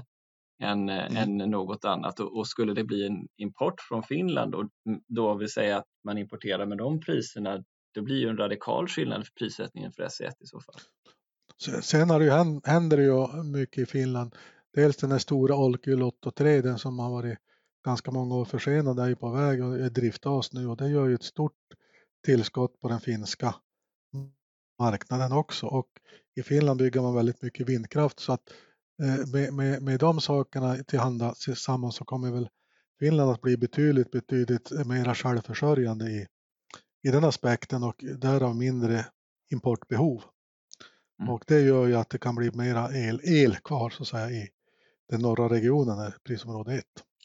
än, 0.62 0.90
mm. 0.90 1.18
än 1.18 1.52
något 1.52 1.86
annat 1.86 2.20
och, 2.20 2.38
och, 2.38 2.48
skulle 2.48 2.74
det 2.74 2.84
bli 2.84 3.06
en 3.06 3.28
import 3.38 3.82
från 3.82 4.04
Finland 4.04 4.56
och 4.56 4.70
då 5.08 5.34
vill 5.34 5.50
säga 5.50 5.78
att 5.78 5.88
man 6.04 6.18
importerar 6.18 6.66
med 6.66 6.78
de 6.78 7.00
priserna, 7.00 7.64
det 7.94 8.02
blir 8.02 8.16
ju 8.16 8.30
en 8.30 8.38
radikal 8.38 8.88
skillnad 8.88 9.26
för 9.26 9.34
prissättningen 9.34 9.92
för 9.92 10.04
SE1 10.04 10.32
i 10.40 10.46
så 10.46 10.60
fall. 10.62 10.76
Sen 11.82 12.10
har 12.10 12.20
det 12.20 12.26
ju, 12.26 12.62
händer 12.64 12.98
det 12.98 13.04
ju 13.04 13.44
mycket 13.44 13.84
i 13.84 13.86
Finland 13.86 14.36
dels 14.74 14.98
den 14.98 15.12
här 15.12 15.20
stora 15.20 15.56
Olkiluoto 15.56 16.32
3 16.32 16.62
den 16.62 16.80
som 16.80 17.00
har 17.00 17.10
varit 17.10 17.38
ganska 17.86 18.12
många 18.12 18.36
år 18.36 18.46
försenad 18.46 19.00
är 19.00 19.08
ju 19.08 19.16
på 19.16 19.30
väg 19.30 19.64
och 19.64 19.80
är 19.80 19.90
driftas 19.90 20.54
nu 20.54 20.68
och 20.68 20.78
det 20.78 20.90
gör 20.90 21.08
ju 21.08 21.16
ett 21.16 21.24
stort 21.24 21.58
tillskott 22.26 22.80
på 22.80 22.88
den 22.88 23.00
finska 23.00 23.56
marknaden 24.80 25.32
också 25.32 25.68
och 25.68 25.88
i 26.36 26.44
Finland 26.44 26.80
bygger 26.80 27.02
man 27.02 27.16
väldigt 27.16 27.42
mycket 27.42 27.70
vindkraft 27.70 28.20
så 28.20 28.34
att 28.34 28.54
med, 29.34 29.54
med, 29.54 29.82
med 29.82 30.00
de 30.00 30.22
sakerna 30.22 30.76
tillhanda 30.76 31.34
tillsammans 31.34 31.96
så 31.96 32.06
kommer 32.06 32.32
väl 32.32 32.50
Finland 33.00 33.32
att 33.32 33.42
bli 33.42 33.58
betydligt, 33.58 34.12
betydligt 34.12 34.72
mera 34.86 35.16
självförsörjande 35.16 36.06
i, 36.06 36.28
i 37.04 37.12
den 37.12 37.24
aspekten 37.24 37.84
och 37.84 37.96
därav 38.18 38.56
mindre 38.56 39.06
importbehov. 39.52 40.24
Mm. 41.22 41.34
Och 41.34 41.44
det 41.48 41.62
gör 41.62 41.88
ju 41.88 41.96
att 41.96 42.10
det 42.10 42.18
kan 42.18 42.36
bli 42.36 42.52
mera 42.54 42.90
el, 42.98 43.22
el 43.24 43.56
kvar 43.56 43.90
så 43.90 44.04
att 44.04 44.08
säga 44.08 44.30
i, 44.30 44.50
den 45.10 45.22
norra 45.22 45.50
regionen 45.50 46.00
är 46.00 46.16
prisområde 46.24 46.74
1. 46.74 46.84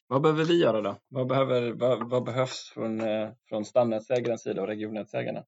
Vad 0.09 0.23
behöver 0.23 0.45
vi 0.45 0.61
göra 0.61 0.81
då? 0.81 0.97
Vad, 1.09 1.27
behöver, 1.27 1.73
vad, 1.73 2.11
vad 2.11 2.25
behövs 2.25 2.71
från, 2.75 3.01
eh, 3.01 3.29
från 3.49 3.65
stamnätsägarens 3.65 4.43
sida 4.43 4.62
och 4.62 4.69
regionnätsägarna? 4.69 5.45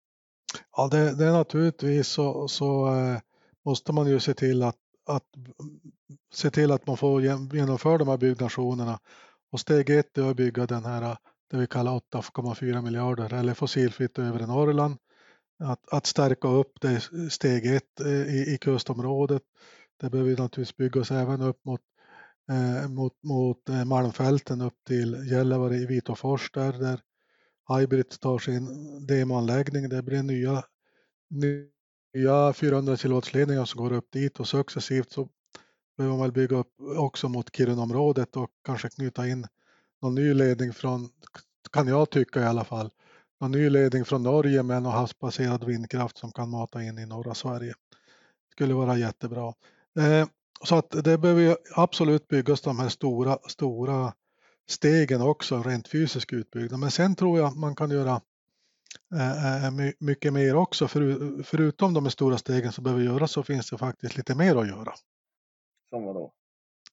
Ja, 0.77 0.88
det, 0.88 1.19
det 1.19 1.25
är 1.25 1.33
naturligtvis 1.33 2.09
så, 2.09 2.49
så 2.49 2.87
eh, 2.87 3.19
måste 3.64 3.93
man 3.93 4.07
ju 4.07 4.21
se 4.21 4.35
till 4.35 4.62
att, 4.62 4.77
att 5.09 5.25
se 6.35 6.51
till 6.51 6.71
att 6.71 6.87
man 6.87 6.97
får 6.97 7.23
genomföra 7.23 7.99
de 7.99 8.09
här 8.09 8.16
byggnationerna. 8.16 8.99
Och 9.53 9.61
steg 9.61 9.90
ett 9.90 10.18
är 10.18 10.31
att 10.31 10.37
bygga 10.37 10.66
den 10.66 10.85
här 10.85 11.16
det 11.51 11.57
vi 11.57 11.66
kallar 11.66 11.92
8,4 11.92 12.83
miljarder 12.83 13.35
eller 13.35 13.55
fossilfritt 13.55 14.18
övre 14.18 14.47
Norrland. 14.47 14.97
Att, 15.64 15.92
att 15.92 16.07
stärka 16.07 16.49
upp 16.49 16.81
det 16.81 17.03
steg 17.31 17.66
ett 17.66 18.01
eh, 18.01 18.35
i, 18.35 18.55
i 18.55 18.59
kustområdet. 18.59 19.42
Det 20.01 20.11
behöver 20.11 20.31
naturligtvis 20.31 20.77
byggas 20.77 21.11
även 21.11 21.40
upp 21.40 21.64
mot 21.64 21.81
eh, 22.51 22.88
mot, 22.88 23.23
mot 23.23 23.68
eh, 23.68 23.85
Malmfälten 23.85 24.61
upp 24.61 24.85
till 24.87 25.31
Gällivare 25.31 25.77
i 25.77 25.87
Vitåfors 25.87 26.51
där, 26.53 26.73
där 26.73 27.01
Hybrid 27.68 28.21
tar 28.21 28.38
sin 28.38 28.66
demoanläggning. 29.07 29.88
Det 29.88 30.03
blir 30.03 30.23
nya, 30.23 30.62
nya 31.31 31.66
Nya 32.14 32.53
400-kilovoltsledningar 32.53 33.64
som 33.64 33.83
går 33.83 33.92
upp 33.92 34.12
dit 34.12 34.40
och 34.40 34.49
successivt 34.49 35.12
så 35.12 35.29
behöver 35.97 36.16
man 36.16 36.33
bygga 36.33 36.57
upp 36.57 36.73
också 36.97 37.29
mot 37.29 37.57
Kirunaområdet 37.57 38.37
och 38.37 38.51
kanske 38.64 38.88
knyta 38.88 39.29
in 39.29 39.47
någon 40.03 40.14
ny 40.14 40.35
ledning 40.35 40.73
från, 40.73 41.09
kan 41.73 41.88
jag 41.88 42.11
tycka 42.11 42.40
i 42.40 42.44
alla 42.44 42.64
fall, 42.64 42.90
någon 43.40 43.51
ny 43.51 43.71
ledning 43.71 44.05
från 44.05 44.23
Norge 44.23 44.62
med 44.62 44.83
någon 44.83 44.92
havsbaserad 44.92 45.64
vindkraft 45.64 46.18
som 46.18 46.33
kan 46.33 46.51
mata 46.51 46.83
in 46.83 46.99
i 46.99 47.07
norra 47.07 47.35
Sverige. 47.35 47.75
Det 47.90 48.53
skulle 48.53 48.75
vara 48.75 48.99
jättebra. 48.99 49.55
Eh, 49.99 50.29
så 50.64 50.77
att 50.77 50.90
det 50.90 51.18
behöver 51.18 51.57
absolut 51.75 52.29
byggas 52.29 52.61
de 52.61 52.79
här 52.79 52.88
stora, 52.88 53.38
stora 53.49 54.12
stegen 54.68 55.21
också, 55.21 55.62
rent 55.62 55.88
fysisk 55.88 56.33
utbyggnad. 56.33 56.81
Men 56.81 56.90
sen 56.90 57.16
tror 57.16 57.38
jag 57.38 57.57
man 57.57 57.77
kan 57.77 57.90
göra 57.90 58.21
eh, 59.14 59.64
eh 59.64 59.92
mycket 59.98 60.33
mer 60.33 60.57
också. 60.57 60.88
För, 60.88 61.42
förutom 61.42 61.94
de 61.94 62.11
stora 62.11 62.38
stegen 62.38 62.72
som 62.72 62.85
behöver 62.85 63.05
göras 63.05 63.33
så 63.33 63.42
finns 63.42 63.70
det 63.70 63.79
faktiskt 63.79 64.16
lite 64.16 64.35
mer 64.35 64.57
att 64.57 64.68
göra. 64.68 64.92
Som 65.90 66.05
vad 66.05 66.14
då? 66.14 66.33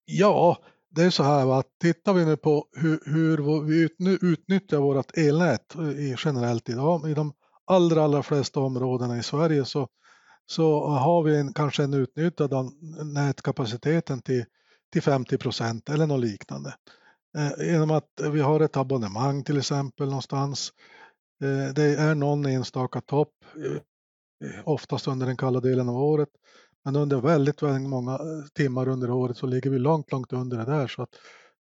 Ja, 0.05 0.58
det 0.89 1.03
är 1.03 1.10
så 1.10 1.23
här 1.23 1.60
att 1.60 1.67
tittar 1.81 2.13
vi 2.13 2.25
nu 2.25 2.38
på 2.38 2.67
hur, 2.71 2.99
hur 3.05 3.62
vi 3.62 3.89
utnyttjar 4.21 4.77
vårt 4.77 5.17
elnät 5.17 5.75
generellt 6.25 6.69
idag 6.69 7.10
i 7.10 7.13
de 7.13 7.34
allra, 7.65 8.03
allra 8.03 8.23
flesta 8.23 8.60
områdena 8.60 9.17
i 9.17 9.23
Sverige 9.23 9.65
så 9.65 9.89
så 10.45 10.88
har 10.88 11.23
vi 11.23 11.38
en, 11.38 11.53
kanske 11.53 11.84
en 11.84 11.93
utnyttjad 11.93 12.71
nätkapaciteten 13.13 14.21
till, 14.21 14.45
till 14.91 15.01
50 15.01 15.38
procent 15.38 15.89
eller 15.89 16.08
något 16.08 16.19
liknande. 16.19 16.75
Eh, 17.38 17.67
genom 17.67 17.91
att 17.91 18.10
vi 18.31 18.41
har 18.41 18.60
ett 18.60 18.77
abonnemang 18.77 19.43
till 19.43 19.58
exempel 19.58 20.08
någonstans. 20.08 20.71
Eh, 21.43 21.74
det 21.74 21.84
är 21.84 22.15
någon 22.15 22.45
enstaka 22.45 23.02
topp, 23.02 23.34
eh, 23.56 23.82
oftast 24.63 25.08
under 25.08 25.26
den 25.26 25.38
kalla 25.38 25.60
delen 25.60 25.89
av 25.89 25.95
året. 25.95 26.30
Men 26.86 26.95
under 26.95 27.21
väldigt, 27.21 27.63
väldigt 27.63 27.89
många 27.89 28.19
timmar 28.54 28.88
under 28.88 29.12
året 29.12 29.38
så 29.38 29.45
ligger 29.45 29.69
vi 29.69 29.80
långt, 29.80 30.12
långt 30.12 30.34
under 30.34 30.58
det 30.58 30.65
där. 30.65 30.88
Så 30.88 31.02
att 31.02 31.10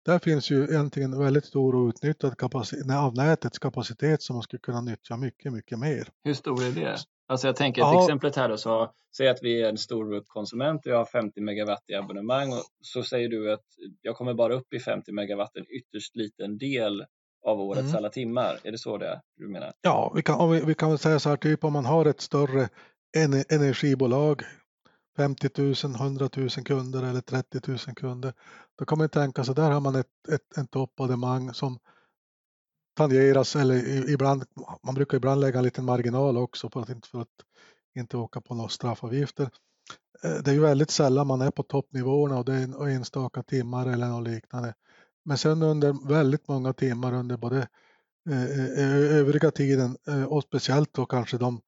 där 0.04 0.18
finns 0.18 0.50
ju 0.50 0.64
egentligen 0.64 1.18
väldigt 1.18 1.44
stor 1.44 1.74
outnyttjad 1.74 2.36
kapacitet, 2.38 2.96
av 2.96 3.14
nätets 3.14 3.58
kapacitet 3.58 4.22
som 4.22 4.36
man 4.36 4.42
skulle 4.42 4.60
kunna 4.60 4.80
nyttja 4.80 5.16
mycket, 5.16 5.52
mycket 5.52 5.78
mer. 5.78 6.08
Hur 6.24 6.34
stor 6.34 6.64
är 6.64 6.70
det? 6.70 6.96
Alltså 7.26 7.46
jag 7.46 7.56
tänker 7.56 7.82
ja. 7.82 8.02
exemplet 8.02 8.36
här 8.36 8.48
då, 8.48 8.56
så 8.56 8.92
säg 9.16 9.28
att 9.28 9.42
vi 9.42 9.62
är 9.62 9.68
en 9.68 9.78
stor 9.78 10.24
konsument 10.26 10.86
och 10.86 10.92
jag 10.92 10.98
har 10.98 11.04
50 11.04 11.40
megawatt 11.40 11.84
i 11.86 11.94
abonnemang 11.94 12.52
och 12.52 12.64
så 12.80 13.02
säger 13.02 13.28
du 13.28 13.52
att 13.52 13.64
jag 14.02 14.16
kommer 14.16 14.34
bara 14.34 14.54
upp 14.54 14.72
i 14.72 14.80
50 14.80 15.12
megawatt, 15.12 15.56
en 15.56 15.66
ytterst 15.68 16.16
liten 16.16 16.58
del 16.58 17.04
av 17.44 17.60
årets 17.60 17.88
mm. 17.88 17.96
alla 17.96 18.08
timmar. 18.08 18.58
Är 18.64 18.72
det 18.72 18.78
så 18.78 18.98
det 18.98 19.20
du 19.36 19.48
menar? 19.48 19.72
Ja, 19.80 20.12
vi 20.14 20.22
kan, 20.22 20.50
vi, 20.50 20.60
vi 20.60 20.74
kan 20.74 20.88
väl 20.88 20.98
säga 20.98 21.18
så 21.18 21.28
här, 21.28 21.36
typ 21.36 21.64
om 21.64 21.72
man 21.72 21.84
har 21.84 22.06
ett 22.06 22.20
större 22.20 22.68
energibolag 23.48 24.42
50 25.16 25.50
000, 25.56 25.74
100 25.94 26.28
000 26.36 26.48
kunder 26.50 27.02
eller 27.02 27.20
30 27.20 27.60
000 27.66 27.78
kunder. 27.78 28.32
Då 28.78 28.84
kan 28.84 28.98
man 28.98 29.08
tänka 29.08 29.44
sig, 29.44 29.54
där 29.54 29.70
har 29.70 29.80
man 29.80 29.94
ett, 29.94 30.28
ett, 30.28 30.56
en 30.56 30.66
toppabonnemang 30.66 31.54
som 31.54 31.78
tangeras 32.96 33.56
eller 33.56 34.10
ibland, 34.10 34.44
man 34.82 34.94
brukar 34.94 35.16
ibland 35.16 35.40
lägga 35.40 35.58
en 35.58 35.64
liten 35.64 35.84
marginal 35.84 36.36
också 36.36 36.70
för 36.70 36.80
att 36.80 36.88
inte, 36.88 37.08
för 37.08 37.20
att 37.20 37.28
inte 37.98 38.16
åka 38.16 38.40
på 38.40 38.54
några 38.54 38.68
straffavgifter. 38.68 39.50
Eh, 40.24 40.42
det 40.44 40.50
är 40.50 40.54
ju 40.54 40.60
väldigt 40.60 40.90
sällan 40.90 41.26
man 41.26 41.40
är 41.40 41.50
på 41.50 41.62
toppnivåerna 41.62 42.38
och 42.38 42.44
det 42.44 42.54
är 42.54 42.88
enstaka 42.88 43.42
timmar 43.42 43.86
eller 43.86 44.06
något 44.06 44.28
liknande. 44.28 44.74
Men 45.24 45.38
sen 45.38 45.62
under 45.62 46.08
väldigt 46.08 46.48
många 46.48 46.72
timmar 46.72 47.12
under 47.12 47.36
både 47.36 47.68
eh, 48.30 48.44
eh, 48.44 48.78
eh, 48.78 49.16
övriga 49.16 49.50
tiden 49.50 49.96
och 50.28 50.42
speciellt 50.42 50.94
då 50.94 51.06
kanske 51.06 51.38
de 51.38 51.60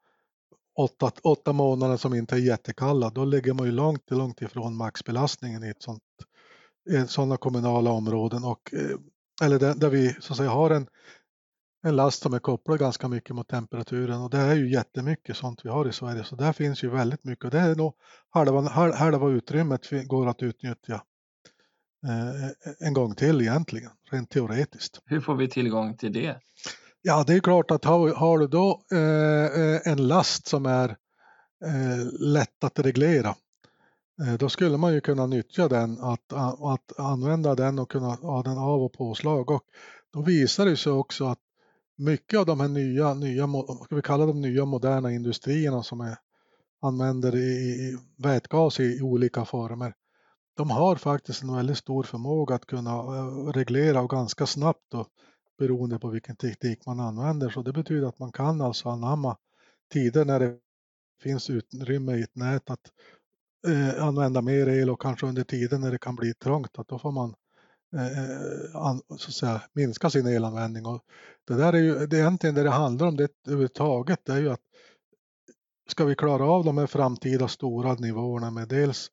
åtta, 0.79 1.11
åtta 1.23 1.53
månader 1.53 1.97
som 1.97 2.15
inte 2.15 2.35
är 2.35 2.39
jättekalla, 2.39 3.11
då 3.11 3.25
ligger 3.25 3.55
man 3.55 3.67
ju 3.67 3.73
långt, 3.73 4.11
långt 4.11 4.43
ifrån 4.43 4.77
maxbelastningen 4.77 5.65
i 5.65 5.69
ett 5.69 5.83
sånt, 5.83 6.03
i 6.91 7.07
sådana 7.07 7.37
kommunala 7.37 7.91
områden 7.91 8.45
och 8.45 8.75
eller 9.43 9.59
där, 9.59 9.75
där, 9.75 9.91
vi 9.91 10.17
så 10.21 10.33
att 10.33 10.37
säga 10.37 10.51
har 10.51 10.71
en, 10.71 10.87
en 11.87 11.97
last 11.97 12.23
som 12.23 12.35
är 12.35 12.39
kopplad 12.39 12.79
ganska 12.79 13.09
mycket 13.09 13.37
mot 13.37 13.49
temperaturen 13.49 14.21
och 14.21 14.31
det 14.31 14.39
är 14.39 14.55
ju 14.55 14.73
jättemycket 14.73 15.37
sånt 15.37 15.61
vi 15.65 15.69
har 15.69 15.89
i 15.89 15.93
Sverige 15.93 16.25
så 16.25 16.37
där 16.37 16.53
finns 16.53 16.85
ju 16.85 16.91
väldigt 16.91 17.25
mycket 17.25 17.45
och 17.45 17.51
det 17.51 17.59
är 17.59 17.75
nog 17.75 17.95
halva, 18.31 18.61
halva 18.93 19.31
utrymmet 19.31 19.91
går 20.07 20.29
att 20.29 20.43
utnyttja 20.43 21.03
en 22.79 22.95
gång 22.95 23.15
till 23.15 23.41
egentligen, 23.41 23.91
rent 24.11 24.31
teoretiskt. 24.31 25.01
Hur 25.05 25.21
får 25.21 25.35
vi 25.35 25.49
tillgång 25.49 25.97
till 25.97 26.13
det? 26.13 26.37
Ja, 27.03 27.25
det 27.27 27.35
är 27.35 27.41
klart 27.41 27.71
att 27.71 27.85
har, 27.85 28.15
har 28.15 28.39
du 28.39 28.47
då 28.47 28.83
eh, 28.93 29.93
en 29.93 30.09
last 30.09 30.47
som 30.47 30.67
är 30.67 30.89
eh, 31.65 32.21
lätt 32.21 32.65
att 32.65 32.79
reglera 32.79 33.35
Eh, 34.23 34.35
då 34.35 34.49
skulle 34.49 34.77
man 34.77 34.95
ju 34.95 35.01
kunna 35.01 35.27
nyttja 35.27 35.69
den, 35.69 35.99
att, 36.01 36.33
att 36.63 36.99
använda 36.99 37.55
den 37.55 37.79
och 37.79 37.91
kunna 37.91 38.07
ha 38.07 38.43
den 38.43 38.59
av 38.59 38.83
och 38.83 38.93
påslag. 38.93 39.51
Och 39.51 39.63
då 40.13 40.23
visar 40.23 40.67
det 40.67 40.77
sig 40.77 40.93
också 40.93 41.27
att 41.27 41.39
mycket 41.97 42.39
av 42.39 42.47
de 42.47 42.61
här 42.61 42.69
nya, 42.69 43.15
nya 43.15 43.49
ska 43.85 43.97
vi 43.97 44.03
kalla 44.03 44.27
dem 44.27 44.41
nya 44.41 44.65
moderna 44.65 45.13
industrierna 45.13 45.83
som 45.83 46.01
är, 46.01 46.17
använder 46.83 47.37
i, 47.37 47.39
i 47.39 47.99
vätgas 48.17 48.81
i, 48.81 48.85
i, 48.85 49.03
olika 49.03 49.45
former, 49.45 49.95
de 50.57 50.71
har 50.71 50.97
faktiskt 50.97 51.43
en 51.43 51.57
väldigt 51.57 51.79
stor 51.79 52.03
förmåga 52.03 52.55
att 52.55 52.67
kunna 52.67 52.91
eh, 52.91 53.53
reglera 53.53 54.01
och 54.01 54.11
ganska 54.11 54.47
snabbt 54.47 54.85
då, 54.89 55.07
beroende 55.59 55.99
på 55.99 56.09
vilken 56.09 56.37
teknik 56.37 56.87
man 56.87 57.01
använder. 57.01 57.51
Så 57.51 57.63
det 57.63 57.73
betyder 57.73 58.09
att 58.09 58.19
man 58.19 58.33
kan 58.33 58.61
alltså 58.61 58.89
anamma 58.89 59.37
tider 59.93 60.25
när 60.25 60.41
det 60.41 60.57
finns 61.23 61.51
utrymme 61.51 62.17
i 62.17 62.23
ett 62.23 62.37
nät 62.37 62.71
att 62.71 62.91
eh, 63.69 64.05
använda 64.05 64.43
mer 64.43 64.69
el 64.69 64.91
och 64.91 65.01
kanske 65.01 65.27
under 65.27 65.45
tiden 65.45 65.81
när 65.81 65.91
det 65.91 65.99
kan 65.99 66.17
bli 66.17 66.35
trångt 66.35 66.79
att 66.79 66.89
då 66.89 66.99
får 66.99 67.13
man 67.13 67.35
eh, 67.97 68.07
eh 68.07 68.77
an, 68.77 69.01
så 69.09 69.29
att 69.29 69.35
säga, 69.35 69.63
minska 69.73 70.11
sin 70.11 70.27
elanvändning. 70.27 70.87
Och 70.87 71.03
det 71.49 71.55
där 71.55 71.73
är 71.73 71.79
ju 71.79 72.07
det 72.07 72.17
är 72.17 72.21
egentligen 72.21 72.55
det 72.55 72.63
det 72.63 72.71
handlar 72.71 73.07
om 73.07 73.17
det 73.17 73.31
överhuvudtaget. 73.47 74.21
Det 74.25 74.33
är 74.33 74.41
ju 74.41 74.51
att 74.51 74.63
ska 75.89 76.05
vi 76.05 76.15
klara 76.15 76.45
av 76.45 76.65
de 76.65 76.79
här 76.79 76.87
framtida 76.87 77.49
stora 77.49 77.95
nivåerna 77.95 78.51
med 78.51 78.69
dels 78.69 79.11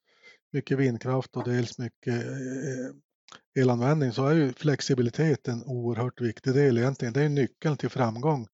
mycket 0.53 0.77
vindkraft 0.77 1.35
och 1.35 1.43
dels 1.43 1.77
mycket 1.77 2.13
eh, 2.13 3.61
elanvändning 3.61 4.11
så 4.11 4.27
är 4.27 4.33
ju 4.33 4.53
flexibilitet 4.53 5.47
en 5.47 5.63
oerhört 5.63 6.21
viktig 6.21 6.53
del 6.53 6.77
egentligen. 6.77 7.13
Det 7.13 7.21
är 7.21 7.29
nyckeln 7.29 7.77
till 7.77 7.89
framgång. 7.89 8.47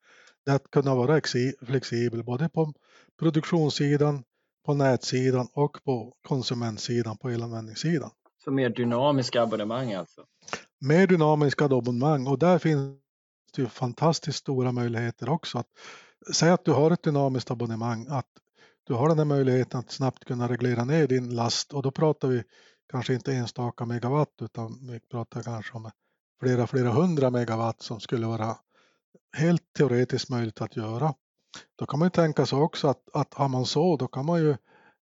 Det 0.45 0.51
att 0.51 0.71
kunna 0.71 0.95
vara 0.95 1.21
flexibel 1.65 2.23
både 2.23 2.49
på 2.49 2.73
produktionssidan, 3.19 4.23
på 4.65 4.73
nätsidan 4.73 5.47
och 5.53 5.83
på 5.83 6.13
konsumentsidan, 6.27 7.17
på 7.17 7.29
elanvändningssidan. 7.29 8.12
Så 8.43 8.51
mer 8.51 8.69
dynamiska 8.69 9.41
abonnemang 9.41 9.93
alltså? 9.93 10.25
Mer 10.81 11.07
dynamiska 11.07 11.65
abonnemang 11.65 12.27
och 12.27 12.39
där 12.39 12.59
finns 12.59 12.97
det 13.55 13.62
ju 13.62 13.67
fantastiskt 13.67 14.39
stora 14.39 14.71
möjligheter 14.71 15.29
också. 15.29 15.57
Att, 15.57 15.67
säg 16.33 16.49
att 16.49 16.65
du 16.65 16.71
har 16.71 16.91
ett 16.91 17.03
dynamiskt 17.03 17.51
abonnemang, 17.51 18.07
att 18.09 18.27
du 18.89 18.95
har 18.95 19.10
den 19.10 19.17
här 19.17 19.25
möjligheten 19.25 19.80
att 19.80 19.91
snabbt 19.91 20.25
kunna 20.25 20.47
reglera 20.47 20.86
ner 20.86 21.08
din 21.08 21.36
last 21.36 21.73
och 21.73 21.84
då 21.84 21.91
pratar 21.91 22.28
vi 22.28 22.43
kanske 22.91 23.13
inte 23.13 23.34
enstaka 23.34 23.86
megawatt 23.86 24.34
utan 24.41 24.88
vi 24.91 24.99
pratar 24.99 25.43
kanske 25.43 25.73
om 25.73 25.91
flera, 26.41 26.67
flera 26.67 26.89
hundra 26.89 27.30
megawatt 27.30 27.82
som 27.82 27.99
skulle 27.99 28.28
vara 28.28 28.58
helt 29.38 29.73
teoretiskt 29.78 30.30
möjligt 30.30 30.62
att 30.62 30.75
göra. 30.75 31.13
Då 31.80 31.86
kan 31.86 31.99
man 31.99 32.06
ju 32.06 32.10
tänka 32.10 32.45
sig 32.45 32.60
också 32.60 32.88
att, 32.88 33.02
att 33.13 33.34
har 33.34 33.47
man 33.47 33.65
så, 33.65 33.97
då 33.97 34.08
kan 34.08 34.25
man 34.25 34.39
ju 34.39 34.49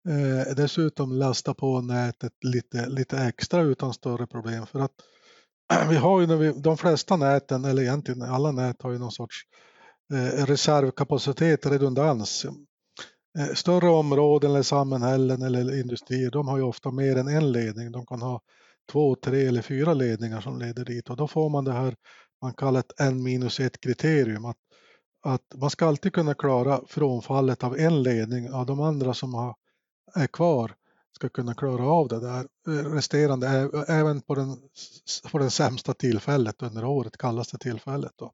eh, 0.10 0.56
dessutom 0.56 1.12
lasta 1.12 1.54
på 1.54 1.82
nätet 1.82 2.34
lite, 2.42 2.90
lite 2.90 3.18
extra 3.18 3.62
utan 3.62 3.94
större 3.94 4.28
problem. 4.28 4.66
För 4.68 4.80
att 4.80 4.94
vi 5.90 5.96
har 5.96 6.22
ju 6.22 6.28
när 6.28 6.38
vi, 6.38 6.52
de 6.52 6.78
flesta 6.78 7.18
näten, 7.18 7.66
eller 7.66 7.82
egentligen 7.82 8.22
alla 8.22 8.52
nät 8.52 8.82
har 8.82 8.92
ju 8.92 9.00
någon 9.00 9.12
sorts 9.12 9.38
eh, 10.14 10.46
reservkapacitet, 10.46 11.66
redundans. 11.66 12.46
Eh, 13.40 13.54
större 13.54 13.90
områden 13.90 14.52
eller 14.52 14.64
samhällen 14.64 15.42
eller 15.42 15.80
industrier, 15.80 16.32
de 16.32 16.48
har 16.48 16.58
ju 16.58 16.64
ofta 16.64 16.92
mer 16.92 17.16
än 17.16 17.28
en 17.28 17.52
ledning. 17.52 17.92
De 17.92 18.06
kan 18.06 18.22
ha 18.22 18.42
två, 18.92 19.16
tre 19.16 19.46
eller 19.46 19.62
fyra 19.62 19.94
ledningar 19.94 20.42
som 20.42 20.60
leder 20.60 20.86
dit 20.86 21.10
och 21.10 21.18
då 21.18 21.28
får 21.28 21.50
man 21.50 21.66
det 21.66 21.74
här 21.74 21.96
man 22.42 22.54
kallar 22.54 22.80
ett 22.80 23.00
n 23.00 23.24
minus 23.24 23.60
1 23.60 23.82
kriterium. 23.82 24.46
Att 24.46 24.58
att 25.24 25.56
man 25.56 25.70
ska 25.70 25.88
alltid 25.88 26.14
kunna 26.14 26.34
klara 26.34 26.82
frånfallet 26.88 27.64
av 27.64 27.78
en 27.78 28.04
ledning 28.04 28.54
av 28.54 28.66
de 28.66 28.82
andra 28.82 29.14
som 29.14 29.34
har, 29.34 29.56
är 30.16 30.28
kvar 30.28 30.76
ska 31.16 31.30
kunna 31.30 31.54
klara 31.54 31.86
av 31.86 32.08
det 32.08 32.20
där 32.20 32.48
eh, 32.68 32.92
resterande 32.92 33.48
även 33.88 34.22
på 34.22 34.36
den, 34.36 34.58
på 35.32 35.38
den 35.38 35.52
sämsta 35.52 35.94
tillfället 35.94 36.62
under 36.62 36.86
året, 36.86 37.18
kallaste 37.18 37.58
tillfället. 37.58 38.12
Då. 38.16 38.32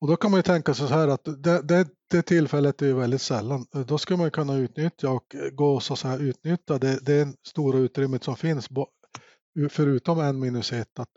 Och 0.00 0.08
då 0.08 0.16
kan 0.16 0.30
man 0.30 0.38
ju 0.38 0.42
tänka 0.42 0.74
sig 0.74 0.88
så 0.88 0.94
här 0.94 1.08
att 1.08 1.24
det, 1.24 1.62
det, 1.62 1.88
det 2.14 2.22
tillfället 2.22 2.82
är 2.82 2.86
ju 2.86 2.94
väldigt 2.94 3.22
sällan. 3.22 3.66
Då 3.86 3.98
ska 3.98 4.16
man 4.16 4.30
kunna 4.30 4.56
utnyttja 4.56 5.10
och 5.10 5.34
eh, 5.34 5.50
gå 5.50 5.80
så, 5.80 5.92
att 5.92 5.98
säga, 5.98 6.18
utnyttja 6.18 6.78
det, 6.78 7.06
det 7.06 7.28
stora 7.46 7.78
utrymmet 7.78 8.24
som 8.24 8.36
finns 8.36 8.68
förutom 9.70 10.20
en 10.20 10.38
minus 10.38 10.72
ett. 10.72 10.98
Att 10.98 11.08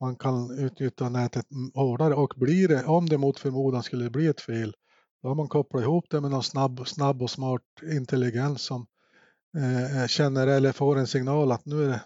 man 0.00 0.16
kan 0.16 0.58
utnyttja 0.58 1.08
nätet 1.08 1.46
hårdare 1.74 2.14
och 2.14 2.34
blir 2.36 2.68
det, 2.68 2.84
om 2.84 3.08
det 3.08 3.18
mot 3.18 3.38
förmodan 3.38 3.82
skulle 3.82 4.10
bli 4.10 4.26
ett 4.26 4.40
fel, 4.40 4.74
då 5.22 5.28
har 5.28 5.34
man 5.34 5.48
kopplat 5.48 5.82
ihop 5.82 6.04
det 6.10 6.20
med 6.20 6.30
någon 6.30 6.42
snabb, 6.42 6.88
snabb 6.88 7.22
och 7.22 7.30
smart 7.30 7.62
intelligens 7.92 8.62
som 8.62 8.86
eh, 9.56 10.02
eh 10.02 10.06
känner 10.06 10.46
eller 10.46 10.72
får 10.72 10.98
en 10.98 11.06
signal 11.06 11.52
att 11.52 11.66
nu 11.66 11.88
det, 11.88 12.02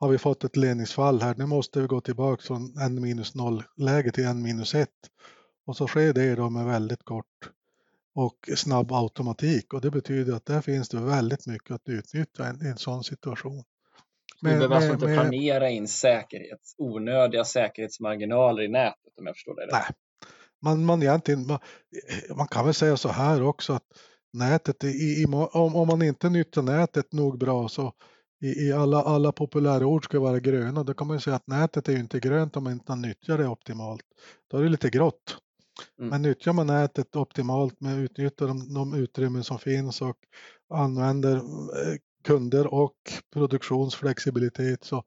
har 0.00 0.08
vi 0.08 0.18
fått 0.18 0.44
ett 0.44 0.56
ledningsfall 0.56 1.22
här, 1.22 1.34
nu 1.38 1.46
måste 1.46 1.80
vi 1.80 1.86
gå 1.86 2.00
tillbaka 2.00 2.42
från 2.42 2.78
n 2.80 3.00
minus 3.00 3.34
0 3.34 3.62
läge 3.76 4.12
till 4.12 4.24
n 4.24 4.42
minus 4.42 4.74
1 4.74 4.88
och 5.66 5.76
så 5.76 5.86
sker 5.86 6.12
det 6.12 6.34
då 6.34 6.50
med 6.50 6.66
väldigt 6.66 7.04
kort 7.04 7.50
och 8.18 8.48
snabb 8.56 8.92
automatik 8.92 9.74
och 9.74 9.80
det 9.80 9.90
betyder 9.90 10.34
att 10.34 10.46
där 10.46 10.60
finns 10.60 10.88
det 10.88 11.00
väldigt 11.00 11.46
mycket 11.46 11.70
att 11.70 11.88
utnyttja 11.88 12.44
i 12.44 12.46
en, 12.46 12.66
en 12.66 12.76
sån 12.76 13.04
situation. 13.04 13.64
Men, 14.42 14.52
du 14.52 14.58
behöver 14.58 14.76
alltså 14.76 14.92
inte 14.92 15.06
med, 15.06 15.18
planera 15.18 15.70
in 15.70 15.88
säkerhets, 15.88 16.74
onödiga 16.78 17.44
säkerhetsmarginaler 17.44 18.62
i 18.62 18.68
nätet 18.68 19.18
om 19.18 19.26
jag 19.26 19.36
förstår 19.36 19.54
det 19.56 19.68
Nej, 19.72 19.86
man, 20.62 20.84
man, 20.84 21.02
egentligen, 21.02 21.46
man, 21.46 21.58
man 22.36 22.48
kan 22.48 22.64
väl 22.64 22.74
säga 22.74 22.96
så 22.96 23.08
här 23.08 23.42
också 23.42 23.72
att 23.72 23.86
nätet, 24.32 24.84
i, 24.84 24.88
i, 24.88 25.24
om, 25.52 25.76
om 25.76 25.88
man 25.88 26.02
inte 26.02 26.28
nyttjar 26.28 26.62
nätet 26.62 27.12
nog 27.12 27.38
bra 27.38 27.68
så 27.68 27.92
i, 28.42 28.68
i 28.68 28.72
alla, 28.72 29.02
alla 29.02 29.32
populära 29.32 29.86
ord 29.86 30.04
ska 30.04 30.20
vara 30.20 30.40
gröna. 30.40 30.84
Då 30.84 30.94
kan 30.94 31.06
man 31.06 31.20
säga 31.20 31.36
att 31.36 31.46
nätet 31.46 31.88
är 31.88 31.92
ju 31.92 31.98
inte 31.98 32.20
grönt 32.20 32.56
om 32.56 32.64
man 32.64 32.72
inte 32.72 32.94
nyttjar 32.94 33.38
det 33.38 33.48
optimalt. 33.48 34.04
Då 34.50 34.58
är 34.58 34.62
det 34.62 34.68
lite 34.68 34.90
grått. 34.90 35.38
Mm. 35.98 36.10
Men 36.10 36.22
nyttjar 36.22 36.52
man 36.52 36.66
nätet 36.66 37.16
optimalt 37.16 37.80
med 37.80 37.98
utnyttjar 37.98 38.46
de, 38.46 38.74
de 38.74 38.94
utrymmen 38.94 39.44
som 39.44 39.58
finns 39.58 40.02
och 40.02 40.16
använder 40.70 41.36
eh, 41.36 41.96
kunder 42.24 42.74
och 42.74 42.96
produktionsflexibilitet 43.32 44.84
så 44.84 45.04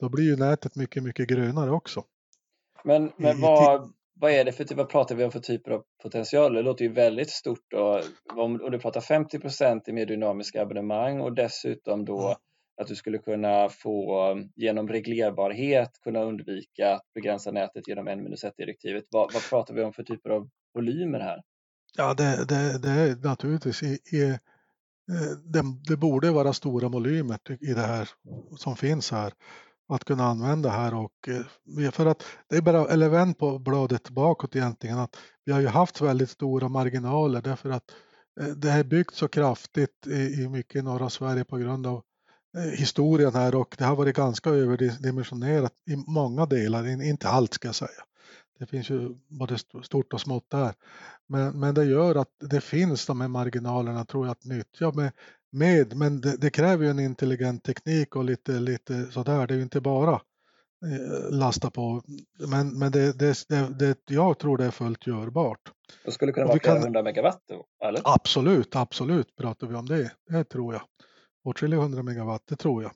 då 0.00 0.08
blir 0.08 0.24
ju 0.24 0.36
nätet 0.36 0.76
mycket, 0.76 1.02
mycket 1.02 1.28
grönare 1.28 1.70
också. 1.70 2.04
Men, 2.84 3.12
men 3.16 3.40
vad, 3.40 3.92
vad 4.14 4.30
är 4.30 4.44
det 4.44 4.52
för 4.52 4.74
vad 4.74 4.88
pratar 4.88 5.14
vi 5.14 5.24
om 5.24 5.30
för 5.30 5.40
typer 5.40 5.70
av 5.70 5.84
potential? 6.02 6.54
Det 6.54 6.62
låter 6.62 6.84
ju 6.84 6.92
väldigt 6.92 7.30
stort 7.30 7.72
och 7.72 8.02
om, 8.38 8.60
om 8.62 8.70
du 8.70 8.78
pratar 8.78 9.00
50 9.00 9.38
procent 9.38 9.88
i 9.88 9.92
mer 9.92 10.06
dynamiska 10.06 10.62
abonnemang 10.62 11.20
och 11.20 11.32
dessutom 11.32 12.04
då 12.04 12.20
mm 12.20 12.36
att 12.76 12.86
du 12.86 12.96
skulle 12.96 13.18
kunna 13.18 13.68
få 13.68 14.30
um, 14.30 14.52
genom 14.56 14.88
reglerbarhet 14.88 15.90
kunna 16.02 16.22
undvika 16.22 16.94
att 16.94 17.12
begränsa 17.14 17.50
nätet 17.50 17.88
genom 17.88 18.08
en 18.08 18.22
minus 18.22 18.44
ett 18.44 18.56
direktivet. 18.56 19.04
Vad, 19.10 19.32
vad 19.32 19.42
pratar 19.50 19.74
vi 19.74 19.82
om 19.82 19.92
för 19.92 20.02
typer 20.02 20.30
av 20.30 20.48
volymer 20.74 21.20
här? 21.20 21.42
Ja, 21.96 22.14
det, 22.14 22.44
det, 22.48 22.78
det 22.78 22.88
är 22.88 23.16
naturligtvis 23.16 23.82
i, 23.82 23.98
i 24.12 24.30
eh, 24.30 24.36
det, 25.44 25.62
det, 25.88 25.96
borde 25.96 26.30
vara 26.30 26.52
stora 26.52 26.88
volymer 26.88 27.38
i 27.60 27.72
det 27.74 27.80
här 27.80 28.08
som 28.56 28.76
finns 28.76 29.10
här 29.10 29.32
att 29.88 30.04
kunna 30.04 30.24
använda 30.24 30.68
här 30.68 30.94
och 30.94 31.28
eh, 31.28 31.90
för 31.90 32.06
att 32.06 32.24
det 32.48 32.56
är 32.56 32.62
bara, 32.62 32.88
eller 32.88 33.08
vänd 33.08 33.38
på 33.38 33.58
bladet 33.58 34.10
bakåt 34.10 34.56
egentligen 34.56 34.98
att 34.98 35.16
vi 35.44 35.52
har 35.52 35.60
ju 35.60 35.66
haft 35.66 36.00
väldigt 36.00 36.30
stora 36.30 36.68
marginaler 36.68 37.42
därför 37.42 37.70
att 37.70 37.90
eh, 38.40 38.46
det 38.46 38.70
är 38.70 38.84
byggt 38.84 39.14
så 39.14 39.28
kraftigt 39.28 40.06
i, 40.06 40.42
i 40.42 40.48
mycket 40.48 40.76
i 40.76 40.82
norra 40.82 41.10
Sverige 41.10 41.44
på 41.44 41.56
grund 41.56 41.86
av 41.86 42.02
historien 42.76 43.34
här 43.34 43.54
och 43.54 43.74
det 43.78 43.84
har 43.84 43.96
varit 43.96 44.16
ganska 44.16 44.50
överdimensionerat 44.50 45.72
i 45.90 45.96
många 45.96 46.46
delar, 46.46 47.02
inte 47.02 47.28
allt 47.28 47.54
ska 47.54 47.68
jag 47.68 47.74
säga. 47.74 48.04
Det 48.58 48.66
finns 48.66 48.90
ju 48.90 49.14
både 49.28 49.58
stort 49.82 50.12
och 50.12 50.20
smått 50.20 50.50
där. 50.50 50.74
Men, 51.26 51.60
men 51.60 51.74
det 51.74 51.84
gör 51.84 52.14
att 52.14 52.30
det 52.40 52.60
finns 52.60 53.06
de 53.06 53.20
här 53.20 53.28
marginalerna 53.28 54.04
tror 54.04 54.26
jag 54.26 54.32
att 54.32 54.44
nyttja 54.44 54.92
med, 54.92 55.12
med 55.52 55.96
men 55.96 56.20
det, 56.20 56.36
det, 56.36 56.50
kräver 56.50 56.84
ju 56.84 56.90
en 56.90 56.98
intelligent 56.98 57.64
teknik 57.64 58.16
och 58.16 58.24
lite, 58.24 58.52
lite 58.52 59.04
sådär. 59.04 59.46
Det 59.46 59.54
är 59.54 59.56
ju 59.56 59.62
inte 59.62 59.80
bara 59.80 60.12
eh, 60.12 61.30
lasta 61.30 61.70
på. 61.70 62.02
Men, 62.48 62.78
men 62.78 62.92
det, 62.92 63.18
det, 63.18 63.48
det, 63.78 63.98
jag 64.06 64.38
tror 64.38 64.58
det 64.58 64.64
är 64.64 64.70
fullt 64.70 65.06
görbart. 65.06 65.72
Det 66.04 66.12
skulle 66.12 66.32
kunna 66.32 66.46
vara 66.46 66.58
flera 66.58 66.80
hundra 66.80 67.02
megawatt? 67.02 67.42
Eller? 67.84 68.00
Absolut, 68.04 68.76
absolut 68.76 69.36
pratar 69.36 69.66
vi 69.66 69.74
om 69.74 69.86
det. 69.86 70.10
Det 70.28 70.44
tror 70.44 70.74
jag. 70.74 70.82
Åtskilliga 71.44 71.80
hundra 71.80 72.02
megawatt, 72.02 72.42
det 72.46 72.56
tror 72.56 72.82
jag. 72.82 72.92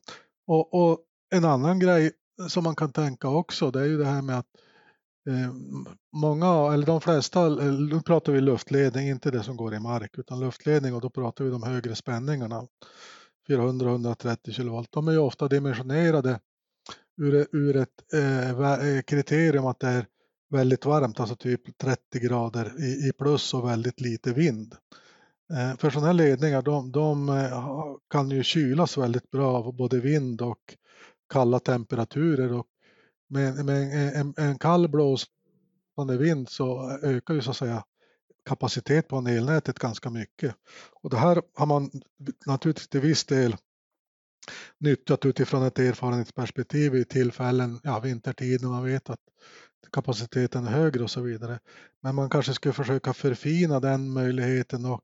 Och, 0.47 0.73
och 0.73 0.99
en 1.29 1.45
annan 1.45 1.79
grej 1.79 2.11
som 2.47 2.63
man 2.63 2.75
kan 2.75 2.91
tänka 2.91 3.27
också, 3.27 3.71
det 3.71 3.79
är 3.79 3.85
ju 3.85 3.97
det 3.97 4.05
här 4.05 4.21
med 4.21 4.39
att 4.39 4.47
Eh, 5.29 5.53
många, 6.13 6.73
eller 6.73 6.85
de 6.85 7.01
flesta, 7.01 7.45
eh, 7.45 7.73
nu 7.73 8.01
pratar 8.01 8.33
vi 8.33 8.41
luftledning, 8.41 9.09
inte 9.09 9.31
det 9.31 9.43
som 9.43 9.57
går 9.57 9.73
i 9.73 9.79
mark, 9.79 10.17
utan 10.17 10.39
luftledning 10.39 10.93
och 10.93 11.01
då 11.01 11.09
pratar 11.09 11.43
vi 11.45 11.51
de 11.51 11.63
högre 11.63 11.95
spänningarna. 11.95 12.67
400-130 13.49 14.51
kilovolt. 14.51 14.91
De 14.91 15.07
är 15.07 15.11
ju 15.11 15.17
ofta 15.17 15.47
dimensionerade 15.47 16.39
ur, 17.17 17.47
ur 17.51 17.75
ett 17.75 18.13
eh, 18.13 18.61
eh 18.61 19.01
kriterium 19.01 19.65
att 19.65 19.79
det 19.79 19.87
är 19.87 20.05
väldigt 20.49 20.85
varmt, 20.85 21.19
alltså 21.19 21.35
typ 21.35 21.77
30 21.77 22.19
grader 22.19 22.83
i, 22.83 23.07
i 23.07 23.11
plus 23.17 23.53
och 23.53 23.69
väldigt 23.69 24.01
lite 24.01 24.33
vind. 24.33 24.75
Eh, 25.53 25.77
för 25.77 25.89
sådana 25.89 26.07
här 26.07 26.13
ledningar 26.13 26.61
de, 26.61 26.91
de 26.91 27.29
eh, 27.29 27.95
kan 28.09 28.29
ju 28.29 28.43
kylas 28.43 28.97
väldigt 28.97 29.31
bra 29.31 29.57
av 29.57 29.75
både 29.75 29.99
vind 29.99 30.41
och 30.41 30.75
kalla 31.29 31.59
temperaturer 31.59 32.53
och 32.53 32.67
med, 33.29 33.65
med 33.65 34.15
en, 34.15 34.33
en 34.37 34.57
kall 34.57 34.87
blåsande 34.87 36.17
vind 36.17 36.49
så 36.49 36.89
eh, 36.89 37.09
ökar 37.09 37.33
ju 37.33 37.41
så 37.41 37.51
att 37.51 37.57
säga 37.57 37.83
kapacitet 38.45 39.07
på 39.07 39.17
elnätet 39.17 39.79
ganska 39.79 40.09
mycket. 40.09 40.55
Och 41.01 41.09
det 41.09 41.17
här 41.17 41.41
har 41.55 41.65
man 41.65 41.91
naturligtvis 42.45 42.87
till 42.87 43.01
viss 43.01 43.25
del 43.25 43.55
nyttjat 44.77 45.25
utifrån 45.25 45.63
ett 45.63 45.79
erfarenhetsperspektiv 45.79 46.95
i 46.95 47.05
tillfällen, 47.05 47.79
ja 47.83 47.99
vintertid 47.99 48.61
när 48.61 48.69
man 48.69 48.83
vet 48.83 49.09
att 49.09 49.19
kapaciteten 49.91 50.67
är 50.67 50.71
högre 50.71 51.03
och 51.03 51.11
så 51.11 51.21
vidare. 51.21 51.59
Men 52.01 52.15
man 52.15 52.29
kanske 52.29 52.53
skulle 52.53 52.73
försöka 52.73 53.13
förfina 53.13 53.79
den 53.79 54.13
möjligheten 54.13 54.85
och 54.85 55.01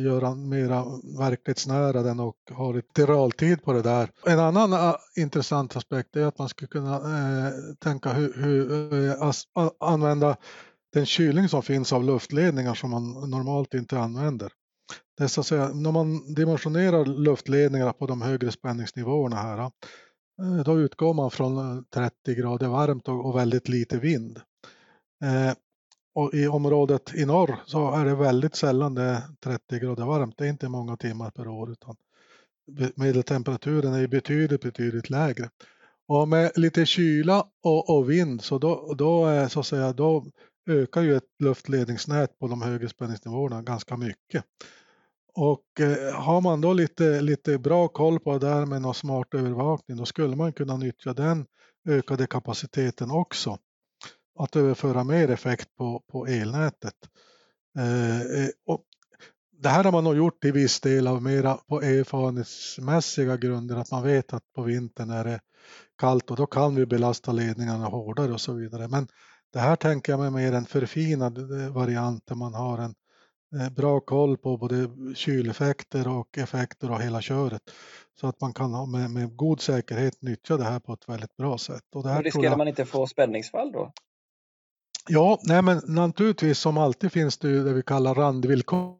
göra 0.00 0.34
mera 0.34 0.84
verklighetsnära 1.18 2.02
den 2.02 2.20
och 2.20 2.36
ha 2.50 2.72
lite 2.72 3.06
realtid 3.06 3.64
på 3.64 3.72
det 3.72 3.82
där. 3.82 4.10
En 4.26 4.38
annan 4.38 4.72
uh, 4.72 4.94
intressant 5.16 5.76
aspekt 5.76 6.16
är 6.16 6.26
att 6.26 6.38
man 6.38 6.48
skulle 6.48 6.68
kunna 6.68 6.98
uh, 7.00 7.52
tänka 7.78 8.12
hur, 8.12 8.32
hur 8.36 8.94
uh, 8.94 9.10
eh, 9.10 9.70
använda 9.80 10.36
den 10.92 11.06
kylning 11.06 11.48
som 11.48 11.62
finns 11.62 11.92
av 11.92 12.04
luftledningar 12.04 12.74
som 12.74 12.90
man 12.90 13.30
normalt 13.30 13.74
inte 13.74 13.98
använder. 13.98 14.52
Det 15.18 15.24
är 15.24 15.28
så 15.28 15.40
att 15.40 15.46
säga, 15.46 15.68
när 15.68 15.92
man 15.92 16.34
dimensionerar 16.34 17.04
luftledningarna 17.04 17.92
på 17.92 18.06
de 18.06 18.22
högre 18.22 18.52
spänningsnivåerna 18.52 19.36
här, 19.36 19.58
eh, 19.58 20.64
då 20.64 20.80
utgår 20.80 21.14
man 21.14 21.30
från 21.30 21.84
30 21.94 22.34
grader 22.34 22.68
varmt 22.68 23.08
och 23.08 23.36
väldigt 23.36 23.68
lite 23.68 23.98
vind. 23.98 24.40
Och 26.14 26.34
i 26.34 26.46
området 26.46 27.14
i 27.14 27.24
norr 27.24 27.56
så 27.66 27.94
är 27.94 28.04
det 28.04 28.14
väldigt 28.14 28.56
sällan 28.56 28.94
det 28.94 29.02
är 29.02 29.22
30 29.44 29.78
grader 29.78 30.04
varmt. 30.04 30.34
Det 30.38 30.44
är 30.44 30.48
inte 30.48 30.68
många 30.68 30.96
timmar 30.96 31.30
per 31.30 31.48
år 31.48 31.72
utan 31.72 31.96
medeltemperaturen 32.96 33.94
är 33.94 34.06
betydligt, 34.06 34.60
betydligt 34.60 35.10
lägre. 35.10 35.50
Och 36.08 36.28
med 36.28 36.52
lite 36.54 36.86
kyla 36.86 37.46
och, 37.62 37.96
och 37.96 38.10
vind 38.10 38.42
så 38.42 38.58
då, 38.58 38.94
då, 38.98 39.26
är, 39.26 39.48
så 39.48 39.60
att 39.60 39.66
säga, 39.66 39.92
då 39.92 40.26
ökar 40.70 41.02
ju 41.02 41.16
ett 41.16 41.28
luftledningsnät 41.38 42.38
på 42.38 42.48
de 42.48 42.62
högre 42.62 42.88
spänningsnivåerna 42.88 43.62
ganska 43.62 43.96
mycket. 43.96 44.44
Och 45.34 45.80
eh, 45.80 46.14
har 46.14 46.40
man 46.40 46.60
då 46.60 46.72
lite, 46.72 47.20
lite 47.20 47.58
bra 47.58 47.88
koll 47.88 48.20
på 48.20 48.38
det 48.38 48.46
där 48.46 48.66
med 48.66 48.82
någon 48.82 48.94
smart 48.94 49.34
övervakning 49.34 49.96
då 49.96 50.04
skulle 50.04 50.36
man 50.36 50.52
kunna 50.52 50.76
nyttja 50.76 51.14
den 51.14 51.46
ökade 51.88 52.26
kapaciteten 52.26 53.10
också 53.10 53.58
att 54.38 54.56
överföra 54.56 55.04
mer 55.04 55.30
effekt 55.30 55.68
på, 55.76 56.02
på 56.12 56.26
elnätet. 56.26 56.94
Eh, 57.78 58.20
eh, 58.20 58.48
och 58.66 58.84
det 59.62 59.68
här 59.68 59.84
har 59.84 59.92
man 59.92 60.04
nog 60.04 60.16
gjort 60.16 60.44
i 60.44 60.50
viss 60.50 60.80
del 60.80 61.06
av 61.06 61.22
mera 61.22 61.54
på 61.54 61.82
erfarenhetsmässiga 61.82 63.36
grunder 63.36 63.76
att 63.76 63.90
man 63.90 64.02
vet 64.02 64.32
att 64.32 64.52
på 64.54 64.62
vintern 64.62 65.10
är 65.10 65.24
det 65.24 65.40
kallt 65.98 66.30
och 66.30 66.36
då 66.36 66.46
kan 66.46 66.74
vi 66.74 66.86
belasta 66.86 67.32
ledningarna 67.32 67.84
hårdare 67.86 68.32
och 68.32 68.40
så 68.40 68.52
vidare. 68.52 68.88
Men 68.88 69.08
det 69.52 69.58
här 69.58 69.76
tänker 69.76 70.12
jag 70.12 70.20
mig 70.20 70.30
mer 70.30 70.52
en 70.52 70.66
förfinad 70.66 71.38
eh, 71.38 71.72
variant 71.72 72.26
där 72.26 72.34
man 72.34 72.54
har 72.54 72.78
en 72.78 72.94
eh, 73.60 73.70
bra 73.70 74.00
koll 74.00 74.38
på 74.38 74.56
både 74.56 74.90
kyleffekter 75.14 76.08
och 76.08 76.38
effekter 76.38 76.90
och 76.90 77.02
hela 77.02 77.20
köret. 77.20 77.62
Så 78.20 78.26
att 78.26 78.40
man 78.40 78.52
kan 78.52 78.90
med, 78.90 79.10
med 79.10 79.36
god 79.36 79.60
säkerhet 79.60 80.22
nyttja 80.22 80.56
det 80.56 80.64
här 80.64 80.80
på 80.80 80.92
ett 80.92 81.08
väldigt 81.08 81.36
bra 81.36 81.58
sätt. 81.58 81.94
Och 81.94 82.02
det 82.02 82.08
här 82.08 82.22
riskerar 82.22 82.44
jag... 82.44 82.58
man 82.58 82.68
inte 82.68 82.84
få 82.84 83.06
spänningsfall 83.06 83.72
då? 83.72 83.92
Ja, 85.08 85.40
nej 85.42 85.62
men 85.62 85.82
naturligtvis 85.86 86.58
som 86.58 86.78
alltid 86.78 87.12
finns 87.12 87.38
det 87.38 87.48
ju 87.48 87.64
det 87.64 87.72
vi 87.72 87.82
kallar 87.82 88.14
randvillkor. 88.14 88.96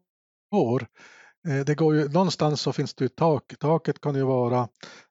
Eh, 1.47 1.65
det 1.65 1.75
går 1.75 1.95
ju, 1.95 2.09
någonstans 2.09 2.61
så 2.61 2.73
finns 2.73 2.93
det 2.93 3.05
ju 3.05 3.09
tak. 3.09 3.53
Taket 3.59 4.01
kan 4.01 4.15
ju 4.15 4.23
vara 4.23 4.67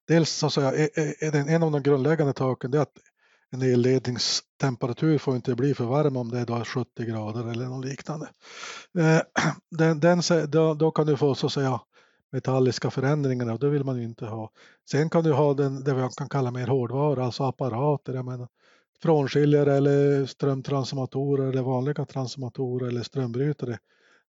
dels 0.07 0.29
så 0.29 0.45
att 0.45 0.53
säga, 0.53 0.87
en 1.47 1.63
av 1.63 1.71
de 1.71 1.83
grundläggande 1.83 2.33
taken 2.33 2.73
är 2.73 2.79
att 2.79 2.97
en 3.51 3.61
elledningstemperatur 3.61 5.17
får 5.17 5.35
inte 5.35 5.55
bli 5.55 5.73
för 5.73 5.85
varm 5.85 6.17
om 6.17 6.31
det 6.31 6.39
är 6.39 6.45
då 6.45 6.65
70 6.65 7.05
grader 7.05 7.51
eller 7.51 7.65
något 7.65 7.85
liknande. 7.85 8.27
Eh, 8.99 9.21
den, 9.77 9.99
den, 9.99 10.21
då, 10.47 10.73
då 10.73 10.91
kan 10.91 11.07
du 11.07 11.17
få 11.17 11.35
så 11.35 11.45
att 11.45 11.53
säga 11.53 11.79
metalliska 12.31 12.91
förändringar 12.91 13.53
och 13.53 13.59
det 13.59 13.69
vill 13.69 13.83
man 13.83 13.97
ju 13.97 14.03
inte 14.03 14.25
ha. 14.25 14.51
Sen 14.91 15.09
kan 15.09 15.23
du 15.23 15.33
ha 15.33 15.53
den, 15.53 15.83
det 15.83 15.93
vi 15.93 16.09
kan 16.17 16.29
kalla 16.29 16.51
mer 16.51 16.67
hårdvara, 16.67 17.25
alltså 17.25 17.43
apparater. 17.43 18.13
Jag 18.13 18.25
menar, 18.25 18.47
frånskiljare 19.01 19.73
eller 19.77 20.25
strömtransformatorer 20.25 21.47
eller 21.47 21.61
vanliga 21.61 22.05
transformatorer 22.05 22.87
eller 22.87 23.03
strömbrytare 23.03 23.77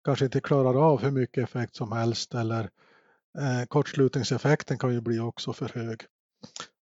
kanske 0.04 0.26
inte 0.26 0.42
klarar 0.42 0.92
av 0.92 1.02
hur 1.02 1.12
mycket 1.12 1.44
effekt 1.44 1.76
som 1.76 1.92
helst 1.92 2.34
eller 2.34 2.70
eh, 3.38 3.66
kortslutningseffekten 3.68 4.78
kan 4.78 4.94
ju 4.94 5.02
bli 5.02 5.20
också 5.20 5.54
för 5.54 5.72
hög. 5.76 6.02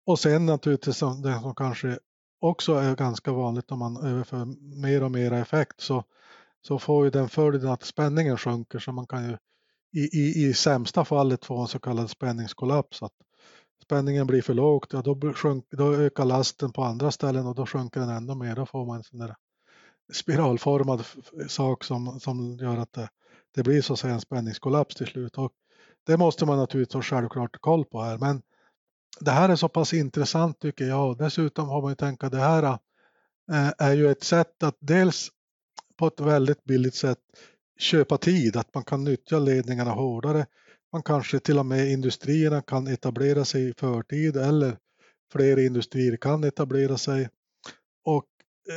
Och 0.06 0.20
sen 0.20 0.46
naturligtvis 0.46 1.00
det 1.00 1.40
som 1.42 1.56
kanske 1.56 2.00
också 2.40 2.74
är 2.74 2.96
ganska 2.96 3.32
vanligt 3.32 3.72
om 3.72 3.80
man 3.80 4.06
överför 4.06 4.46
mer 4.82 5.04
och 5.04 5.12
mer 5.12 5.32
effekt 5.34 5.82
så, 5.82 6.04
så 6.68 6.80
får 6.80 7.06
ju 7.06 7.12
den 7.12 7.30
följden 7.30 7.70
att 7.70 7.84
spänningen 7.84 8.38
sjunker 8.38 8.80
så 8.80 8.92
man 8.92 9.08
kan 9.08 9.30
ju 9.30 9.38
i, 9.94 10.20
i, 10.20 10.48
i 10.48 10.54
sämsta 10.54 11.06
fallet 11.06 11.46
få 11.46 11.62
en 11.62 11.68
så 11.68 11.80
kallad 11.80 12.10
spänningskollaps. 12.10 13.04
Att 13.04 13.14
spänningen 13.84 14.28
blir 14.28 14.42
för 14.42 14.54
lågt, 14.54 14.94
ja, 14.94 15.02
då, 15.02 15.34
sjunk, 15.34 15.66
då 15.72 15.96
ökar 15.96 16.26
lasten 16.26 16.72
på 16.72 16.84
andra 16.84 17.12
ställen 17.12 17.48
och 17.48 17.56
då 17.56 17.66
sjunker 17.66 18.00
den 18.00 18.10
ännu 18.10 18.36
mer. 18.36 18.56
Då 18.56 18.66
får 18.66 18.86
man 18.86 18.98
en 18.98 19.04
sån 19.04 19.20
där 19.20 19.36
spiralformad 20.14 21.04
sak 21.48 21.84
som, 21.84 22.20
som 22.20 22.58
gör 22.58 22.78
att 22.78 22.94
det, 22.94 23.10
det 23.56 23.64
blir 23.64 23.82
så 23.82 23.94
att 23.94 24.00
säga 24.00 24.14
en 24.14 24.22
spänningskollaps 24.22 24.96
till 24.96 25.08
slut. 25.08 25.38
Och 25.38 25.52
det 26.06 26.18
måste 26.18 26.46
man 26.46 26.58
naturligtvis 26.58 26.94
ha 26.94 27.02
självklart 27.02 27.62
koll 27.62 27.86
på 27.86 28.02
här. 28.02 28.18
Men 28.18 28.42
det 29.20 29.32
här 29.32 29.50
är 29.50 29.56
så 29.56 29.70
pass 29.70 29.94
intressant 29.94 30.60
tycker 30.60 30.86
jag. 30.86 31.18
Dessutom 31.18 31.70
har 31.70 31.82
man 31.82 31.92
ju 31.92 31.96
tänkt 31.96 32.24
att 32.24 32.32
det 32.32 32.40
här 32.40 32.64
eh, 32.64 33.72
är 33.78 33.94
ju 33.94 34.12
ett 34.12 34.24
sätt 34.24 34.64
att 34.64 34.78
dels 34.80 35.30
på 35.98 36.08
ett 36.08 36.20
väldigt 36.20 36.64
billigt 36.64 36.96
sätt 36.96 37.20
köpa 37.80 38.18
tid, 38.18 38.58
att 38.58 38.74
man 38.74 38.84
kan 38.84 39.04
nyttja 39.04 39.40
ledningarna 39.40 39.92
hårdare 39.92 40.46
man 40.94 41.04
kanske 41.04 41.40
till 41.40 41.60
och 41.60 41.66
med 41.66 41.92
industrierna 41.92 42.62
kan 42.62 42.88
etablera 42.88 43.46
sig 43.46 43.70
i 43.70 43.74
förtid 43.74 44.38
eller 44.38 44.78
fler 45.32 45.60
industrier 45.60 46.18
kan 46.18 46.44
etablera 46.44 46.98
sig. 46.98 47.30
Och 48.06 48.26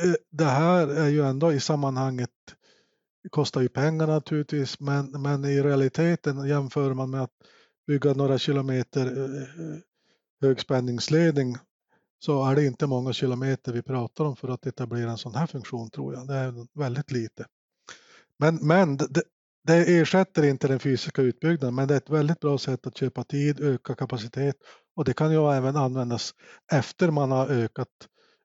eh, 0.03 0.13
det 0.31 0.45
här 0.45 0.87
är 0.87 1.09
ju 1.09 1.21
ändå 1.23 1.53
i 1.53 1.59
sammanhanget 1.59 2.29
det 3.25 3.29
kostar 3.29 3.61
ju 3.61 3.69
pengar 3.69 4.07
naturligtvis 4.07 4.79
men, 4.79 5.21
men 5.21 5.45
i 5.45 5.61
realiteten 5.61 6.47
jämför 6.47 6.93
man 6.93 7.09
med 7.09 7.21
att 7.21 7.31
bygga 7.87 8.13
några 8.13 8.37
kilometer 8.37 9.05
eh, 9.17 9.41
eh, 9.41 9.79
högspänningsledning 10.41 11.57
så 12.19 12.45
är 12.45 12.55
det 12.55 12.65
inte 12.65 12.87
många 12.87 13.13
kilometer 13.13 13.73
vi 13.73 13.81
pratar 13.81 14.25
om 14.25 14.35
för 14.35 14.47
att 14.47 14.65
etablera 14.65 15.11
en 15.11 15.17
sån 15.17 15.35
här 15.35 15.47
funktion 15.47 15.89
tror 15.89 16.13
jag. 16.13 16.27
Det 16.27 16.33
är 16.33 16.79
väldigt 16.79 17.11
lite. 17.11 17.45
Men, 18.39 18.55
men 18.55 18.97
det, 18.97 19.23
det 19.67 19.99
ersätter 19.99 20.45
inte 20.45 20.67
den 20.67 20.79
fysiska 20.79 21.21
utbyggnaden 21.21 21.75
men 21.75 21.87
det 21.87 21.93
är 21.93 21.97
ett 21.97 22.09
väldigt 22.09 22.39
bra 22.39 22.57
sätt 22.57 22.87
att 22.87 22.97
köpa 22.97 23.23
tid, 23.23 23.59
öka 23.59 23.95
kapacitet 23.95 24.55
och 24.95 25.05
det 25.05 25.13
kan 25.13 25.31
ju 25.31 25.51
även 25.51 25.75
användas 25.75 26.31
efter 26.73 27.11
man 27.11 27.31
har 27.31 27.47
ökat 27.47 27.87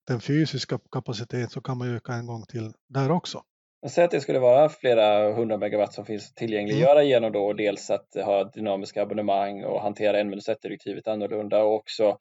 den 0.07 0.21
fysiska 0.21 0.79
kapaciteten 0.93 1.51
så 1.51 1.61
kan 1.61 1.79
man 1.79 1.97
öka 1.97 2.13
en 2.13 2.27
gång 2.27 2.43
till 2.49 2.73
där 2.89 3.11
också. 3.11 3.43
Säg 3.89 4.05
att 4.05 4.11
det 4.11 4.21
skulle 4.21 4.39
vara 4.39 4.69
flera 4.69 5.35
hundra 5.35 5.59
megawatt 5.59 5.93
som 5.93 6.05
finns 6.05 6.35
tillgängliggöra 6.35 7.01
mm. 7.01 7.09
genom 7.09 7.33
då 7.33 7.53
dels 7.53 7.91
att 7.91 8.15
ha 8.15 8.45
dynamiska 8.45 9.03
abonnemang 9.03 9.65
och 9.65 9.83
hantera 9.83 10.21
en 10.21 10.31
minus 10.31 10.45
direktivet 10.63 11.09
annorlunda 11.09 11.63
och 11.63 11.75
också 11.75 12.19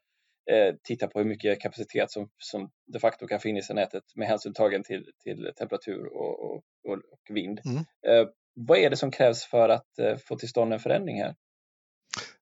eh, 0.50 0.74
titta 0.82 1.06
på 1.06 1.18
hur 1.18 1.26
mycket 1.26 1.60
kapacitet 1.60 2.10
som, 2.10 2.28
som 2.38 2.70
de 2.92 2.98
facto 2.98 3.26
kan 3.26 3.40
finnas 3.40 3.70
i 3.70 3.74
nätet 3.74 4.02
med 4.14 4.28
hänsyn 4.28 4.52
tagen 4.52 4.82
till, 4.82 5.04
till 5.24 5.52
temperatur 5.58 6.06
och, 6.06 6.44
och, 6.44 6.62
och 6.88 7.00
vind. 7.28 7.60
Mm. 7.64 7.78
Eh, 7.78 8.28
vad 8.54 8.78
är 8.78 8.90
det 8.90 8.96
som 8.96 9.10
krävs 9.10 9.44
för 9.44 9.68
att 9.68 9.98
eh, 9.98 10.16
få 10.16 10.36
till 10.36 10.48
stånd 10.48 10.72
en 10.72 10.80
förändring 10.80 11.22
här? 11.22 11.34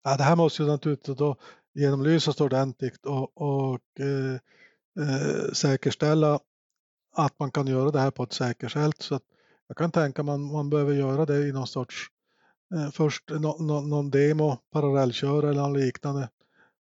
Ja, 0.03 0.17
det 0.17 0.23
här 0.23 0.37
måste 0.37 0.63
ju 0.63 0.69
naturligtvis 0.69 1.17
då 1.17 1.37
genomlysas 1.75 2.41
ordentligt 2.41 3.07
och, 3.07 3.37
och 3.37 3.81
eh, 4.01 4.35
eh, 5.05 5.53
säkerställa 5.53 6.41
att 7.17 7.39
man 7.39 7.51
kan 7.51 7.67
göra 7.67 7.91
det 7.91 8.01
här 8.01 8.11
på 8.11 8.23
ett 8.23 8.33
säkert 8.33 8.73
sätt. 8.73 9.03
Så 9.03 9.15
att 9.15 9.23
jag 9.67 9.77
kan 9.77 9.91
tänka 9.91 10.23
mig 10.23 10.35
att 10.35 10.41
man 10.41 10.71
behöver 10.71 10.95
göra 10.95 11.27
det 11.27 11.49
i 11.49 11.53
någon 11.53 11.67
sorts, 11.67 12.07
eh, 12.75 12.91
först 12.91 13.31
no, 13.31 13.63
no, 13.63 13.81
någon 13.81 14.11
demo, 14.11 14.57
parallellköra 14.73 15.51
eller 15.51 15.63
något 15.63 15.79
liknande 15.79 16.29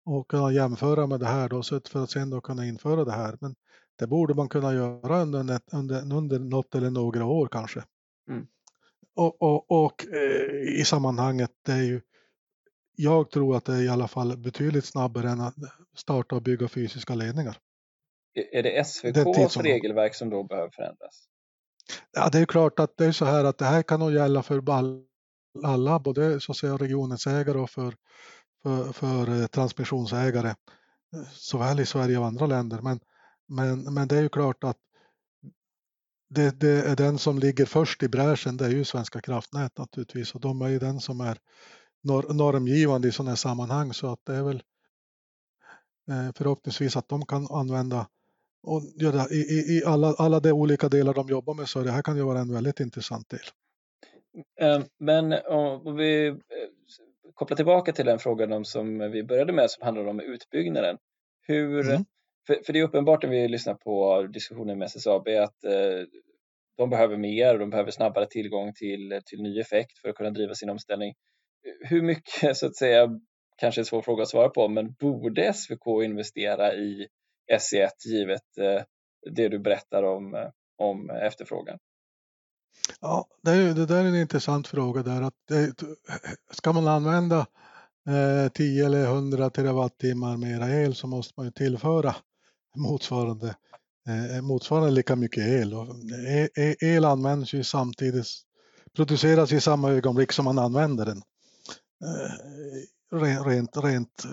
och 0.04 0.28
kunna 0.28 0.52
jämföra 0.52 1.06
med 1.06 1.20
det 1.20 1.26
här 1.26 1.48
då 1.48 1.62
så 1.62 1.80
för 1.80 2.04
att 2.04 2.10
sen 2.10 2.30
då 2.30 2.40
kunna 2.40 2.66
införa 2.66 3.04
det 3.04 3.12
här. 3.12 3.36
Men 3.40 3.54
det 3.98 4.06
borde 4.06 4.34
man 4.34 4.48
kunna 4.48 4.74
göra 4.74 5.22
under, 5.22 5.60
under, 5.72 6.14
under 6.14 6.38
något 6.38 6.74
eller 6.74 6.90
några 6.90 7.24
år 7.24 7.48
kanske. 7.52 7.82
Mm. 8.28 8.46
Och, 9.14 9.42
och, 9.42 9.84
och 9.84 10.06
eh, 10.06 10.80
i 10.80 10.84
sammanhanget, 10.84 11.50
det 11.66 11.72
är 11.72 11.82
ju, 11.82 12.00
jag 12.96 13.30
tror 13.30 13.56
att 13.56 13.64
det 13.64 13.72
är 13.72 13.82
i 13.82 13.88
alla 13.88 14.08
fall 14.08 14.36
betydligt 14.36 14.84
snabbare 14.84 15.30
än 15.30 15.40
att 15.40 15.54
starta 15.96 16.36
och 16.36 16.42
bygga 16.42 16.68
fysiska 16.68 17.14
ledningar. 17.14 17.56
Är 18.52 18.62
det 18.62 18.78
SVKs 18.78 19.56
regelverk 19.56 20.14
som 20.14 20.30
då 20.30 20.44
behöver 20.44 20.70
förändras? 20.70 21.28
Ja, 22.12 22.28
det 22.32 22.38
är 22.38 22.46
klart 22.46 22.78
att 22.78 22.96
det 22.96 23.04
är 23.04 23.12
så 23.12 23.24
här 23.24 23.44
att 23.44 23.58
det 23.58 23.64
här 23.64 23.82
kan 23.82 24.00
nog 24.00 24.12
gälla 24.12 24.42
för 24.42 24.62
alla, 25.64 25.98
både 25.98 26.40
så 26.40 26.52
att 26.52 26.58
säga 26.58 26.76
regionens 26.76 27.26
ägare 27.26 27.58
och 27.58 27.70
för, 27.70 27.94
för, 28.62 28.92
för 28.92 29.40
eh, 29.40 29.46
transmissionsägare, 29.46 30.48
eh, 30.48 31.28
såväl 31.32 31.80
i 31.80 31.86
Sverige 31.86 32.18
och 32.18 32.26
andra 32.26 32.46
länder. 32.46 32.80
Men, 32.82 33.00
men, 33.48 33.94
men 33.94 34.08
det 34.08 34.16
är 34.16 34.22
ju 34.22 34.28
klart 34.28 34.64
att 34.64 34.78
det, 36.34 36.60
det, 36.60 36.90
är 36.90 36.96
den 36.96 37.18
som 37.18 37.38
ligger 37.38 37.64
först 37.64 38.02
i 38.02 38.08
bräschen, 38.08 38.56
det 38.56 38.64
är 38.64 38.70
ju 38.70 38.84
Svenska 38.84 39.20
kraftnät 39.20 39.78
naturligtvis 39.78 40.34
och 40.34 40.40
de 40.40 40.62
är 40.62 40.68
ju 40.68 40.78
den 40.78 41.00
som 41.00 41.20
är 41.20 41.38
normgivande 42.34 43.08
i 43.08 43.12
sådana 43.12 43.30
här 43.30 43.36
sammanhang 43.36 43.92
så 43.92 44.12
att 44.12 44.20
det 44.26 44.34
är 44.34 44.42
väl 44.42 44.62
eh, 46.10 46.32
förhoppningsvis 46.34 46.96
att 46.96 47.08
de 47.08 47.26
kan 47.26 47.46
använda 47.50 48.06
och 48.62 48.82
göra 48.94 49.28
i, 49.30 49.36
i, 49.36 49.78
i 49.78 49.84
alla, 49.86 50.14
alla 50.18 50.40
de 50.40 50.52
olika 50.52 50.88
delar 50.88 51.14
de 51.14 51.28
jobbar 51.28 51.54
med 51.54 51.68
så 51.68 51.80
det 51.80 51.90
här 51.90 52.02
kan 52.02 52.16
ju 52.16 52.22
vara 52.22 52.38
en 52.38 52.54
väldigt 52.54 52.80
intressant 52.80 53.28
del. 53.28 53.40
Eh, 54.60 54.82
men 54.98 55.32
om 55.46 55.96
vi 55.96 56.26
eh, 56.26 56.34
kopplar 57.34 57.56
tillbaka 57.56 57.92
till 57.92 58.06
den 58.06 58.18
frågan 58.18 58.64
som 58.64 58.98
vi 58.98 59.22
började 59.22 59.52
med 59.52 59.70
som 59.70 59.84
handlar 59.84 60.06
om 60.06 60.20
utbyggnaden. 60.20 60.98
Hur, 61.46 61.90
mm 61.90 62.04
för, 62.46 62.62
för, 62.66 62.72
det 62.72 62.78
är 62.78 62.84
uppenbart 62.84 63.22
när 63.22 63.30
vi 63.30 63.48
lyssnar 63.48 63.74
på 63.74 64.22
diskussionen 64.22 64.78
med 64.78 64.86
SSAB 64.86 65.28
att 65.28 65.64
eh, 65.64 66.06
de 66.76 66.90
behöver 66.90 67.16
mer 67.16 67.52
och 67.52 67.58
de 67.58 67.70
behöver 67.70 67.90
snabbare 67.90 68.26
tillgång 68.26 68.72
till, 68.72 69.20
till 69.24 69.42
ny 69.42 69.60
effekt 69.60 69.98
för 69.98 70.08
att 70.08 70.16
kunna 70.16 70.30
driva 70.30 70.54
sin 70.54 70.70
omställning. 70.70 71.14
Hur 71.80 72.02
mycket, 72.02 72.56
så 72.56 72.66
att 72.66 72.76
säga, 72.76 73.20
kanske 73.56 73.78
är 73.78 73.82
en 73.82 73.86
svår 73.86 74.02
fråga 74.02 74.22
att 74.22 74.28
svara 74.28 74.48
på, 74.48 74.68
men 74.68 74.92
borde 74.92 75.52
SVK 75.52 75.86
investera 76.04 76.74
i 76.74 77.06
SE1 77.52 77.88
givet 78.04 78.58
eh, 78.58 78.82
det 79.30 79.48
du 79.48 79.58
berättar 79.58 80.02
om, 80.02 80.34
eh, 80.34 80.48
om 80.78 81.10
efterfrågan? 81.10 81.78
Ja, 83.00 83.26
det, 83.42 83.50
är, 83.50 83.74
det 83.74 83.86
där 83.86 84.04
är 84.04 84.08
en 84.08 84.16
intressant 84.16 84.68
fråga 84.68 85.02
där. 85.02 85.22
Att 85.22 85.34
det, 85.48 85.74
ska 86.50 86.72
man 86.72 86.88
använda 86.88 87.46
eh, 88.08 88.52
10 88.52 88.86
eller 88.86 89.04
100 89.04 89.50
terawattimmar 89.50 90.36
mera 90.36 90.70
el 90.70 90.94
så 90.94 91.06
måste 91.06 91.34
man 91.36 91.46
ju 91.46 91.52
tillföra 91.52 92.14
motsvarande, 92.76 93.56
eh, 94.08 94.42
motsvarande 94.42 94.90
lika 94.90 95.16
mycket 95.16 95.48
el. 95.48 95.74
Och 95.74 95.86
el, 96.56 96.76
el 96.80 97.04
används 97.04 97.54
ju 97.54 97.64
samtidigt, 97.64 98.26
produceras 98.96 99.52
i 99.52 99.60
samma 99.60 99.90
ögonblick 99.90 100.32
som 100.32 100.44
man 100.44 100.58
använder 100.58 101.04
den. 101.04 101.22
Eh, 102.04 103.18
rent, 103.44 103.76
rent 103.76 104.24
eh, 104.24 104.30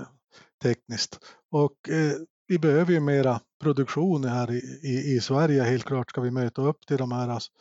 tekniskt. 0.64 1.20
Och 1.52 1.90
eh, 1.90 2.18
vi 2.48 2.60
behöver 2.60 2.94
ju 2.94 3.00
mera 3.00 3.40
produktion 3.62 4.24
här 4.24 4.52
i, 4.52 4.80
i, 4.84 5.16
i, 5.16 5.22
Sverige 5.22 5.64
helt 5.64 5.86
klart 5.86 6.10
ska 6.10 6.22
vi 6.22 6.32
möta 6.32 6.62
upp 6.62 6.86
till 6.88 6.98
de 6.98 7.12
här 7.12 7.30
alltså, 7.30 7.52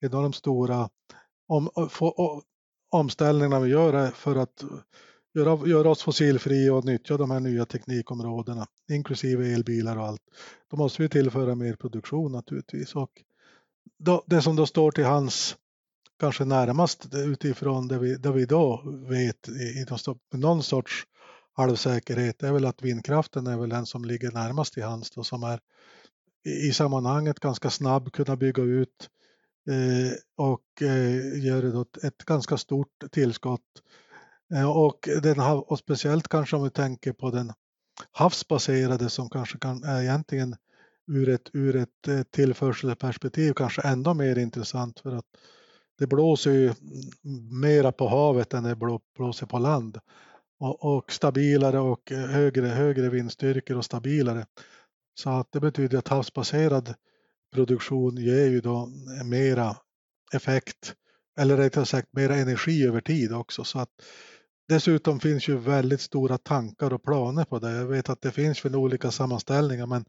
enormt 0.00 0.36
stora 0.36 0.88
om, 1.48 1.70
få, 1.90 2.42
omställningarna 2.90 3.60
vi 3.60 3.70
gör 3.70 4.10
för 4.10 4.36
att 4.36 4.64
göra, 5.36 5.68
göra 5.68 5.90
oss 5.90 6.02
fossilfria 6.02 6.74
och 6.74 6.84
nyttja 6.84 7.16
de 7.16 7.30
här 7.30 7.40
nya 7.40 7.66
teknikområdena, 7.66 8.66
inklusive 8.90 9.54
elbilar 9.54 9.96
och 9.96 10.04
allt. 10.04 10.22
Då 10.70 10.76
måste 10.76 11.02
vi 11.02 11.08
tillföra 11.08 11.54
mer 11.54 11.74
produktion 11.74 12.32
naturligtvis. 12.32 12.94
Och 12.94 13.10
då, 13.98 14.24
det 14.26 14.42
som 14.42 14.56
då 14.56 14.66
står 14.66 14.90
till 14.90 15.04
hans 15.04 15.56
kanske 16.20 16.44
närmast 16.44 17.14
utifrån 17.14 17.88
det 17.88 17.98
vi, 17.98 18.14
det 18.14 18.32
vi 18.32 18.46
då 18.46 18.82
vet 19.08 19.48
i, 19.48 19.84
i 20.32 20.36
någon 20.36 20.62
sorts 20.62 21.06
halvsäkerhet 21.52 22.42
är 22.42 22.52
väl 22.52 22.64
att 22.64 22.82
vindkraften 22.82 23.46
är 23.46 23.56
väl 23.56 23.68
den 23.68 23.86
som 23.86 24.04
ligger 24.04 24.30
närmast 24.32 24.74
till 24.74 24.82
hands 24.82 25.10
då 25.10 25.24
som 25.24 25.42
är 25.42 25.60
i 26.44 26.72
sammanhanget 26.72 27.40
ganska 27.40 27.70
snabb, 27.70 28.12
kunna 28.12 28.36
bygga 28.36 28.62
ut 28.62 29.10
eh, 29.70 30.12
och 30.36 30.82
eh, 30.82 31.44
gör 31.44 31.82
ett, 31.82 32.04
ett 32.04 32.24
ganska 32.24 32.56
stort 32.56 33.04
tillskott. 33.12 33.82
Eh, 34.54 34.70
och, 34.70 35.08
den, 35.22 35.40
och 35.40 35.78
speciellt 35.78 36.28
kanske 36.28 36.56
om 36.56 36.64
vi 36.64 36.70
tänker 36.70 37.12
på 37.12 37.30
den 37.30 37.52
havsbaserade 38.12 39.10
som 39.10 39.30
kanske 39.30 39.58
kan, 39.58 39.84
är 39.84 40.02
egentligen 40.02 40.56
ur 41.06 41.28
ett, 41.28 41.50
ur 41.52 41.76
ett 41.76 42.08
eh, 42.08 42.22
tillförselperspektiv 42.22 43.52
kanske 43.52 43.82
ändå 43.82 44.14
mer 44.14 44.38
intressant 44.38 45.00
för 45.00 45.16
att 45.16 45.24
det 45.98 46.06
blåser 46.06 46.52
ju 46.52 46.74
mera 47.62 47.92
på 47.92 48.08
havet 48.08 48.54
än 48.54 48.64
det 48.64 48.76
blåser 49.16 49.46
på 49.46 49.58
land 49.58 49.98
och, 50.60 50.96
och 50.96 51.12
stabilare 51.12 51.78
och 51.78 52.12
eh, 52.12 52.18
högre, 52.18 52.66
högre 52.66 53.08
vindstyrkor 53.08 53.76
och 53.76 53.84
stabilare. 53.84 54.46
Så 55.14 55.30
att 55.30 55.52
det 55.52 55.60
betyder 55.60 55.98
att 55.98 56.08
havsbaserad 56.08 56.94
produktion 57.54 58.16
ger 58.16 58.46
ju 58.46 58.60
då 58.60 58.88
mera 59.24 59.76
effekt 60.32 60.94
eller 61.38 61.56
rättare 61.56 61.86
sagt 61.86 62.08
mera 62.12 62.36
energi 62.36 62.86
över 62.86 63.00
tid 63.00 63.32
också. 63.32 63.64
Så 63.64 63.78
att 63.78 63.90
dessutom 64.68 65.20
finns 65.20 65.48
ju 65.48 65.56
väldigt 65.56 66.00
stora 66.00 66.38
tankar 66.38 66.92
och 66.92 67.02
planer 67.02 67.44
på 67.44 67.58
det. 67.58 67.70
Jag 67.70 67.86
vet 67.86 68.08
att 68.08 68.20
det 68.20 68.30
finns 68.30 68.64
väl 68.64 68.76
olika 68.76 69.10
sammanställningar 69.10 69.86
men 69.86 70.04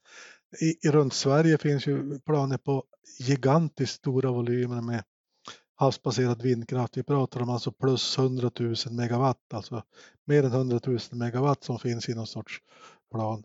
i, 0.61 0.89
runt 0.89 1.13
Sverige 1.13 1.57
finns 1.57 1.87
ju 1.87 2.19
planer 2.19 2.57
på 2.57 2.83
gigantiskt 3.19 3.95
stora 3.95 4.31
volymer 4.31 4.81
med 4.81 5.03
havsbaserad 5.75 6.41
vindkraft. 6.41 6.97
Vi 6.97 7.03
pratar 7.03 7.41
om 7.41 7.49
alltså 7.49 7.71
plus 7.71 8.17
100 8.17 8.51
000 8.59 8.75
megawatt, 8.91 9.53
alltså 9.53 9.83
mer 10.25 10.43
än 10.43 10.51
100 10.51 10.79
000 10.85 10.99
megawatt 11.11 11.63
som 11.63 11.79
finns 11.79 12.09
i 12.09 12.15
någon 12.15 12.27
sorts 12.27 12.61
plan. 13.11 13.43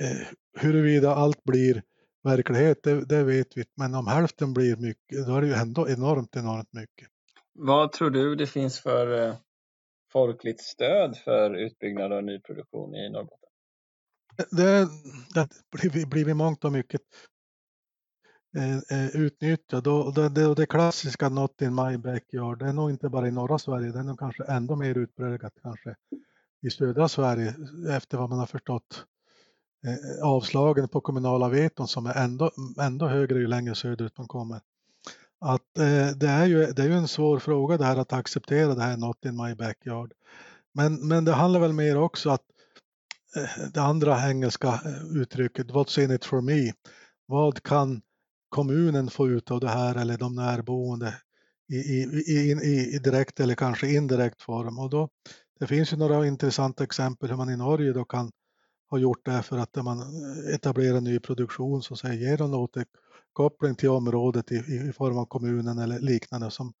Eh, 0.00 0.26
huruvida 0.58 1.14
allt 1.14 1.44
blir 1.44 1.82
verklighet, 2.22 2.82
det, 2.82 3.04
det, 3.04 3.24
vet 3.24 3.56
vi 3.56 3.64
men 3.76 3.94
om 3.94 4.06
hälften 4.06 4.54
blir 4.54 4.76
mycket, 4.76 5.26
då 5.26 5.36
är 5.36 5.40
det 5.40 5.46
ju 5.46 5.54
ändå 5.54 5.88
enormt, 5.88 6.36
enormt 6.36 6.72
mycket. 6.72 7.08
Vad 7.52 7.92
tror 7.92 8.10
du 8.10 8.34
det 8.34 8.46
finns 8.46 8.80
för 8.80 9.28
eh, 9.28 9.34
folkligt 10.12 10.60
stöd 10.60 11.16
för 11.16 11.54
utbyggnad 11.54 12.12
av 12.12 12.24
nyproduktion 12.24 12.94
i 12.94 13.10
Norrbotten? 13.10 13.48
Det, 14.50 14.88
det 15.34 16.06
blir, 16.10 16.28
i 16.28 16.34
mångt 16.34 16.64
och 16.64 16.72
mycket 16.72 17.00
eh, 18.56 18.98
eh, 18.98 19.16
utnyttjad 19.16 19.86
och 19.86 20.14
det, 20.14 20.28
det, 20.28 20.54
det 20.54 20.66
klassiska 20.66 21.28
Not 21.28 21.62
in 21.62 21.74
my 21.74 21.96
backyard, 21.96 22.58
det 22.58 22.64
är 22.64 22.72
nog 22.72 22.90
inte 22.90 23.08
bara 23.08 23.28
i 23.28 23.30
norra 23.30 23.58
Sverige, 23.58 23.92
det 23.92 23.98
är 23.98 24.02
nog 24.02 24.18
kanske 24.18 24.44
ändå 24.44 24.76
mer 24.76 24.98
utpräglat 24.98 25.54
kanske 25.62 25.94
i 26.62 26.70
södra 26.70 27.08
Sverige 27.08 27.54
efter 27.96 28.18
vad 28.18 28.30
man 28.30 28.38
har 28.38 28.46
förstått 28.46 29.04
eh, 29.86 30.26
avslagen 30.26 30.88
på 30.88 31.00
kommunala 31.00 31.48
veton 31.48 31.88
som 31.88 32.06
är 32.06 32.14
ändå, 32.24 32.50
ändå 32.80 33.06
högre 33.06 33.38
ju 33.38 33.46
längre 33.46 33.74
söderut 33.74 34.18
man 34.18 34.28
kommer. 34.28 34.60
Att 35.40 35.78
eh, 35.78 36.08
det, 36.16 36.28
är 36.28 36.46
ju, 36.46 36.66
det 36.66 36.82
är 36.82 36.86
ju 36.86 36.94
en 36.94 37.08
svår 37.08 37.38
fråga 37.38 37.76
det 37.76 37.84
här 37.84 37.96
att 37.96 38.12
acceptera 38.12 38.74
det 38.74 38.82
här 38.82 38.96
Not 38.96 39.24
in 39.24 39.36
my 39.36 39.54
backyard. 39.54 40.12
Men, 40.74 41.08
men 41.08 41.24
det 41.24 41.32
handlar 41.32 41.60
väl 41.60 41.72
mer 41.72 41.96
också 41.98 42.30
att 42.30 42.44
eh, 43.36 43.68
det 43.74 43.80
andra 43.80 44.28
engelska 44.30 44.68
eh, 44.68 45.20
uttrycket 45.22 45.70
What's 45.70 46.04
in 46.04 46.10
it 46.10 46.24
for 46.24 46.40
me? 46.40 46.72
Vad 47.26 47.62
kan 47.62 48.02
kommunen 48.48 49.10
få 49.10 49.28
ut 49.28 49.50
av 49.50 49.60
det 49.60 49.68
här 49.68 49.94
eller 49.94 50.18
de 50.18 50.34
närboende 50.34 51.14
i, 51.70 51.76
i, 51.76 52.02
i, 52.62 52.94
i 52.94 52.98
direkt 52.98 53.40
eller 53.40 53.54
kanske 53.54 53.88
indirekt 53.88 54.42
form. 54.42 54.78
Och 54.78 54.90
då, 54.90 55.08
det 55.60 55.66
finns 55.66 55.92
ju 55.92 55.96
några 55.96 56.26
intressanta 56.26 56.84
exempel 56.84 57.30
hur 57.30 57.36
man 57.36 57.50
i 57.50 57.56
Norge 57.56 57.92
då 57.92 58.04
kan 58.04 58.32
ha 58.90 58.98
gjort 58.98 59.24
det 59.24 59.42
för 59.42 59.58
att 59.58 59.76
när 59.76 59.82
man 59.82 60.00
eh, 60.00 60.54
etablerar 60.54 61.00
ny 61.00 61.18
produktion 61.20 61.82
så 61.82 61.96
säger 61.96 62.30
ger 62.30 62.42
en 62.42 62.54
koppling 63.32 63.74
till 63.74 63.88
området 63.88 64.52
i, 64.52 64.54
i, 64.54 64.92
form 64.92 65.18
av 65.18 65.24
kommunen 65.24 65.78
eller 65.78 65.98
liknande 65.98 66.50
som 66.50 66.72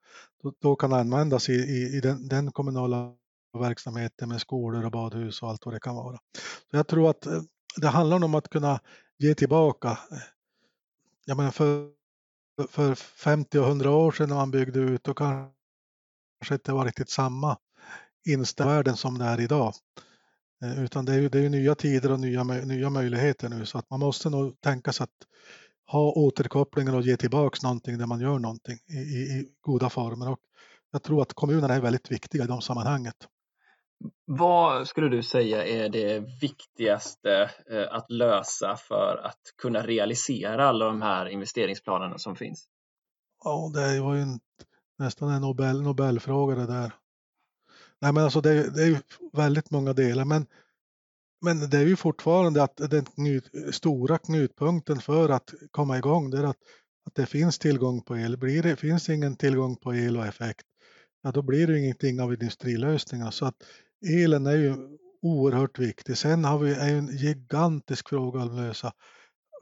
då, 0.42 0.52
då 0.60 0.76
kan 0.76 0.92
användas 0.92 1.48
i, 1.48 1.52
i, 1.52 1.96
i 1.96 2.00
den, 2.00 2.28
den, 2.28 2.52
kommunala 2.52 3.12
verksamheten 3.58 4.28
med 4.28 4.40
skolor 4.40 4.84
och 4.84 4.90
badhus 4.90 5.42
och 5.42 5.48
allt 5.48 5.66
vad 5.66 5.74
det 5.74 5.80
kan 5.80 5.94
vara. 5.94 6.18
Så 6.70 6.76
jag 6.76 6.86
tror 6.86 7.10
att 7.10 7.26
eh, 7.26 7.42
det 7.76 7.88
handlar 7.88 8.24
om 8.24 8.34
att 8.34 8.48
kunna 8.48 8.80
ge 9.18 9.34
tillbaka. 9.34 9.88
Eh, 9.88 10.18
jag 11.24 11.36
menar 11.36 11.50
för, 11.50 11.90
för 12.68 12.94
50 12.94 13.58
och 13.58 13.66
100 13.66 13.90
år 13.90 14.12
sedan 14.12 14.28
när 14.28 14.36
man 14.36 14.50
byggde 14.50 14.80
ut 14.80 15.04
då 15.04 15.14
kanske 15.14 16.54
inte 16.54 16.72
var 16.72 16.84
riktigt 16.84 17.10
samma 17.10 17.58
inställning 18.26 18.96
som 18.96 19.18
det 19.18 19.24
är 19.24 19.40
idag. 19.40 19.74
Eh, 20.64 20.84
utan 20.84 21.04
det 21.04 21.12
är 21.12 21.18
ju, 21.18 21.28
det 21.28 21.38
är 21.38 21.42
ju 21.42 21.48
nya 21.48 21.74
tider 21.74 22.12
och 22.12 22.20
nya, 22.20 22.42
nya 22.44 22.90
möjligheter 22.90 23.48
nu 23.48 23.66
så 23.66 23.78
att 23.78 23.90
man 23.90 24.00
måste 24.00 24.30
nog 24.30 24.60
tänka 24.60 24.92
sig 24.92 25.04
att 25.04 25.26
ha 25.92 26.12
återkopplingar 26.12 26.96
och 26.96 27.02
ge 27.02 27.16
tillbaks 27.16 27.62
någonting 27.62 27.98
där 27.98 28.06
man 28.06 28.20
gör 28.20 28.38
någonting 28.38 28.78
i, 28.88 28.96
i, 28.96 29.20
i 29.20 29.48
goda 29.60 29.90
former. 29.90 30.30
Och 30.30 30.38
jag 30.90 31.02
tror 31.02 31.22
att 31.22 31.34
kommunerna 31.34 31.74
är 31.74 31.80
väldigt 31.80 32.12
viktiga 32.12 32.44
i 32.44 32.46
de 32.46 32.60
sammanhanget. 32.60 33.16
Vad 34.24 34.88
skulle 34.88 35.08
du 35.08 35.22
säga 35.22 35.66
är 35.66 35.88
det 35.88 36.18
viktigaste 36.40 37.50
eh, 37.70 37.94
att 37.94 38.10
lösa 38.10 38.76
för 38.76 39.20
att 39.24 39.40
kunna 39.62 39.82
realisera 39.82 40.68
alla 40.68 40.84
de 40.84 41.02
här 41.02 41.26
investeringsplanerna 41.26 42.18
som 42.18 42.36
finns? 42.36 42.68
Ja, 43.44 43.70
det 43.74 44.00
var 44.00 44.14
ju 44.14 44.20
en, 44.20 44.40
nästan 44.98 45.30
en 45.30 45.42
Nobel, 45.42 45.82
Nobelfråga 45.82 46.54
det 46.54 46.66
där. 46.66 46.92
Nej, 48.00 48.12
men 48.12 48.24
alltså 48.24 48.40
det, 48.40 48.76
det 48.76 48.82
är 48.82 49.02
väldigt 49.32 49.70
många 49.70 49.92
delar, 49.92 50.24
men, 50.24 50.46
men 51.40 51.70
det 51.70 51.78
är 51.78 51.86
ju 51.86 51.96
fortfarande 51.96 52.62
att 52.62 52.76
den 52.76 53.04
knut, 53.04 53.50
stora 53.70 54.18
knutpunkten 54.18 55.00
för 55.00 55.28
att 55.28 55.54
komma 55.70 55.98
igång 55.98 56.30
det 56.30 56.38
är 56.38 56.44
att, 56.44 56.56
att 57.06 57.14
det 57.14 57.26
finns 57.26 57.58
tillgång 57.58 58.02
på 58.02 58.18
el. 58.18 58.36
Blir 58.36 58.62
det, 58.62 58.76
finns 58.76 59.08
ingen 59.08 59.36
tillgång 59.36 59.76
på 59.76 59.94
el 59.94 60.16
och 60.16 60.26
effekt, 60.26 60.66
ja, 61.22 61.32
då 61.32 61.42
blir 61.42 61.66
det 61.66 61.78
ingenting 61.78 62.20
av 62.20 62.32
industrilösningar. 62.32 63.30
Så 63.30 63.46
att 63.46 63.56
elen 64.08 64.46
är 64.46 64.56
ju 64.56 64.74
oerhört 65.22 65.78
viktig. 65.78 66.18
Sen 66.18 66.44
har 66.44 66.58
vi 66.58 66.74
en 66.74 67.16
gigantisk 67.16 68.08
fråga 68.08 68.40
att 68.40 68.56
lösa 68.56 68.92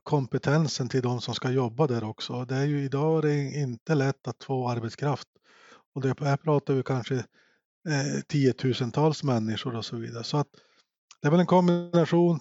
kompetensen 0.02 0.88
till 0.88 1.02
de 1.02 1.20
som 1.20 1.34
ska 1.34 1.50
jobba 1.50 1.86
där 1.86 2.04
också. 2.04 2.44
Det 2.44 2.54
är 2.54 2.64
ju 2.64 2.84
idag 2.84 3.18
är 3.18 3.28
det 3.28 3.42
inte 3.42 3.94
lätt 3.94 4.28
att 4.28 4.44
få 4.44 4.68
arbetskraft 4.68 5.28
och 5.94 6.02
det 6.02 6.20
här 6.20 6.36
pratar 6.36 6.74
vi 6.74 6.82
kanske 6.82 7.14
eh, 7.14 8.20
tiotusentals 8.28 9.22
människor 9.22 9.76
och 9.76 9.84
så 9.84 9.96
vidare. 9.96 10.24
Så 10.24 10.36
att 10.36 10.48
det 11.22 11.28
är 11.28 11.30
väl 11.30 11.40
en 11.40 11.46
kombination. 11.46 12.40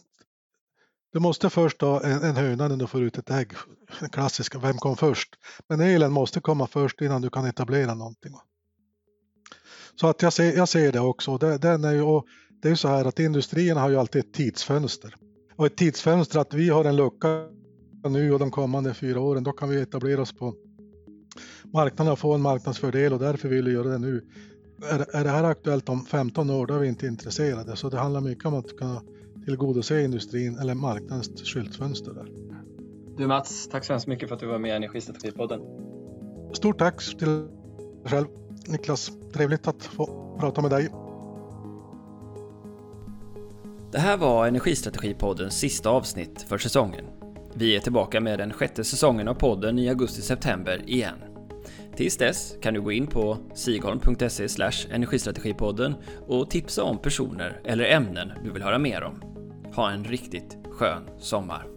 Du 1.13 1.19
måste 1.19 1.49
först 1.49 1.81
ha 1.81 2.03
en, 2.03 2.23
en 2.23 2.35
höna 2.35 2.67
när 2.67 2.77
du 2.77 2.87
får 2.87 3.01
ut 3.01 3.17
ett 3.17 3.29
ägg. 3.29 3.53
Den 3.99 4.09
klassiska, 4.09 4.59
vem 4.59 4.77
kom 4.77 4.97
först? 4.97 5.35
Men 5.69 5.81
elen 5.81 6.11
måste 6.11 6.39
komma 6.39 6.67
först 6.67 7.01
innan 7.01 7.21
du 7.21 7.29
kan 7.29 7.45
etablera 7.45 7.93
någonting. 7.93 8.33
Så 9.95 10.07
att 10.07 10.21
jag 10.21 10.33
ser, 10.33 10.57
jag 10.57 10.69
ser 10.69 10.91
det 10.91 10.99
också. 10.99 11.37
Det, 11.37 11.57
den 11.57 11.83
är 11.83 11.91
ju, 11.91 12.01
och 12.01 12.25
det 12.61 12.69
är 12.69 12.75
så 12.75 12.87
här 12.87 13.05
att 13.05 13.19
industrierna 13.19 13.81
har 13.81 13.89
ju 13.89 13.95
alltid 13.95 14.25
ett 14.25 14.33
tidsfönster. 14.33 15.15
Och 15.55 15.65
ett 15.65 15.77
tidsfönster 15.77 16.39
att 16.39 16.53
vi 16.53 16.69
har 16.69 16.85
en 16.85 16.95
lucka 16.95 17.27
nu 18.09 18.33
och 18.33 18.39
de 18.39 18.51
kommande 18.51 18.93
fyra 18.93 19.19
åren, 19.19 19.43
då 19.43 19.51
kan 19.51 19.69
vi 19.69 19.81
etablera 19.81 20.21
oss 20.21 20.33
på 20.33 20.55
marknaden 21.73 22.13
och 22.13 22.19
få 22.19 22.33
en 22.33 22.41
marknadsfördel 22.41 23.13
och 23.13 23.19
därför 23.19 23.49
vill 23.49 23.65
vi 23.65 23.71
göra 23.71 23.87
det 23.87 23.97
nu 23.97 24.25
är, 24.81 25.15
är 25.15 25.23
det 25.23 25.29
här 25.29 25.43
aktuellt 25.43 25.89
om 25.89 26.05
15 26.05 26.49
år, 26.49 26.67
då 26.67 26.73
är 26.73 26.79
vi 26.79 26.87
inte 26.87 27.07
intresserade. 27.07 27.75
Så 27.75 27.89
det 27.89 27.97
handlar 27.97 28.21
mycket 28.21 28.45
om 28.45 28.55
att 28.55 28.77
kunna 28.77 29.01
tillgodose 29.45 30.03
industrin 30.03 30.57
eller 30.57 30.75
marknadens 30.75 31.43
skyltfönster 31.43 32.13
där. 32.13 32.27
Du 33.17 33.27
Mats, 33.27 33.67
tack 33.67 33.85
så 33.85 33.93
hemskt 33.93 34.07
mycket 34.07 34.29
för 34.29 34.35
att 34.35 34.41
du 34.41 34.47
var 34.47 34.59
med 34.59 34.71
i 34.71 34.75
Energistrategipodden. 34.75 35.61
Stort 36.53 36.79
tack 36.79 37.17
till 37.17 37.27
dig 37.27 37.47
själv 38.05 38.27
Niklas. 38.67 39.11
Trevligt 39.33 39.67
att 39.67 39.83
få 39.83 40.37
prata 40.39 40.61
med 40.61 40.71
dig. 40.71 40.89
Det 43.91 43.99
här 43.99 44.17
var 44.17 44.47
Energistrategipoddens 44.47 45.53
sista 45.53 45.89
avsnitt 45.89 46.41
för 46.41 46.57
säsongen. 46.57 47.05
Vi 47.53 47.75
är 47.75 47.79
tillbaka 47.79 48.21
med 48.21 48.39
den 48.39 48.53
sjätte 48.53 48.83
säsongen 48.83 49.27
av 49.27 49.33
podden 49.33 49.79
i 49.79 49.89
augusti-september 49.89 50.89
igen. 50.89 51.15
Tills 51.97 52.17
dess 52.17 52.55
kan 52.61 52.73
du 52.73 52.81
gå 52.81 52.91
in 52.91 53.07
på 53.07 53.37
sigholm.se 53.53 54.47
energistrategipodden 54.91 55.93
och 56.27 56.49
tipsa 56.49 56.83
om 56.83 56.97
personer 56.97 57.61
eller 57.65 57.85
ämnen 57.85 58.31
du 58.43 58.51
vill 58.51 58.63
höra 58.63 58.79
mer 58.79 59.03
om. 59.03 59.21
Ha 59.75 59.91
en 59.91 60.03
riktigt 60.03 60.57
skön 60.71 61.09
sommar! 61.19 61.76